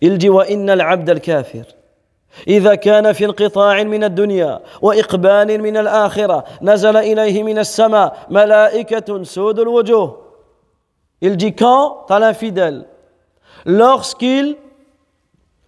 il 0.00 0.18
dit 0.18 0.28
wa 0.28 0.48
innal 0.48 0.80
abd 0.80 1.08
al 1.08 1.20
kafir 1.20 1.64
إذا 2.47 2.75
كان 2.75 3.13
في 3.13 3.25
انقطاع 3.25 3.83
من 3.83 4.03
الدنيا 4.03 4.59
وإقبال 4.81 5.61
من 5.61 5.77
الآخرة 5.77 6.43
نزل 6.61 6.97
إليه 6.97 7.43
من 7.43 7.59
السماء 7.59 8.25
ملائكة 8.29 9.23
سود 9.23 9.59
الوجوه 9.59 10.21
Il 11.23 11.37
dit 11.37 11.53
quand 11.53 12.05
à 12.09 12.17
l'infidèle, 12.17 12.85
lorsqu'il 13.65 14.57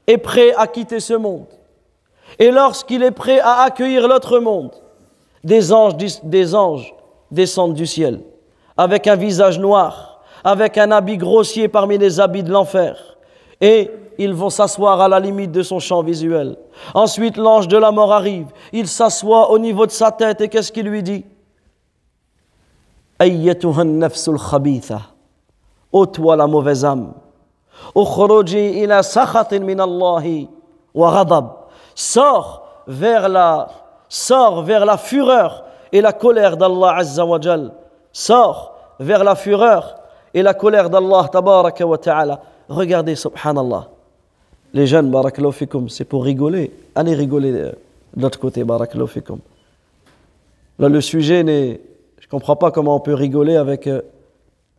est 0.08 0.18
prêt 0.18 0.52
à 0.58 0.66
quitter 0.66 1.00
ce 1.00 1.14
monde 1.14 1.46
et 2.40 2.50
lorsqu'il 2.50 3.04
est 3.04 3.12
prêt 3.12 3.40
à 3.40 3.62
accueillir 3.62 4.08
l'autre 4.08 4.40
monde, 4.40 4.72
des 5.44 5.72
anges, 5.72 5.96
des 6.24 6.56
anges 6.56 6.96
descendent 7.30 7.76
du 7.76 7.86
ciel 7.86 8.22
avec 8.78 9.08
un 9.08 9.16
visage 9.16 9.60
noir, 9.60 10.22
avec 10.44 10.78
un 10.78 10.92
habit 10.92 11.18
grossier 11.18 11.68
parmi 11.68 11.98
les 11.98 12.20
habits 12.20 12.44
de 12.44 12.52
l'enfer. 12.52 13.18
Et 13.62 13.92
ils 14.19 14.35
vont 14.35 14.51
s'asseoir 14.51 15.01
à 15.01 15.09
la 15.09 15.21
limite 15.21 15.53
de 15.53 15.63
son 15.63 15.79
champ 15.79 16.03
visuel. 16.03 16.57
Ensuite, 16.93 17.37
l'ange 17.37 17.69
de 17.69 17.77
la 17.79 17.93
mort 17.93 18.13
arrive. 18.13 18.49
Il 18.73 18.89
s'assoit 18.89 19.51
au 19.51 19.59
niveau 19.59 19.87
de 19.87 19.93
sa 19.93 20.11
tête 20.11 20.41
et 20.41 20.49
qu'est-ce 20.49 20.73
qu'il 20.73 20.87
lui 20.87 21.03
dit? 21.03 21.25
Ô 25.93 26.07
toi 26.07 26.37
la 26.37 26.47
mauvaise 26.47 26.85
âme, 26.85 27.15
sors 31.95 32.69
vers 32.87 33.29
la 33.29 33.69
sors 34.09 34.63
vers 34.63 34.85
la 34.85 34.97
fureur 34.97 35.65
et 35.93 36.01
la 36.01 36.13
colère 36.13 36.57
d'Allah 36.57 36.97
Azza 36.97 37.25
wa. 37.25 37.39
Sors 38.13 38.75
vers 39.01 39.25
la 39.25 39.35
fureur 39.35 39.97
et 40.35 40.43
la 40.43 40.55
colère 40.55 40.91
d'Allah 40.91 41.29
Tabaraka 41.31 41.87
wa 41.87 41.99
Ta'ala. 41.99 42.41
Regardez, 42.69 43.17
subhanallah. 43.17 43.89
Les 44.75 44.87
jeunes, 44.87 45.11
barakallahu 45.11 45.55
c'est 45.89 46.05
pour 46.05 46.25
rigoler. 46.25 46.71
Allez 46.95 47.15
rigoler 47.15 47.53
de 47.53 47.77
l'autre 48.17 48.39
côté, 48.39 48.65
barakallahu 48.65 49.09
fikum. 49.09 49.39
Là, 50.79 50.89
le 50.89 51.01
sujet 51.01 51.43
n'est. 51.43 51.81
Je 52.19 52.27
ne 52.27 52.31
comprends 52.31 52.57
pas 52.57 52.71
comment 52.71 52.97
on 52.97 53.01
peut 53.01 53.15
rigoler 53.15 53.57
avec 53.57 53.87
euh, 53.87 54.03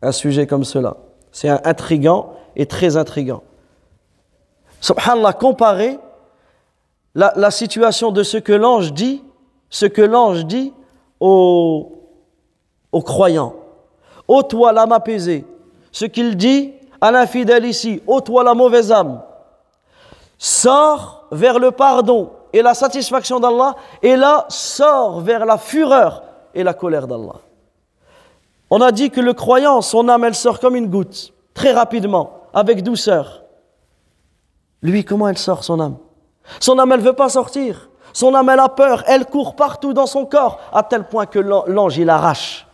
un 0.02 0.12
sujet 0.12 0.46
comme 0.46 0.64
cela. 0.64 0.96
C'est 1.32 1.48
intrigant 1.48 2.34
et 2.54 2.66
très 2.66 2.96
intrigant. 2.96 3.42
Subhanallah, 4.80 5.32
comparer 5.32 5.98
la, 7.14 7.32
la 7.36 7.50
situation 7.50 8.12
de 8.12 8.22
ce 8.22 8.36
que 8.36 8.52
l'ange 8.52 8.92
dit, 8.92 9.22
ce 9.68 9.86
que 9.86 10.02
l'ange 10.02 10.46
dit 10.46 10.72
aux, 11.18 11.92
aux 12.92 13.02
croyants. 13.02 13.54
Ô 14.28 14.42
toi, 14.42 14.72
l'âme 14.72 14.92
apaisée, 14.92 15.44
ce 15.92 16.04
qu'il 16.04 16.36
dit 16.36 16.72
à 17.00 17.10
l'infidèle 17.10 17.64
ici, 17.66 18.00
ô 18.06 18.20
toi, 18.20 18.44
la 18.44 18.54
mauvaise 18.54 18.92
âme, 18.92 19.20
sors 20.40 21.26
vers 21.30 21.58
le 21.58 21.70
pardon 21.70 22.30
et 22.52 22.62
la 22.62 22.72
satisfaction 22.74 23.38
d'Allah, 23.38 23.76
et 24.02 24.16
là, 24.16 24.46
sors 24.48 25.20
vers 25.20 25.44
la 25.44 25.58
fureur 25.58 26.22
et 26.54 26.64
la 26.64 26.74
colère 26.74 27.06
d'Allah. 27.06 27.36
On 28.70 28.80
a 28.80 28.90
dit 28.90 29.10
que 29.10 29.20
le 29.20 29.34
croyant, 29.34 29.82
son 29.82 30.08
âme, 30.08 30.24
elle 30.24 30.34
sort 30.34 30.58
comme 30.58 30.74
une 30.74 30.88
goutte, 30.88 31.32
très 31.54 31.72
rapidement, 31.72 32.38
avec 32.54 32.82
douceur. 32.82 33.44
Lui, 34.82 35.04
comment 35.04 35.28
elle 35.28 35.38
sort, 35.38 35.62
son 35.62 35.78
âme? 35.78 35.98
Son 36.58 36.78
âme, 36.78 36.90
elle 36.92 37.00
ne 37.00 37.04
veut 37.04 37.12
pas 37.12 37.28
sortir. 37.28 37.90
Son 38.14 38.34
âme, 38.34 38.48
elle 38.48 38.60
a 38.60 38.70
peur, 38.70 39.04
elle 39.06 39.26
court 39.26 39.54
partout 39.54 39.92
dans 39.92 40.06
son 40.06 40.24
corps, 40.24 40.58
à 40.72 40.82
tel 40.82 41.04
point 41.04 41.26
que 41.26 41.38
l'ange, 41.38 41.98
il 41.98 42.08
arrache. 42.08 42.66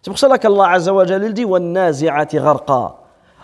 C'est 0.00 0.10
pour 0.10 0.18
cela 0.18 0.38
qu'Allah 0.38 0.78
il 0.78 1.34
dit 1.34 1.44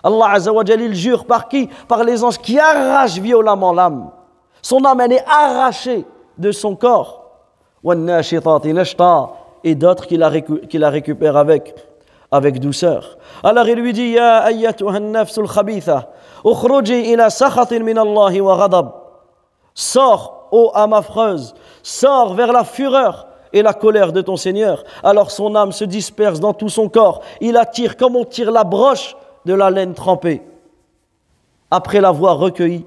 Allah 0.06 0.34
Azzawajal, 0.34 0.80
il 0.82 0.94
jure 0.94 1.24
par 1.24 1.48
qui? 1.48 1.68
Par 1.88 2.04
les 2.04 2.22
anges 2.22 2.38
qui 2.38 2.60
arrachent 2.60 3.18
violemment 3.18 3.72
l'âme. 3.72 4.10
Son 4.62 4.84
âme, 4.84 5.00
elle 5.00 5.14
est 5.14 5.24
arrachée 5.26 6.06
de 6.38 6.52
son 6.52 6.76
corps. 6.76 7.24
Et 9.64 9.74
d'autres 9.74 10.06
qui 10.06 10.16
la, 10.16 10.90
récupèrent 10.90 11.36
avec, 11.36 11.74
avec 12.30 12.60
douceur. 12.60 13.18
Alors 13.42 13.68
il 13.68 13.80
lui 13.80 13.92
dit 13.92 14.10
Ya 14.10 14.48
nafsul 15.00 15.46
min 17.82 18.40
wa. 18.40 19.02
Sors, 19.74 20.48
ô 20.52 20.70
âme 20.72 20.92
affreuse, 20.92 21.52
sors 21.82 22.34
vers 22.34 22.52
la 22.52 22.62
fureur 22.62 23.26
et 23.52 23.60
la 23.60 23.74
colère 23.74 24.12
de 24.12 24.20
ton 24.20 24.36
Seigneur. 24.36 24.84
Alors 25.02 25.32
son 25.32 25.56
âme 25.56 25.72
se 25.72 25.84
disperse 25.84 26.38
dans 26.38 26.52
tout 26.52 26.68
son 26.68 26.88
corps. 26.88 27.22
Il 27.40 27.56
attire 27.56 27.96
comme 27.96 28.14
on 28.14 28.24
tire 28.24 28.52
la 28.52 28.62
broche 28.62 29.16
de 29.46 29.54
la 29.54 29.70
laine 29.70 29.94
trempée. 29.94 30.42
Après 31.70 32.00
l'avoir 32.00 32.36
recueillie, 32.38 32.84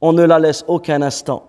on 0.00 0.12
ne 0.12 0.24
la 0.24 0.38
laisse 0.38 0.64
aucun 0.66 1.02
instant. 1.02 1.44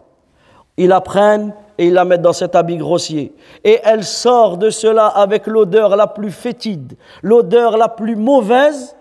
Ils 0.78 0.90
la 0.90 1.02
prennent 1.02 1.54
et 1.78 1.88
ils 1.88 1.94
la 1.94 2.06
mettent 2.06 2.22
dans 2.22 2.34
cet 2.34 2.56
habit 2.56 2.78
grossier. 2.78 3.34
Et 3.64 3.80
elle 3.84 4.04
sort 4.04 4.58
de 4.58 4.70
cela 4.70 5.08
avec 5.08 5.48
l'odeur 5.48 5.96
la 5.96 6.08
plus 6.08 6.32
fétide, 6.32 6.94
l'odeur 7.24 7.78
la 7.78 7.88
plus 7.88 8.16
mauvaise 8.16 8.96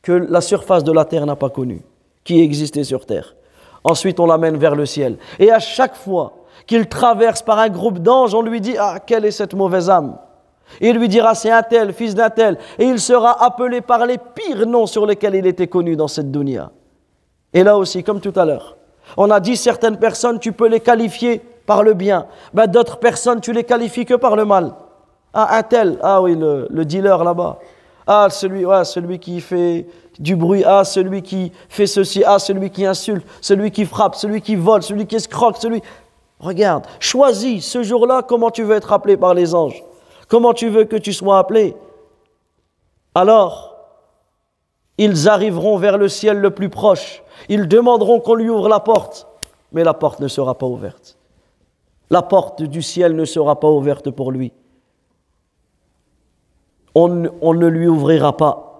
que 0.00 0.12
la 0.12 0.40
surface 0.40 0.82
de 0.82 0.92
la 0.92 1.04
terre 1.04 1.26
n'a 1.26 1.36
pas 1.36 1.50
connue, 1.50 1.82
qui 2.24 2.40
existait 2.40 2.84
sur 2.84 3.04
terre. 3.04 3.36
Ensuite, 3.84 4.18
on 4.18 4.26
l'amène 4.26 4.56
vers 4.56 4.74
le 4.74 4.86
ciel. 4.86 5.18
Et 5.38 5.50
à 5.50 5.58
chaque 5.58 5.94
fois 5.94 6.32
qu'il 6.66 6.88
traverse 6.88 7.42
par 7.42 7.58
un 7.58 7.68
groupe 7.68 7.98
d'anges, 7.98 8.34
on 8.34 8.42
lui 8.42 8.60
dit 8.60 8.76
Ah, 8.78 8.98
quelle 9.04 9.24
est 9.24 9.30
cette 9.30 9.54
mauvaise 9.54 9.90
âme? 9.90 10.16
Il 10.80 10.96
lui 10.96 11.08
dira 11.08 11.34
c'est 11.34 11.50
un 11.50 11.62
tel, 11.62 11.92
fils 11.92 12.14
d'un 12.14 12.30
tel, 12.30 12.58
et 12.78 12.84
il 12.84 13.00
sera 13.00 13.44
appelé 13.44 13.80
par 13.80 14.06
les 14.06 14.18
pires 14.18 14.66
noms 14.66 14.86
sur 14.86 15.06
lesquels 15.06 15.34
il 15.34 15.46
était 15.46 15.66
connu 15.66 15.96
dans 15.96 16.08
cette 16.08 16.30
dunya. 16.30 16.70
Et 17.52 17.62
là 17.62 17.76
aussi, 17.76 18.02
comme 18.02 18.20
tout 18.20 18.32
à 18.36 18.44
l'heure, 18.44 18.76
on 19.16 19.30
a 19.30 19.40
dit 19.40 19.56
certaines 19.56 19.98
personnes, 19.98 20.38
tu 20.38 20.52
peux 20.52 20.68
les 20.68 20.80
qualifier 20.80 21.40
par 21.66 21.82
le 21.82 21.94
bien, 21.94 22.26
ben, 22.54 22.66
d'autres 22.66 22.98
personnes, 22.98 23.40
tu 23.40 23.52
les 23.52 23.64
qualifies 23.64 24.04
que 24.04 24.14
par 24.14 24.36
le 24.36 24.44
mal. 24.44 24.72
Ah, 25.34 25.56
un 25.56 25.62
tel, 25.62 25.98
ah 26.02 26.20
oui, 26.20 26.36
le, 26.36 26.84
dealer 26.84 27.24
là-bas. 27.24 27.58
Ah, 28.06 28.28
celui, 28.30 28.64
celui 28.84 29.18
qui 29.18 29.40
fait 29.40 29.86
du 30.18 30.36
bruit. 30.36 30.62
Ah, 30.66 30.84
celui 30.84 31.22
qui 31.22 31.52
fait 31.68 31.86
ceci. 31.86 32.22
Ah, 32.26 32.38
celui 32.38 32.70
qui 32.70 32.84
insulte. 32.84 33.26
Celui 33.40 33.70
qui 33.70 33.84
frappe. 33.86 34.14
Celui 34.14 34.40
qui 34.40 34.56
vole. 34.56 34.82
Celui 34.82 35.06
qui 35.06 35.16
escroque. 35.16 35.56
Celui. 35.58 35.82
Regarde, 36.38 36.84
choisis 36.98 37.64
ce 37.64 37.82
jour-là 37.82 38.22
comment 38.22 38.50
tu 38.50 38.62
veux 38.64 38.74
être 38.74 38.92
appelé 38.92 39.16
par 39.16 39.32
les 39.32 39.54
anges. 39.54 39.82
Comment 40.32 40.54
tu 40.54 40.70
veux 40.70 40.84
que 40.84 40.96
tu 40.96 41.12
sois 41.12 41.36
appelé? 41.36 41.76
Alors, 43.14 43.76
ils 44.96 45.28
arriveront 45.28 45.76
vers 45.76 45.98
le 45.98 46.08
ciel 46.08 46.38
le 46.38 46.50
plus 46.50 46.70
proche. 46.70 47.22
Ils 47.50 47.68
demanderont 47.68 48.18
qu'on 48.18 48.36
lui 48.36 48.48
ouvre 48.48 48.70
la 48.70 48.80
porte, 48.80 49.26
mais 49.72 49.84
la 49.84 49.92
porte 49.92 50.20
ne 50.20 50.28
sera 50.28 50.56
pas 50.56 50.64
ouverte. 50.64 51.18
La 52.08 52.22
porte 52.22 52.62
du 52.62 52.80
ciel 52.80 53.14
ne 53.14 53.26
sera 53.26 53.60
pas 53.60 53.70
ouverte 53.70 54.10
pour 54.10 54.32
lui. 54.32 54.54
On, 56.94 57.24
on 57.42 57.52
ne 57.52 57.66
lui 57.66 57.86
ouvrira 57.86 58.34
pas. 58.34 58.71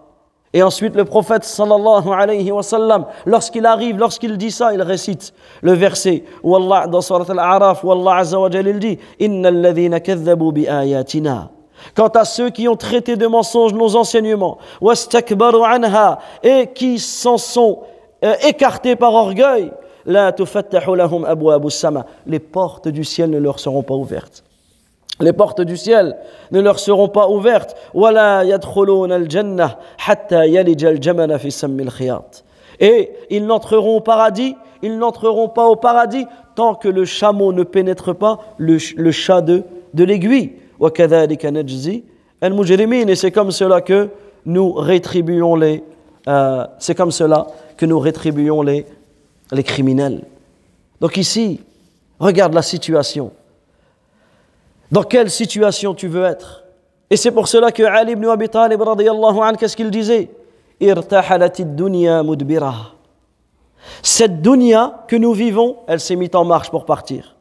Et 0.55 0.63
ensuite, 0.63 0.95
le 0.95 1.05
prophète 1.05 1.45
sallallahu 1.45 2.09
alayhi 2.11 2.53
wa 2.53 2.63
sallam, 2.63 3.07
lorsqu'il 3.25 3.65
arrive, 3.65 3.97
lorsqu'il 3.97 4.37
dit 4.37 4.51
ça, 4.51 4.75
il 4.75 4.83
récite 4.83 5.33
le 5.63 5.73
verset 5.73 6.25
où 6.43 6.55
Allah, 6.55 6.87
dans 6.87 7.01
Surat 7.01 7.25
Al-A'raf, 7.29 7.83
où 7.85 7.91
Allah 7.91 8.17
azza 8.17 8.39
wa 8.39 8.51
il 8.53 8.79
dit 8.79 8.99
Inna 9.19 9.49
alladhina 9.49 10.01
kadhabu 10.01 10.53
bi 10.53 10.69
ayatina. 10.69 11.51
Quant 11.97 12.09
à 12.09 12.25
ceux 12.25 12.51
qui 12.51 12.69
ont 12.69 12.77
traité 12.77 13.17
de 13.17 13.27
mensonges 13.27 13.73
nos 13.73 13.97
enseignements, 13.97 14.59
anha, 14.83 16.19
et 16.43 16.69
qui 16.75 16.99
s'en 16.99 17.39
sont 17.39 17.81
euh, 18.23 18.35
écartés 18.47 18.95
par 18.95 19.15
orgueil, 19.15 19.73
la 20.05 20.33
tufattahu 20.33 20.97
lahum. 20.97 21.27
Les 22.27 22.39
portes 22.39 22.89
du 22.89 23.05
ciel 23.05 23.31
ne 23.31 23.39
leur 23.39 23.59
seront 23.59 23.83
pas 23.83 23.95
ouvertes 23.95 24.45
les 25.21 25.33
portes 25.33 25.61
du 25.61 25.77
ciel 25.77 26.17
ne 26.51 26.61
leur 26.61 26.79
seront 26.79 27.09
pas 27.09 27.29
ouvertes. 27.29 27.77
Et 32.81 33.11
ils 33.31 33.47
n'entreront 33.47 33.97
au 33.97 34.01
paradis, 34.01 34.57
ils 34.83 34.99
n'entreront 34.99 35.49
pas 35.49 35.67
au 35.67 35.77
paradis 35.77 36.27
tant 36.55 36.75
que 36.75 36.89
le 36.89 37.05
chameau 37.05 37.53
ne 37.53 37.63
pénètre 37.63 38.15
pas 38.15 38.41
le, 38.59 38.79
chat 39.11 39.43
de, 39.43 39.63
de 39.95 40.05
l'aiguille. 40.05 40.53
Et 43.09 43.15
c'est 43.15 43.31
comme 43.31 43.51
cela 43.51 43.81
que 43.81 44.09
nous 44.45 44.73
rétribuons 44.73 45.55
les, 45.55 45.85
euh, 46.29 46.67
c'est 46.79 46.97
comme 46.97 47.13
cela 47.13 47.47
que 47.77 47.87
nous 47.87 48.01
rétribuons 48.01 48.63
les 48.63 48.85
criminels. 49.63 50.25
Donc 51.01 51.17
ici, 51.17 51.61
regarde 52.19 52.55
la 52.55 52.63
situation. 52.63 53.33
Dans 54.93 55.03
quelle 55.03 55.31
situation 55.31 55.95
tu 55.95 56.07
veux 56.07 56.25
être? 56.25 56.65
Et 57.09 57.17
c'est 57.17 57.31
pour 57.31 57.49
cela 57.49 57.73
que 57.73 57.83
Ali 57.83 58.13
ibn 58.13 58.29
Abi 58.29 58.51
Talib, 58.51 58.83
qu'est-ce 59.59 59.75
qu'il 59.75 59.91
disait? 59.91 60.31
Cette 64.03 64.43
dunya 64.43 65.05
que 65.09 65.17
nous 65.17 65.33
vivons, 65.33 65.77
elle 65.87 65.99
s'est 65.99 66.15
mise 66.15 66.35
en 66.35 66.45
marche 66.45 66.71
pour 66.71 66.85
partir. 66.85 67.37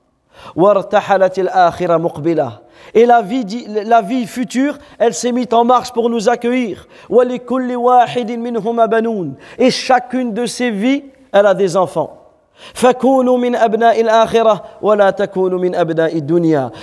Et 2.94 3.06
la 3.06 3.22
vie, 3.22 3.68
la 3.68 4.02
vie 4.02 4.26
future, 4.28 4.78
elle 4.98 5.14
s'est 5.14 5.34
mise 5.34 5.48
en 5.52 5.66
marche 5.66 5.92
pour 5.92 6.10
nous 6.10 6.30
accueillir. 6.30 6.88
Et 9.60 9.72
chacune 9.72 10.34
de 10.34 10.46
ces 10.46 10.72
vies, 10.72 11.04
elle 11.34 11.46
a 11.46 11.54
des 11.54 11.76
enfants. 11.76 12.21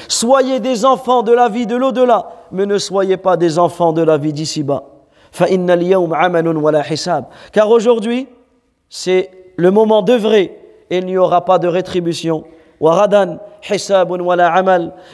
Soyez 0.08 0.60
des 0.60 0.84
enfants 0.84 1.22
de 1.22 1.32
la 1.32 1.48
vie 1.48 1.66
de 1.66 1.76
l'au-delà, 1.76 2.28
mais 2.52 2.66
ne 2.66 2.78
soyez 2.78 3.16
pas 3.16 3.36
des 3.36 3.58
enfants 3.58 3.92
de 3.92 4.02
la 4.02 4.16
vie 4.16 4.32
d'ici-bas. 4.32 4.84
Car 7.52 7.70
aujourd'hui, 7.70 8.28
c'est 8.88 9.30
le 9.56 9.70
moment 9.70 10.02
d'œuvrer 10.02 10.58
et 10.90 10.98
il 10.98 11.06
n'y 11.06 11.18
aura 11.18 11.44
pas 11.44 11.58
de 11.58 11.68
rétribution. 11.68 12.44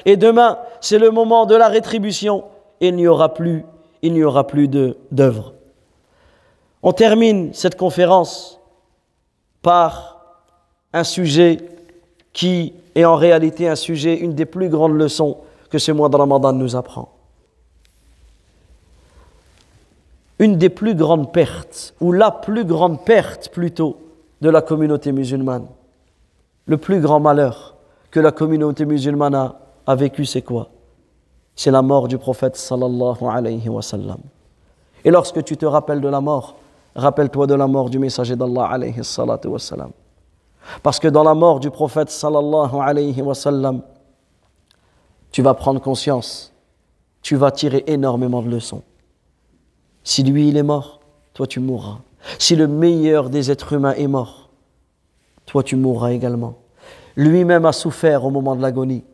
Et 0.07 0.17
demain, 0.17 0.59
c'est 0.81 0.99
le 0.99 1.11
moment 1.11 1.47
de 1.47 1.57
la 1.57 1.69
rétribution 1.69 2.45
et 2.81 2.89
il 2.89 2.97
n'y 2.97 3.09
aura 3.09 3.33
plus, 3.33 3.65
il 4.03 4.12
n'y 4.12 4.23
aura 4.23 4.47
plus 4.47 4.69
d'œuvre. 4.69 5.55
On 6.83 6.93
termine 6.93 7.55
cette 7.55 7.77
conférence 7.77 8.61
par 9.62 10.14
un 10.95 11.05
sujet 11.05 11.59
qui 12.32 12.72
est 12.95 13.05
en 13.05 13.16
réalité 13.16 13.68
un 13.68 13.76
sujet, 13.76 14.16
une 14.16 14.34
des 14.34 14.47
plus 14.47 14.68
grandes 14.68 14.97
leçons 14.97 15.38
que 15.68 15.78
ce 15.78 15.90
mois 15.92 16.09
de 16.09 16.16
Ramadan 16.16 16.53
nous 16.53 16.76
apprend. 16.76 17.11
Une 20.38 20.57
des 20.57 20.68
plus 20.68 20.95
grandes 20.95 21.32
pertes, 21.32 21.95
ou 22.01 22.12
la 22.12 22.30
plus 22.30 22.64
grande 22.64 23.05
perte 23.05 23.49
plutôt, 23.51 23.99
de 24.40 24.49
la 24.49 24.62
communauté 24.62 25.11
musulmane. 25.11 25.66
Le 26.66 26.76
plus 26.76 27.01
grand 27.01 27.18
malheur 27.18 27.74
que 28.11 28.20
la 28.20 28.30
communauté 28.30 28.84
musulmane 28.84 29.53
a, 29.86 29.95
vécu, 29.97 30.24
c'est 30.24 30.42
quoi? 30.42 30.68
C'est 31.57 31.70
la 31.70 31.82
mort 31.82 32.07
du 32.07 32.18
prophète 32.18 32.57
sallallahu 32.57 33.24
alayhi 33.28 33.68
wa 33.68 33.82
sallam. 33.82 34.18
Et 35.05 35.11
lorsque 35.11 35.42
tu 35.42 35.57
te 35.57 35.66
rappelles 35.66 36.01
de 36.01 36.09
la 36.09 36.20
mort, 36.20 36.57
rappelle-toi 36.95 37.47
de 37.49 37.55
la 37.55 37.66
mort 37.66 37.90
du 37.90 37.99
messager 37.99 38.36
d'Allah 38.36 38.66
alayhi 38.66 39.03
salatu 39.03 39.49
wa 39.49 39.59
sallam. 39.59 39.90
Parce 40.83 40.99
que 40.99 41.09
dans 41.09 41.23
la 41.23 41.35
mort 41.35 41.61
du 41.61 41.71
prophète 41.71 42.11
sallallahu 42.11 42.77
alayhi 42.81 43.21
wa 43.23 43.35
sallam, 43.35 43.83
tu 45.31 45.43
vas 45.43 45.55
prendre 45.55 45.81
conscience, 45.81 46.53
tu 47.23 47.37
vas 47.37 47.51
tirer 47.51 47.85
énormément 47.87 48.43
de 48.43 48.49
leçons. 48.49 48.83
Si 50.03 50.23
lui 50.23 50.49
il 50.49 50.57
est 50.57 50.62
mort, 50.62 51.01
toi 51.33 51.47
tu 51.47 51.61
mourras. 51.61 51.99
Si 52.39 52.57
le 52.57 52.67
meilleur 52.67 53.31
des 53.31 53.51
êtres 53.51 53.73
humains 53.73 53.95
est 53.95 54.07
mort, 54.07 54.51
toi 55.47 55.62
tu 55.62 55.77
mourras 55.77 56.12
également. 56.12 56.55
Lui-même 57.17 57.65
a 57.65 57.73
souffert 57.73 58.25
au 58.25 58.31
moment 58.31 58.57
de 58.57 58.62
l'agonie. 58.62 59.05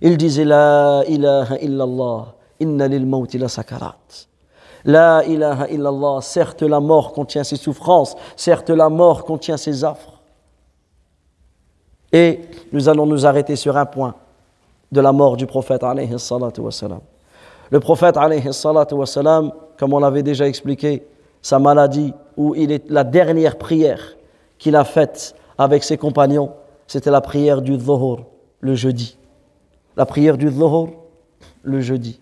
Il 0.00 0.16
disait 0.16 0.44
La 0.44 1.02
ilaha 1.08 1.56
illallah, 1.60 2.34
inna 2.60 2.88
lil 2.88 3.48
sakarat. 3.48 3.96
La 4.84 5.24
ilaha 5.24 5.68
illallah, 5.68 6.20
certes 6.20 6.62
la 6.62 6.80
mort 6.80 7.12
contient 7.12 7.44
ses 7.44 7.56
souffrances, 7.56 8.16
certes 8.36 8.70
la 8.70 8.88
mort 8.88 9.24
contient 9.24 9.56
ses 9.56 9.84
affres. 9.84 10.17
Et 12.12 12.40
nous 12.72 12.88
allons 12.88 13.06
nous 13.06 13.26
arrêter 13.26 13.56
sur 13.56 13.76
un 13.76 13.86
point 13.86 14.14
de 14.90 15.00
la 15.00 15.12
mort 15.12 15.36
du 15.36 15.46
prophète 15.46 15.82
alayhi 15.82 16.18
salatu 16.18 16.62
Le 17.70 17.80
prophète 17.80 18.16
alayhi 18.16 18.52
salatu 18.52 18.94
comme 19.78 19.92
on 19.92 19.98
l'avait 19.98 20.22
déjà 20.22 20.48
expliqué, 20.48 21.06
sa 21.40 21.58
maladie, 21.58 22.12
où 22.36 22.54
il 22.54 22.72
est 22.72 22.90
la 22.90 23.04
dernière 23.04 23.58
prière 23.58 24.16
qu'il 24.58 24.74
a 24.74 24.84
faite 24.84 25.34
avec 25.56 25.84
ses 25.84 25.96
compagnons, 25.96 26.52
c'était 26.86 27.10
la 27.10 27.20
prière 27.20 27.62
du 27.62 27.76
Dhuhr, 27.76 28.24
le 28.60 28.74
jeudi. 28.74 29.16
La 29.96 30.06
prière 30.06 30.36
du 30.36 30.50
Dhuhr, 30.50 30.88
le 31.62 31.80
jeudi. 31.80 32.20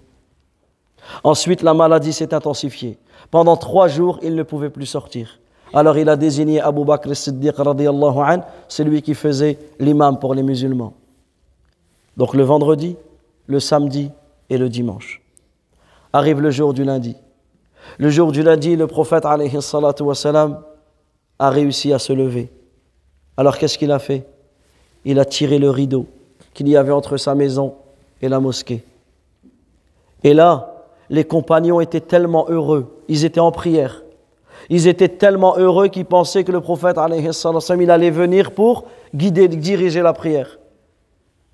Ensuite, 1.24 1.62
la 1.62 1.72
maladie 1.72 2.12
s'est 2.12 2.34
intensifiée. 2.34 2.98
Pendant 3.30 3.56
trois 3.56 3.88
jours, 3.88 4.18
il 4.22 4.34
ne 4.34 4.42
pouvait 4.42 4.70
plus 4.70 4.86
sortir. 4.86 5.38
Alors 5.74 5.98
il 5.98 6.08
a 6.08 6.16
désigné 6.16 6.60
Abu 6.60 6.84
Bakr 6.84 7.08
al-Siddiq 7.08 7.58
an, 7.58 8.40
c'est 8.68 8.84
lui 8.84 9.02
qui 9.02 9.14
faisait 9.14 9.58
l'imam 9.78 10.18
pour 10.18 10.34
les 10.34 10.42
musulmans. 10.42 10.94
Donc 12.16 12.34
le 12.34 12.44
vendredi, 12.44 12.96
le 13.46 13.60
samedi 13.60 14.10
et 14.48 14.58
le 14.58 14.68
dimanche. 14.68 15.20
Arrive 16.12 16.40
le 16.40 16.50
jour 16.50 16.72
du 16.72 16.84
lundi. 16.84 17.16
Le 17.98 18.08
jour 18.10 18.32
du 18.32 18.42
lundi, 18.42 18.74
le 18.76 18.86
prophète 18.86 19.24
a 19.26 19.36
réussi 21.50 21.92
à 21.92 21.98
se 21.98 22.12
lever. 22.12 22.50
Alors 23.36 23.58
qu'est-ce 23.58 23.76
qu'il 23.76 23.92
a 23.92 23.98
fait? 23.98 24.26
Il 25.04 25.18
a 25.20 25.24
tiré 25.24 25.58
le 25.58 25.70
rideau 25.70 26.06
qu'il 26.54 26.68
y 26.68 26.76
avait 26.76 26.92
entre 26.92 27.16
sa 27.16 27.34
maison 27.34 27.74
et 28.22 28.28
la 28.28 28.40
mosquée. 28.40 28.82
Et 30.24 30.32
là, 30.32 30.84
les 31.10 31.24
compagnons 31.24 31.80
étaient 31.80 32.00
tellement 32.00 32.46
heureux, 32.48 33.02
ils 33.08 33.24
étaient 33.24 33.40
en 33.40 33.52
prière. 33.52 34.02
Ils 34.68 34.86
étaient 34.86 35.08
tellement 35.08 35.56
heureux 35.56 35.88
qu'ils 35.88 36.04
pensaient 36.04 36.44
que 36.44 36.52
le 36.52 36.60
prophète 36.60 36.98
il 36.98 37.90
allait 37.90 38.10
venir 38.10 38.52
pour 38.52 38.84
guider, 39.14 39.48
diriger 39.48 40.02
la 40.02 40.12
prière. 40.12 40.58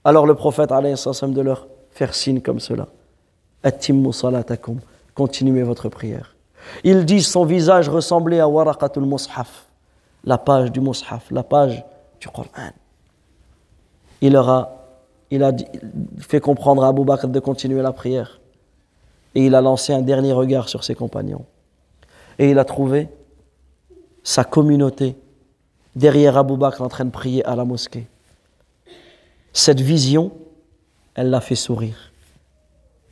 Alors 0.04 0.26
le 0.26 0.34
prophète 0.34 0.70
de 0.70 1.40
leur 1.40 1.66
faire 1.90 2.14
signe 2.14 2.40
comme 2.40 2.60
cela. 2.60 2.88
Atimmu 3.62 4.12
salatakum 4.12 4.80
continuez 5.14 5.62
votre 5.62 5.88
prière. 5.88 6.34
Il 6.84 7.04
dit 7.04 7.22
son 7.22 7.44
visage 7.44 7.88
ressemblait 7.88 8.40
à 8.40 8.48
waraqatul 8.48 9.04
mushaf, 9.04 9.66
la 10.24 10.38
page 10.38 10.72
du 10.72 10.80
mushaf, 10.80 11.30
la 11.30 11.42
page 11.42 11.84
du 12.20 12.28
Coran. 12.28 12.70
Il, 14.20 14.36
aura, 14.36 14.70
il 15.30 15.42
a 15.42 15.52
fait 16.18 16.40
comprendre 16.40 16.84
à 16.84 16.88
Abu 16.88 17.04
Bakr 17.04 17.28
de 17.28 17.40
continuer 17.40 17.82
la 17.82 17.92
prière. 17.92 18.40
Et 19.34 19.46
il 19.46 19.54
a 19.54 19.60
lancé 19.60 19.92
un 19.92 20.02
dernier 20.02 20.32
regard 20.32 20.68
sur 20.68 20.84
ses 20.84 20.94
compagnons. 20.94 21.44
Et 22.42 22.50
il 22.50 22.58
a 22.58 22.64
trouvé 22.66 23.08
sa 24.22 24.44
communauté 24.44 25.16
derrière 25.96 26.36
Abu 26.36 26.58
Bakr 26.58 26.82
en 26.82 26.88
train 26.88 27.06
de 27.06 27.10
prier 27.10 27.42
à 27.46 27.56
la 27.56 27.64
mosquée. 27.64 28.06
Cette 29.54 29.80
vision, 29.80 30.32
elle 31.14 31.30
l'a 31.30 31.40
fait 31.40 31.54
sourire. 31.54 32.12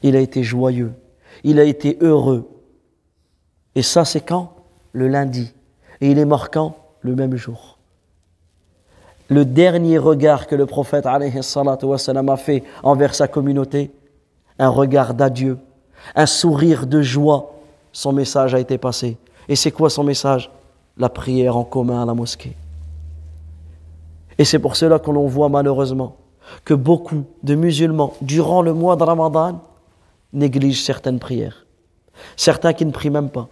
Il 0.02 0.16
a 0.16 0.20
été 0.20 0.42
joyeux 0.42 0.92
il 1.44 1.58
a 1.58 1.64
été 1.64 1.98
heureux. 2.00 2.48
Et 3.74 3.82
ça, 3.82 4.04
c'est 4.04 4.20
quand? 4.20 4.52
Le 4.92 5.08
lundi. 5.08 5.52
Et 6.00 6.10
il 6.10 6.18
est 6.18 6.24
mort 6.24 6.50
quand? 6.50 6.76
Le 7.00 7.14
même 7.14 7.36
jour. 7.36 7.78
Le 9.28 9.44
dernier 9.44 9.98
regard 9.98 10.46
que 10.46 10.56
le 10.56 10.66
prophète 10.66 11.06
a 11.06 11.18
fait 12.36 12.64
envers 12.82 13.14
sa 13.14 13.28
communauté, 13.28 13.92
un 14.58 14.68
regard 14.68 15.14
d'adieu, 15.14 15.58
un 16.16 16.26
sourire 16.26 16.86
de 16.86 17.00
joie, 17.00 17.59
son 17.92 18.12
message 18.12 18.54
a 18.54 18.60
été 18.60 18.78
passé. 18.78 19.16
Et 19.48 19.56
c'est 19.56 19.70
quoi 19.70 19.90
son 19.90 20.04
message? 20.04 20.50
La 20.96 21.08
prière 21.08 21.56
en 21.56 21.64
commun 21.64 22.02
à 22.02 22.06
la 22.06 22.14
mosquée. 22.14 22.56
Et 24.38 24.44
c'est 24.44 24.58
pour 24.58 24.76
cela 24.76 24.98
que 24.98 25.10
l'on 25.10 25.26
voit 25.26 25.48
malheureusement 25.48 26.16
que 26.64 26.74
beaucoup 26.74 27.24
de 27.42 27.54
musulmans, 27.54 28.14
durant 28.20 28.62
le 28.62 28.72
mois 28.72 28.96
de 28.96 29.04
Ramadan, 29.04 29.60
négligent 30.32 30.82
certaines 30.82 31.18
prières. 31.18 31.66
Certains 32.36 32.72
qui 32.72 32.84
ne 32.84 32.90
prient 32.90 33.10
même 33.10 33.30
pas. 33.30 33.48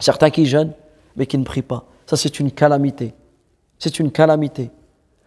Certains 0.00 0.30
qui 0.30 0.46
jeûnent, 0.46 0.72
mais 1.16 1.26
qui 1.26 1.38
ne 1.38 1.44
prient 1.44 1.62
pas. 1.62 1.84
Ça, 2.06 2.16
c'est 2.16 2.40
une 2.40 2.50
calamité. 2.50 3.14
C'est 3.78 3.98
une 3.98 4.10
calamité. 4.10 4.70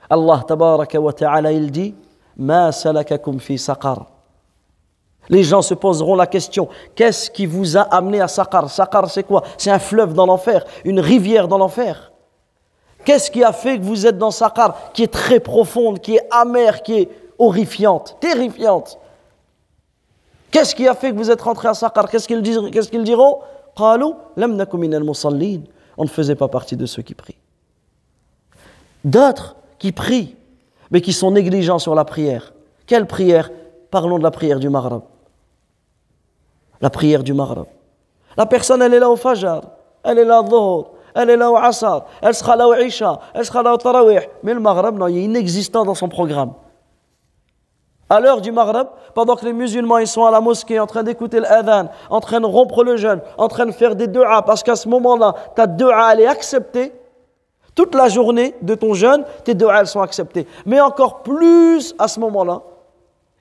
Allah 0.10 0.44
tabaraka 0.48 1.00
wa 1.00 1.14
ta'ala, 1.14 1.52
il 1.52 1.72
dit 1.72 1.96
Ma 2.38 2.72
salakakum 2.72 3.40
fi 3.40 3.58
saqar. 3.58 4.08
Les 5.30 5.44
gens 5.44 5.62
se 5.62 5.74
poseront 5.74 6.16
la 6.16 6.28
question 6.28 6.70
Qu'est-ce 6.96 7.30
qui 7.30 7.46
vous 7.46 7.78
a 7.78 7.82
amené 7.82 8.22
à 8.22 8.28
Saqar? 8.28 8.70
Saqar, 8.70 9.10
c'est 9.10 9.24
quoi? 9.24 9.44
C'est 9.58 9.72
un 9.72 9.80
fleuve 9.80 10.14
dans 10.14 10.26
l'enfer, 10.26 10.66
une 10.84 11.00
rivière 11.00 11.48
dans 11.48 11.58
l'enfer. 11.58 12.12
Qu'est-ce 13.04 13.30
qui 13.30 13.44
a 13.44 13.54
fait 13.54 13.78
que 13.78 13.84
vous 13.84 14.08
êtes 14.08 14.18
dans 14.18 14.32
Saqar, 14.32 14.92
qui 14.94 15.04
est 15.04 15.14
très 15.14 15.40
profonde, 15.40 16.00
qui 16.00 16.16
est 16.16 16.28
amère, 16.32 16.82
qui 16.82 17.00
est 17.02 17.10
horrifiante, 17.38 18.18
terrifiante? 18.20 18.98
Qu'est-ce 20.50 20.74
qui 20.74 20.88
a 20.88 20.96
fait 20.96 21.12
que 21.12 21.18
vous 21.18 21.30
êtes 21.30 21.42
rentré 21.42 21.68
à 21.68 21.74
Saqar? 21.74 22.10
Qu'est-ce 22.10 22.28
qu'ils 22.28 22.42
diront? 22.42 23.40
On 25.98 26.04
ne 26.04 26.08
faisait 26.08 26.36
pas 26.36 26.48
partie 26.48 26.78
de 26.78 26.86
ceux 26.86 27.02
qui 27.02 27.14
prient. 27.14 27.38
D'autres 29.04 29.56
qui 29.78 29.92
prient, 29.92 30.36
mais 30.92 31.02
qui 31.02 31.14
sont 31.14 31.32
négligents 31.32 31.80
sur 31.80 31.94
la 31.94 32.06
prière. 32.06 32.54
Quelle 32.88 33.06
prière? 33.06 33.52
Parlons 33.92 34.18
de 34.18 34.24
la 34.24 34.32
prière 34.32 34.60
du 34.60 34.70
Maghreb. 34.70 35.02
La 36.86 36.92
prière 36.92 37.24
du 37.24 37.34
Maghreb. 37.34 37.66
La 38.38 38.46
personne, 38.46 38.80
elle 38.84 38.94
est 38.94 39.00
là 39.00 39.10
au 39.10 39.16
Fajr, 39.16 39.62
elle 40.04 40.20
est 40.20 40.24
là 40.24 40.42
au 40.42 40.44
Dhuhr, 40.44 40.92
elle 41.16 41.32
est 41.32 41.36
là 41.36 41.50
au 41.50 41.56
Asar, 41.56 42.06
elle 42.22 42.36
sera 42.36 42.56
là 42.56 42.68
au 42.68 42.76
Isha, 42.76 43.20
elle 43.34 43.44
sera 43.44 43.64
là 43.64 43.74
au 43.74 43.78
Tarawih. 43.78 44.20
Mais 44.44 44.54
le 44.54 44.60
Maghreb, 44.60 44.96
non, 44.96 45.08
il 45.08 45.18
est 45.18 45.24
inexistant 45.24 45.84
dans 45.84 45.96
son 45.96 46.10
programme 46.10 46.54
à 48.08 48.20
l'heure 48.20 48.40
du 48.40 48.52
Maghreb, 48.52 48.86
pendant 49.16 49.36
que 49.36 49.46
les 49.46 49.54
musulmans 49.54 49.98
ils 49.98 50.06
sont 50.06 50.26
à 50.26 50.30
la 50.30 50.40
mosquée 50.42 50.80
en 50.80 50.86
train 50.86 51.02
d'écouter 51.02 51.40
l'adhan, 51.40 51.90
en 52.12 52.20
train 52.20 52.40
de 52.40 52.46
rompre 52.46 52.84
le 52.84 52.98
jeûne, 52.98 53.20
en 53.40 53.48
train 53.48 53.66
de 53.66 53.72
faire 53.72 53.96
des 53.96 54.06
du'a, 54.06 54.44
parce 54.44 54.62
qu'à 54.62 54.76
ce 54.76 54.88
moment-là, 54.88 55.34
ta 55.56 55.66
du'a 55.66 56.14
elle 56.14 56.20
est 56.20 56.28
acceptée. 56.28 56.94
Toute 57.74 57.96
la 57.96 58.10
journée 58.10 58.54
de 58.62 58.76
ton 58.76 58.94
jeûne, 58.94 59.24
tes 59.44 59.56
du'a 59.56 59.80
elles 59.80 59.88
sont 59.88 60.02
acceptées. 60.02 60.46
Mais 60.68 60.80
encore 60.80 61.24
plus 61.24 61.96
à 61.98 62.08
ce 62.08 62.20
moment-là, 62.20 62.62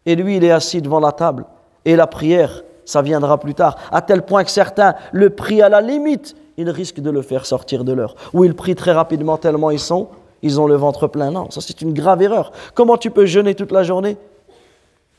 Et 0.06 0.16
lui, 0.16 0.38
il 0.38 0.44
est 0.44 0.50
assis 0.50 0.80
devant 0.80 1.00
la 1.00 1.12
table. 1.12 1.44
Et 1.84 1.94
la 1.94 2.06
prière, 2.06 2.62
ça 2.84 3.02
viendra 3.02 3.38
plus 3.38 3.54
tard. 3.54 3.76
À 3.90 4.02
tel 4.02 4.22
point 4.22 4.44
que 4.44 4.50
certains 4.50 4.94
le 5.12 5.30
prient 5.30 5.62
à 5.62 5.68
la 5.68 5.80
limite. 5.80 6.36
Ils 6.56 6.70
risquent 6.70 7.00
de 7.00 7.10
le 7.10 7.22
faire 7.22 7.46
sortir 7.46 7.84
de 7.84 7.92
l'heure. 7.92 8.14
Ou 8.32 8.44
ils 8.44 8.54
prient 8.54 8.76
très 8.76 8.92
rapidement 8.92 9.36
tellement 9.36 9.70
ils 9.70 9.80
sont, 9.80 10.08
ils 10.42 10.60
ont 10.60 10.66
le 10.66 10.76
ventre 10.76 11.08
plein. 11.08 11.30
Non, 11.30 11.50
ça 11.50 11.60
c'est 11.60 11.82
une 11.82 11.92
grave 11.92 12.22
erreur. 12.22 12.52
Comment 12.74 12.96
tu 12.96 13.10
peux 13.10 13.26
jeûner 13.26 13.54
toute 13.54 13.72
la 13.72 13.82
journée 13.82 14.16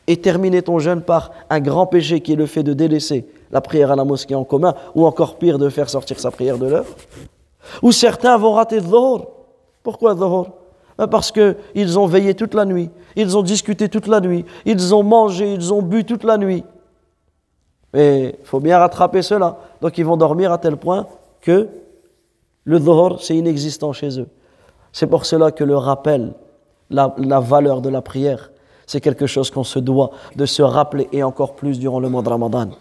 et 0.07 0.17
terminer 0.17 0.61
ton 0.61 0.79
jeûne 0.79 1.01
par 1.01 1.31
un 1.49 1.59
grand 1.59 1.87
péché 1.87 2.21
qui 2.21 2.33
est 2.33 2.37
le 2.37 2.45
fait 2.45 2.63
de 2.63 2.73
délaisser 2.73 3.25
la 3.51 3.61
prière 3.61 3.91
à 3.91 3.95
la 3.95 4.03
mosquée 4.03 4.35
en 4.35 4.43
commun, 4.43 4.75
ou 4.93 5.05
encore 5.05 5.37
pire, 5.37 5.57
de 5.57 5.69
faire 5.69 5.89
sortir 5.89 6.19
sa 6.19 6.31
prière 6.31 6.57
de 6.57 6.67
l'heure? 6.67 6.85
Ou 7.81 7.91
certains 7.91 8.37
vont 8.37 8.53
rater 8.53 8.79
le 8.79 9.19
Pourquoi 9.81 10.13
le 10.13 10.19
ben, 10.97 11.07
Parce 11.07 11.31
qu'ils 11.31 11.99
ont 11.99 12.05
veillé 12.05 12.35
toute 12.35 12.53
la 12.53 12.65
nuit, 12.65 12.89
ils 13.15 13.37
ont 13.37 13.41
discuté 13.41 13.89
toute 13.89 14.07
la 14.07 14.19
nuit, 14.19 14.45
ils 14.65 14.93
ont 14.93 15.03
mangé, 15.03 15.53
ils 15.53 15.73
ont 15.73 15.81
bu 15.81 16.05
toute 16.05 16.23
la 16.23 16.37
nuit. 16.37 16.63
Mais 17.95 18.35
il 18.37 18.45
faut 18.45 18.59
bien 18.59 18.77
rattraper 18.77 19.21
cela. 19.21 19.57
Donc 19.81 19.97
ils 19.97 20.05
vont 20.05 20.17
dormir 20.17 20.51
à 20.51 20.57
tel 20.57 20.75
point 20.75 21.07
que 21.39 21.69
le 22.65 22.79
dhuhr, 22.81 23.21
c'est 23.21 23.37
inexistant 23.37 23.93
chez 23.93 24.19
eux. 24.19 24.27
C'est 24.91 25.07
pour 25.07 25.25
cela 25.25 25.51
que 25.51 25.63
le 25.63 25.77
rappel, 25.77 26.33
la, 26.89 27.07
valeur 27.39 27.79
de 27.81 27.87
la 27.87 28.01
prière, 28.01 28.51
c'est 28.85 28.99
quelque 28.99 29.27
chose 29.27 29.49
qu'on 29.49 29.63
se 29.63 29.79
doit 29.79 30.11
de 30.35 30.45
se 30.45 30.61
rappeler 30.61 31.07
et 31.13 31.23
encore 31.23 31.55
plus 31.55 31.79
durant 31.79 32.01
le 32.01 32.09
mois 32.09 32.21
de 32.21 32.27
Ramadan. 32.27 32.71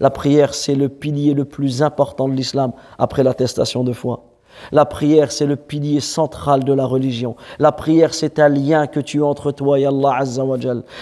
La 0.00 0.08
prière, 0.08 0.54
c'est 0.54 0.74
le 0.74 0.88
pilier 0.88 1.34
le 1.34 1.44
plus 1.44 1.82
important 1.82 2.26
de 2.26 2.32
l'islam 2.32 2.72
après 2.98 3.22
l'attestation 3.22 3.84
de 3.84 3.92
foi. 3.92 4.24
La 4.72 4.86
prière, 4.86 5.30
c'est 5.30 5.46
le 5.46 5.56
pilier 5.56 6.00
central 6.00 6.64
de 6.64 6.72
la 6.72 6.86
religion. 6.86 7.36
La 7.58 7.70
prière, 7.70 8.14
c'est 8.14 8.38
un 8.38 8.48
lien 8.48 8.86
que 8.86 9.00
tu 9.00 9.22
as 9.22 9.26
entre 9.26 9.52
toi 9.52 9.78
et 9.78 9.84
Allah 9.84 10.16
Azza 10.20 10.42
wa 10.42 10.56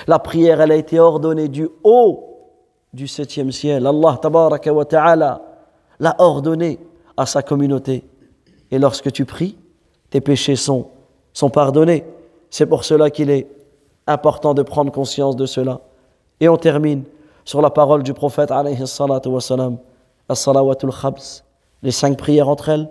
La 0.09 0.19
prière, 0.19 0.61
elle 0.61 0.73
a 0.73 0.77
été 0.77 0.99
ordonnée 0.99 1.49
du 1.49 1.69
haut 1.85 2.32
du 2.93 3.09
septième 3.09 3.51
ciel. 3.53 3.87
Allah 3.87 4.19
tabaraka 4.21 4.73
wa 4.73 4.85
ta'ala 4.85 5.41
l'a 5.99 6.15
ordonnée 6.19 6.79
à 7.17 7.25
sa 7.25 7.43
communauté. 7.43 8.05
Et 8.71 8.79
lorsque 8.79 9.11
tu 9.13 9.25
pries, 9.25 9.57
tes 10.11 10.21
péchés 10.21 10.57
sont, 10.57 10.89
sont 11.33 11.49
pardonnés. 11.49 12.05
C'est 12.51 12.67
pour 12.67 12.85
cela 12.85 13.09
qu'il 13.09 13.31
est 13.31 13.47
important 14.07 14.53
de 14.53 14.63
prendre 14.63 14.93
conscience 14.93 15.37
de 15.37 15.47
cela. 15.47 15.81
Et 16.39 16.49
on 16.49 16.57
termine 16.57 17.05
sur 17.45 17.63
la 17.63 17.71
parole 17.71 18.03
du 18.03 18.13
prophète 18.13 18.51
alayhi 18.51 18.87
salatu 18.87 19.29
wa 19.29 19.41
salam, 19.41 19.79
as-salawatul 20.29 20.93
khabs, 20.93 21.43
les 21.83 21.91
cinq 21.91 22.19
prières 22.19 22.49
entre 22.49 22.69
elles, 22.69 22.89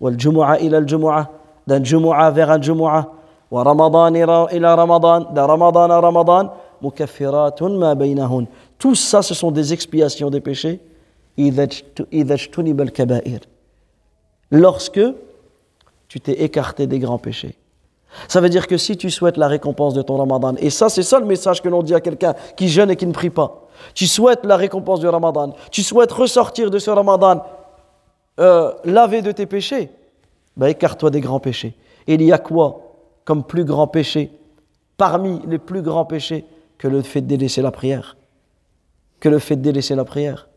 wal 0.00 0.18
jumu'a 0.18 0.58
ila 0.60 0.78
al 0.78 0.88
jumu'a, 0.88 1.30
d'un 1.66 1.82
jumu'a 1.82 2.30
vers 2.30 2.50
un 2.50 2.60
jumu'a, 2.60 3.06
wa 3.50 3.62
ramadan 3.62 4.14
ila 4.14 4.74
ramadan, 4.76 5.32
d'un 5.32 5.46
ramadan 5.46 5.90
à 5.90 6.00
ramadan, 6.00 6.50
mukaffiratun 6.82 7.78
ma 7.78 7.94
baynahun. 7.94 8.46
Tout 8.84 8.94
ça, 8.94 9.22
ce 9.22 9.32
sont 9.32 9.50
des 9.50 9.72
expiations 9.72 10.28
des 10.28 10.42
péchés. 10.42 10.78
Lorsque 14.50 15.00
tu 16.06 16.20
t'es 16.20 16.42
écarté 16.42 16.86
des 16.86 16.98
grands 16.98 17.16
péchés. 17.16 17.56
Ça 18.28 18.42
veut 18.42 18.50
dire 18.50 18.66
que 18.66 18.76
si 18.76 18.98
tu 18.98 19.10
souhaites 19.10 19.38
la 19.38 19.48
récompense 19.48 19.94
de 19.94 20.02
ton 20.02 20.18
ramadan, 20.18 20.54
et 20.58 20.68
ça 20.68 20.90
c'est 20.90 21.02
ça 21.02 21.18
le 21.18 21.24
message 21.24 21.62
que 21.62 21.70
l'on 21.70 21.82
dit 21.82 21.94
à 21.94 22.02
quelqu'un 22.02 22.34
qui 22.58 22.68
jeûne 22.68 22.90
et 22.90 22.96
qui 22.96 23.06
ne 23.06 23.14
prie 23.14 23.30
pas, 23.30 23.68
tu 23.94 24.06
souhaites 24.06 24.44
la 24.44 24.58
récompense 24.58 25.00
du 25.00 25.08
ramadan, 25.08 25.54
tu 25.70 25.82
souhaites 25.82 26.12
ressortir 26.12 26.70
de 26.70 26.78
ce 26.78 26.90
ramadan 26.90 27.42
euh, 28.38 28.70
lavé 28.84 29.22
de 29.22 29.32
tes 29.32 29.46
péchés, 29.46 29.88
ben 30.58 30.66
écarte-toi 30.66 31.08
des 31.08 31.22
grands 31.22 31.40
péchés. 31.40 31.74
Et 32.06 32.16
il 32.16 32.22
y 32.22 32.32
a 32.32 32.38
quoi 32.38 32.82
comme 33.24 33.44
plus 33.44 33.64
grand 33.64 33.86
péché, 33.86 34.30
parmi 34.98 35.40
les 35.46 35.58
plus 35.58 35.80
grands 35.80 36.04
péchés, 36.04 36.44
que 36.76 36.86
le 36.86 37.00
fait 37.00 37.22
de 37.22 37.28
délaisser 37.28 37.62
la 37.62 37.70
prière? 37.70 38.18
Que 39.24 39.30
le 39.30 39.38
fait 39.38 39.56
de 39.56 39.62
délaisser 39.62 39.94
la 39.94 40.04
prière 40.04 40.48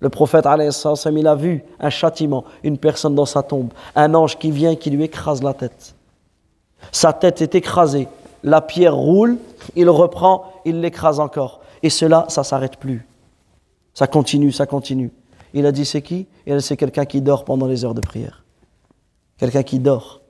le 0.00 0.08
prophète, 0.08 0.48
il 0.48 1.26
a 1.28 1.34
vu 1.36 1.62
un 1.78 1.88
châtiment, 1.88 2.42
une 2.64 2.76
personne 2.76 3.14
dans 3.14 3.24
sa 3.24 3.44
tombe, 3.44 3.72
un 3.94 4.12
ange 4.14 4.36
qui 4.36 4.50
vient 4.50 4.74
qui 4.74 4.90
lui 4.90 5.04
écrase 5.04 5.44
la 5.44 5.54
tête. 5.54 5.94
Sa 6.90 7.12
tête 7.12 7.40
est 7.40 7.54
écrasée, 7.54 8.08
la 8.42 8.60
pierre 8.60 8.96
roule, 8.96 9.38
il 9.76 9.88
reprend, 9.88 10.46
il 10.64 10.80
l'écrase 10.80 11.20
encore. 11.20 11.60
Et 11.84 11.90
cela, 11.90 12.26
ça 12.28 12.42
s'arrête 12.42 12.78
plus. 12.78 13.06
Ça 13.94 14.08
continue, 14.08 14.50
ça 14.50 14.66
continue. 14.66 15.12
Il 15.54 15.64
a 15.66 15.70
dit 15.70 15.84
c'est 15.84 16.02
qui? 16.02 16.26
C'est 16.58 16.76
quelqu'un 16.76 17.04
qui 17.04 17.20
dort 17.20 17.44
pendant 17.44 17.68
les 17.68 17.84
heures 17.84 17.94
de 17.94 18.00
prière. 18.00 18.42
Quelqu'un 19.38 19.62
qui 19.62 19.78
dort 19.78 20.20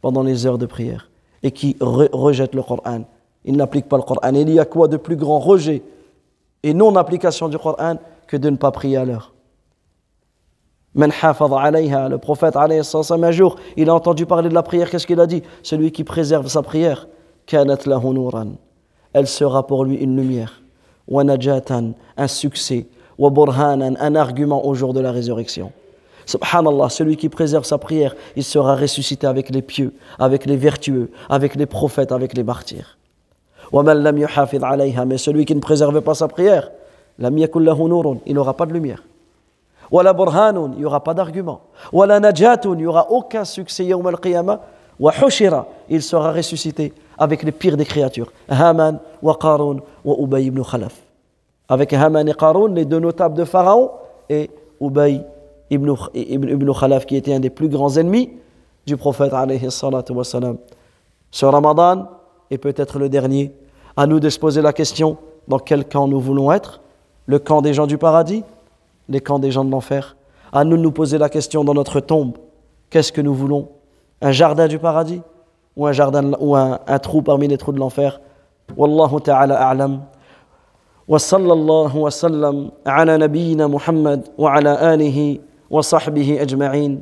pendant 0.00 0.24
les 0.24 0.44
heures 0.44 0.58
de 0.58 0.66
prière 0.66 1.08
et 1.44 1.52
qui 1.52 1.76
rejette 1.80 2.56
le 2.56 2.64
Coran. 2.64 3.02
Il 3.44 3.56
n'applique 3.56 3.88
pas 3.88 3.98
le 3.98 4.02
Coran. 4.02 4.34
il 4.34 4.50
y 4.50 4.58
a 4.58 4.64
quoi 4.64 4.88
de 4.88 4.96
plus 4.96 5.14
grand 5.14 5.38
rejet 5.38 5.84
et 6.62 6.74
non-application 6.74 7.48
du 7.48 7.58
Coran 7.58 7.96
que 8.26 8.36
de 8.36 8.50
ne 8.50 8.56
pas 8.56 8.70
prier 8.70 8.96
à 8.96 9.04
l'heure. 9.04 9.32
Le 10.94 12.16
prophète, 12.16 12.56
un 12.56 13.30
jour, 13.30 13.56
il 13.76 13.88
a 13.88 13.94
entendu 13.94 14.26
parler 14.26 14.48
de 14.48 14.54
la 14.54 14.62
prière. 14.62 14.90
Qu'est-ce 14.90 15.06
qu'il 15.06 15.20
a 15.20 15.26
dit? 15.26 15.42
Celui 15.62 15.92
qui 15.92 16.02
préserve 16.04 16.48
sa 16.48 16.62
prière, 16.62 17.06
elle 19.12 19.26
sera 19.26 19.66
pour 19.66 19.84
lui 19.84 19.96
une 19.96 20.16
lumière, 20.16 20.62
un 21.08 22.26
succès, 22.28 22.86
un 23.18 24.14
argument 24.14 24.66
au 24.66 24.74
jour 24.74 24.92
de 24.92 25.00
la 25.00 25.12
résurrection. 25.12 25.72
Subhanallah, 26.26 26.88
celui 26.90 27.16
qui 27.16 27.28
préserve 27.28 27.64
sa 27.64 27.78
prière, 27.78 28.14
il 28.36 28.44
sera 28.44 28.76
ressuscité 28.76 29.26
avec 29.26 29.50
les 29.50 29.62
pieux, 29.62 29.94
avec 30.18 30.46
les 30.46 30.56
vertueux, 30.56 31.10
avec 31.28 31.56
les 31.56 31.66
prophètes, 31.66 32.12
avec 32.12 32.36
les 32.36 32.44
martyrs. 32.44 32.98
Mais 33.72 35.18
celui 35.18 35.44
qui 35.44 35.54
ne 35.54 35.60
préserve 35.60 36.00
pas 36.00 36.14
sa 36.14 36.28
prière, 36.28 36.70
il 37.18 38.34
n'aura 38.34 38.54
pas 38.54 38.66
de 38.66 38.72
lumière. 38.72 39.02
Il 39.92 39.98
n'y 39.98 40.84
aura 40.84 41.02
pas 41.02 41.14
d'argument. 41.14 41.60
Wala 41.92 42.20
il 42.20 42.70
n'y 42.76 42.86
aura 42.86 43.10
aucun 43.10 43.44
succès 43.44 43.86
il 45.88 46.02
sera 46.02 46.32
ressuscité 46.32 46.92
avec 47.18 47.42
les 47.42 47.52
pires 47.52 47.76
des 47.76 47.84
créatures. 47.84 48.32
Haman 48.48 48.98
wa 49.22 49.38
Ubay 50.04 50.44
ibn 50.44 50.62
Khalaf. 50.62 50.94
Avec 51.68 51.92
Haman 51.92 52.28
et 52.28 52.34
Qarun, 52.34 52.74
les 52.74 52.84
deux 52.84 52.98
notables 52.98 53.36
de 53.36 53.44
Pharaon, 53.44 53.90
et 54.28 54.50
Ubay 54.80 55.22
ibn, 55.70 55.94
ibn, 56.14 56.72
Khalaf, 56.72 57.06
qui 57.06 57.16
était 57.16 57.34
un 57.34 57.40
des 57.40 57.50
plus 57.50 57.68
grands 57.68 57.96
ennemis 57.96 58.30
du 58.86 58.96
prophète 58.96 59.32
alayhi. 59.32 59.70
Ce 59.70 61.46
Ramadan 61.46 62.08
est 62.51 62.57
peut-être 62.57 62.99
le 62.99 63.09
dernier. 63.09 63.53
À 63.97 64.07
nous 64.07 64.19
de 64.19 64.29
se 64.29 64.39
poser 64.39 64.61
la 64.61 64.73
question 64.73 65.17
dans 65.47 65.59
quel 65.59 65.85
camp 65.85 66.07
nous 66.07 66.19
voulons 66.19 66.51
être 66.51 66.81
Le 67.27 67.39
camp 67.39 67.61
des 67.61 67.73
gens 67.73 67.87
du 67.87 67.97
paradis 67.97 68.43
les 69.07 69.19
camps 69.19 69.39
des 69.39 69.51
gens 69.51 69.63
de 69.65 69.71
l'enfer. 69.71 70.15
À 70.51 70.63
nous 70.63 70.77
de 70.77 70.81
nous 70.81 70.91
poser 70.91 71.17
la 71.17 71.29
question 71.29 71.63
dans 71.63 71.73
notre 71.73 71.99
tombe, 71.99 72.37
qu'est-ce 72.89 73.11
que 73.11 73.21
nous 73.21 73.33
voulons 73.33 73.69
Un 74.21 74.31
jardin 74.31 74.67
du 74.67 74.79
paradis 74.79 75.21
ou 75.75 75.85
un, 75.85 75.91
jardin, 75.91 76.31
ou 76.39 76.55
un, 76.55 76.79
un 76.87 76.99
trou 76.99 77.21
parmi 77.21 77.47
les 77.47 77.57
trous 77.57 77.73
de 77.73 77.79
l'enfer 77.79 78.19
Wallahu 78.75 79.21
ta'ala 79.21 79.69
a'lam. 79.69 80.01
وصلى 81.07 81.53
الله 81.53 81.97
وسلم 81.97 82.71
على 82.87 83.17
نبينا 83.17 83.67
محمد 83.67 84.27
وعلى 84.37 84.93
اله 84.93 85.37
وصحبه 85.69 86.41
اجمعين 86.41 87.01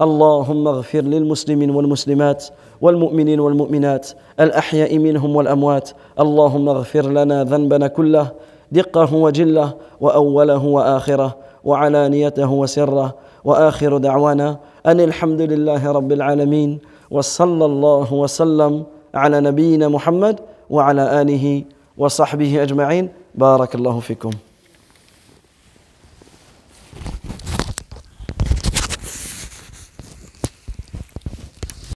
اللهم 0.00 0.68
اغفر 0.68 1.00
للمسلمين 1.00 1.70
والمسلمات 1.70 2.44
والمؤمنين 2.81 3.39
والمؤمنات 3.39 4.09
الأحياء 4.39 4.97
منهم 4.97 5.35
والأموات. 5.35 5.89
اللهم 6.19 6.69
اغفر 6.69 7.05
لنا 7.09 7.43
ذنبنا 7.43 7.87
كله 7.87 8.31
دقه 8.71 9.13
وجله 9.13 9.73
وأوله 10.01 10.65
وآخره 10.65 11.35
وعلانيته 11.63 12.51
وسره 12.51 13.15
وآخر 13.43 13.97
دعوانا 13.97 14.57
أن 14.85 14.99
الحمد 14.99 15.41
لله 15.41 15.91
رب 15.91 16.11
العالمين 16.11 16.79
وصلى 17.11 17.65
الله 17.65 18.13
وسلم 18.13 18.83
على 19.15 19.41
نبينا 19.41 19.87
محمد 19.87 20.39
وعلى 20.69 21.21
آله 21.21 21.63
وصحبه 21.97 22.63
أجمعين. 22.63 23.09
بارك 23.35 23.75
الله 23.75 23.99
فيكم. 23.99 24.31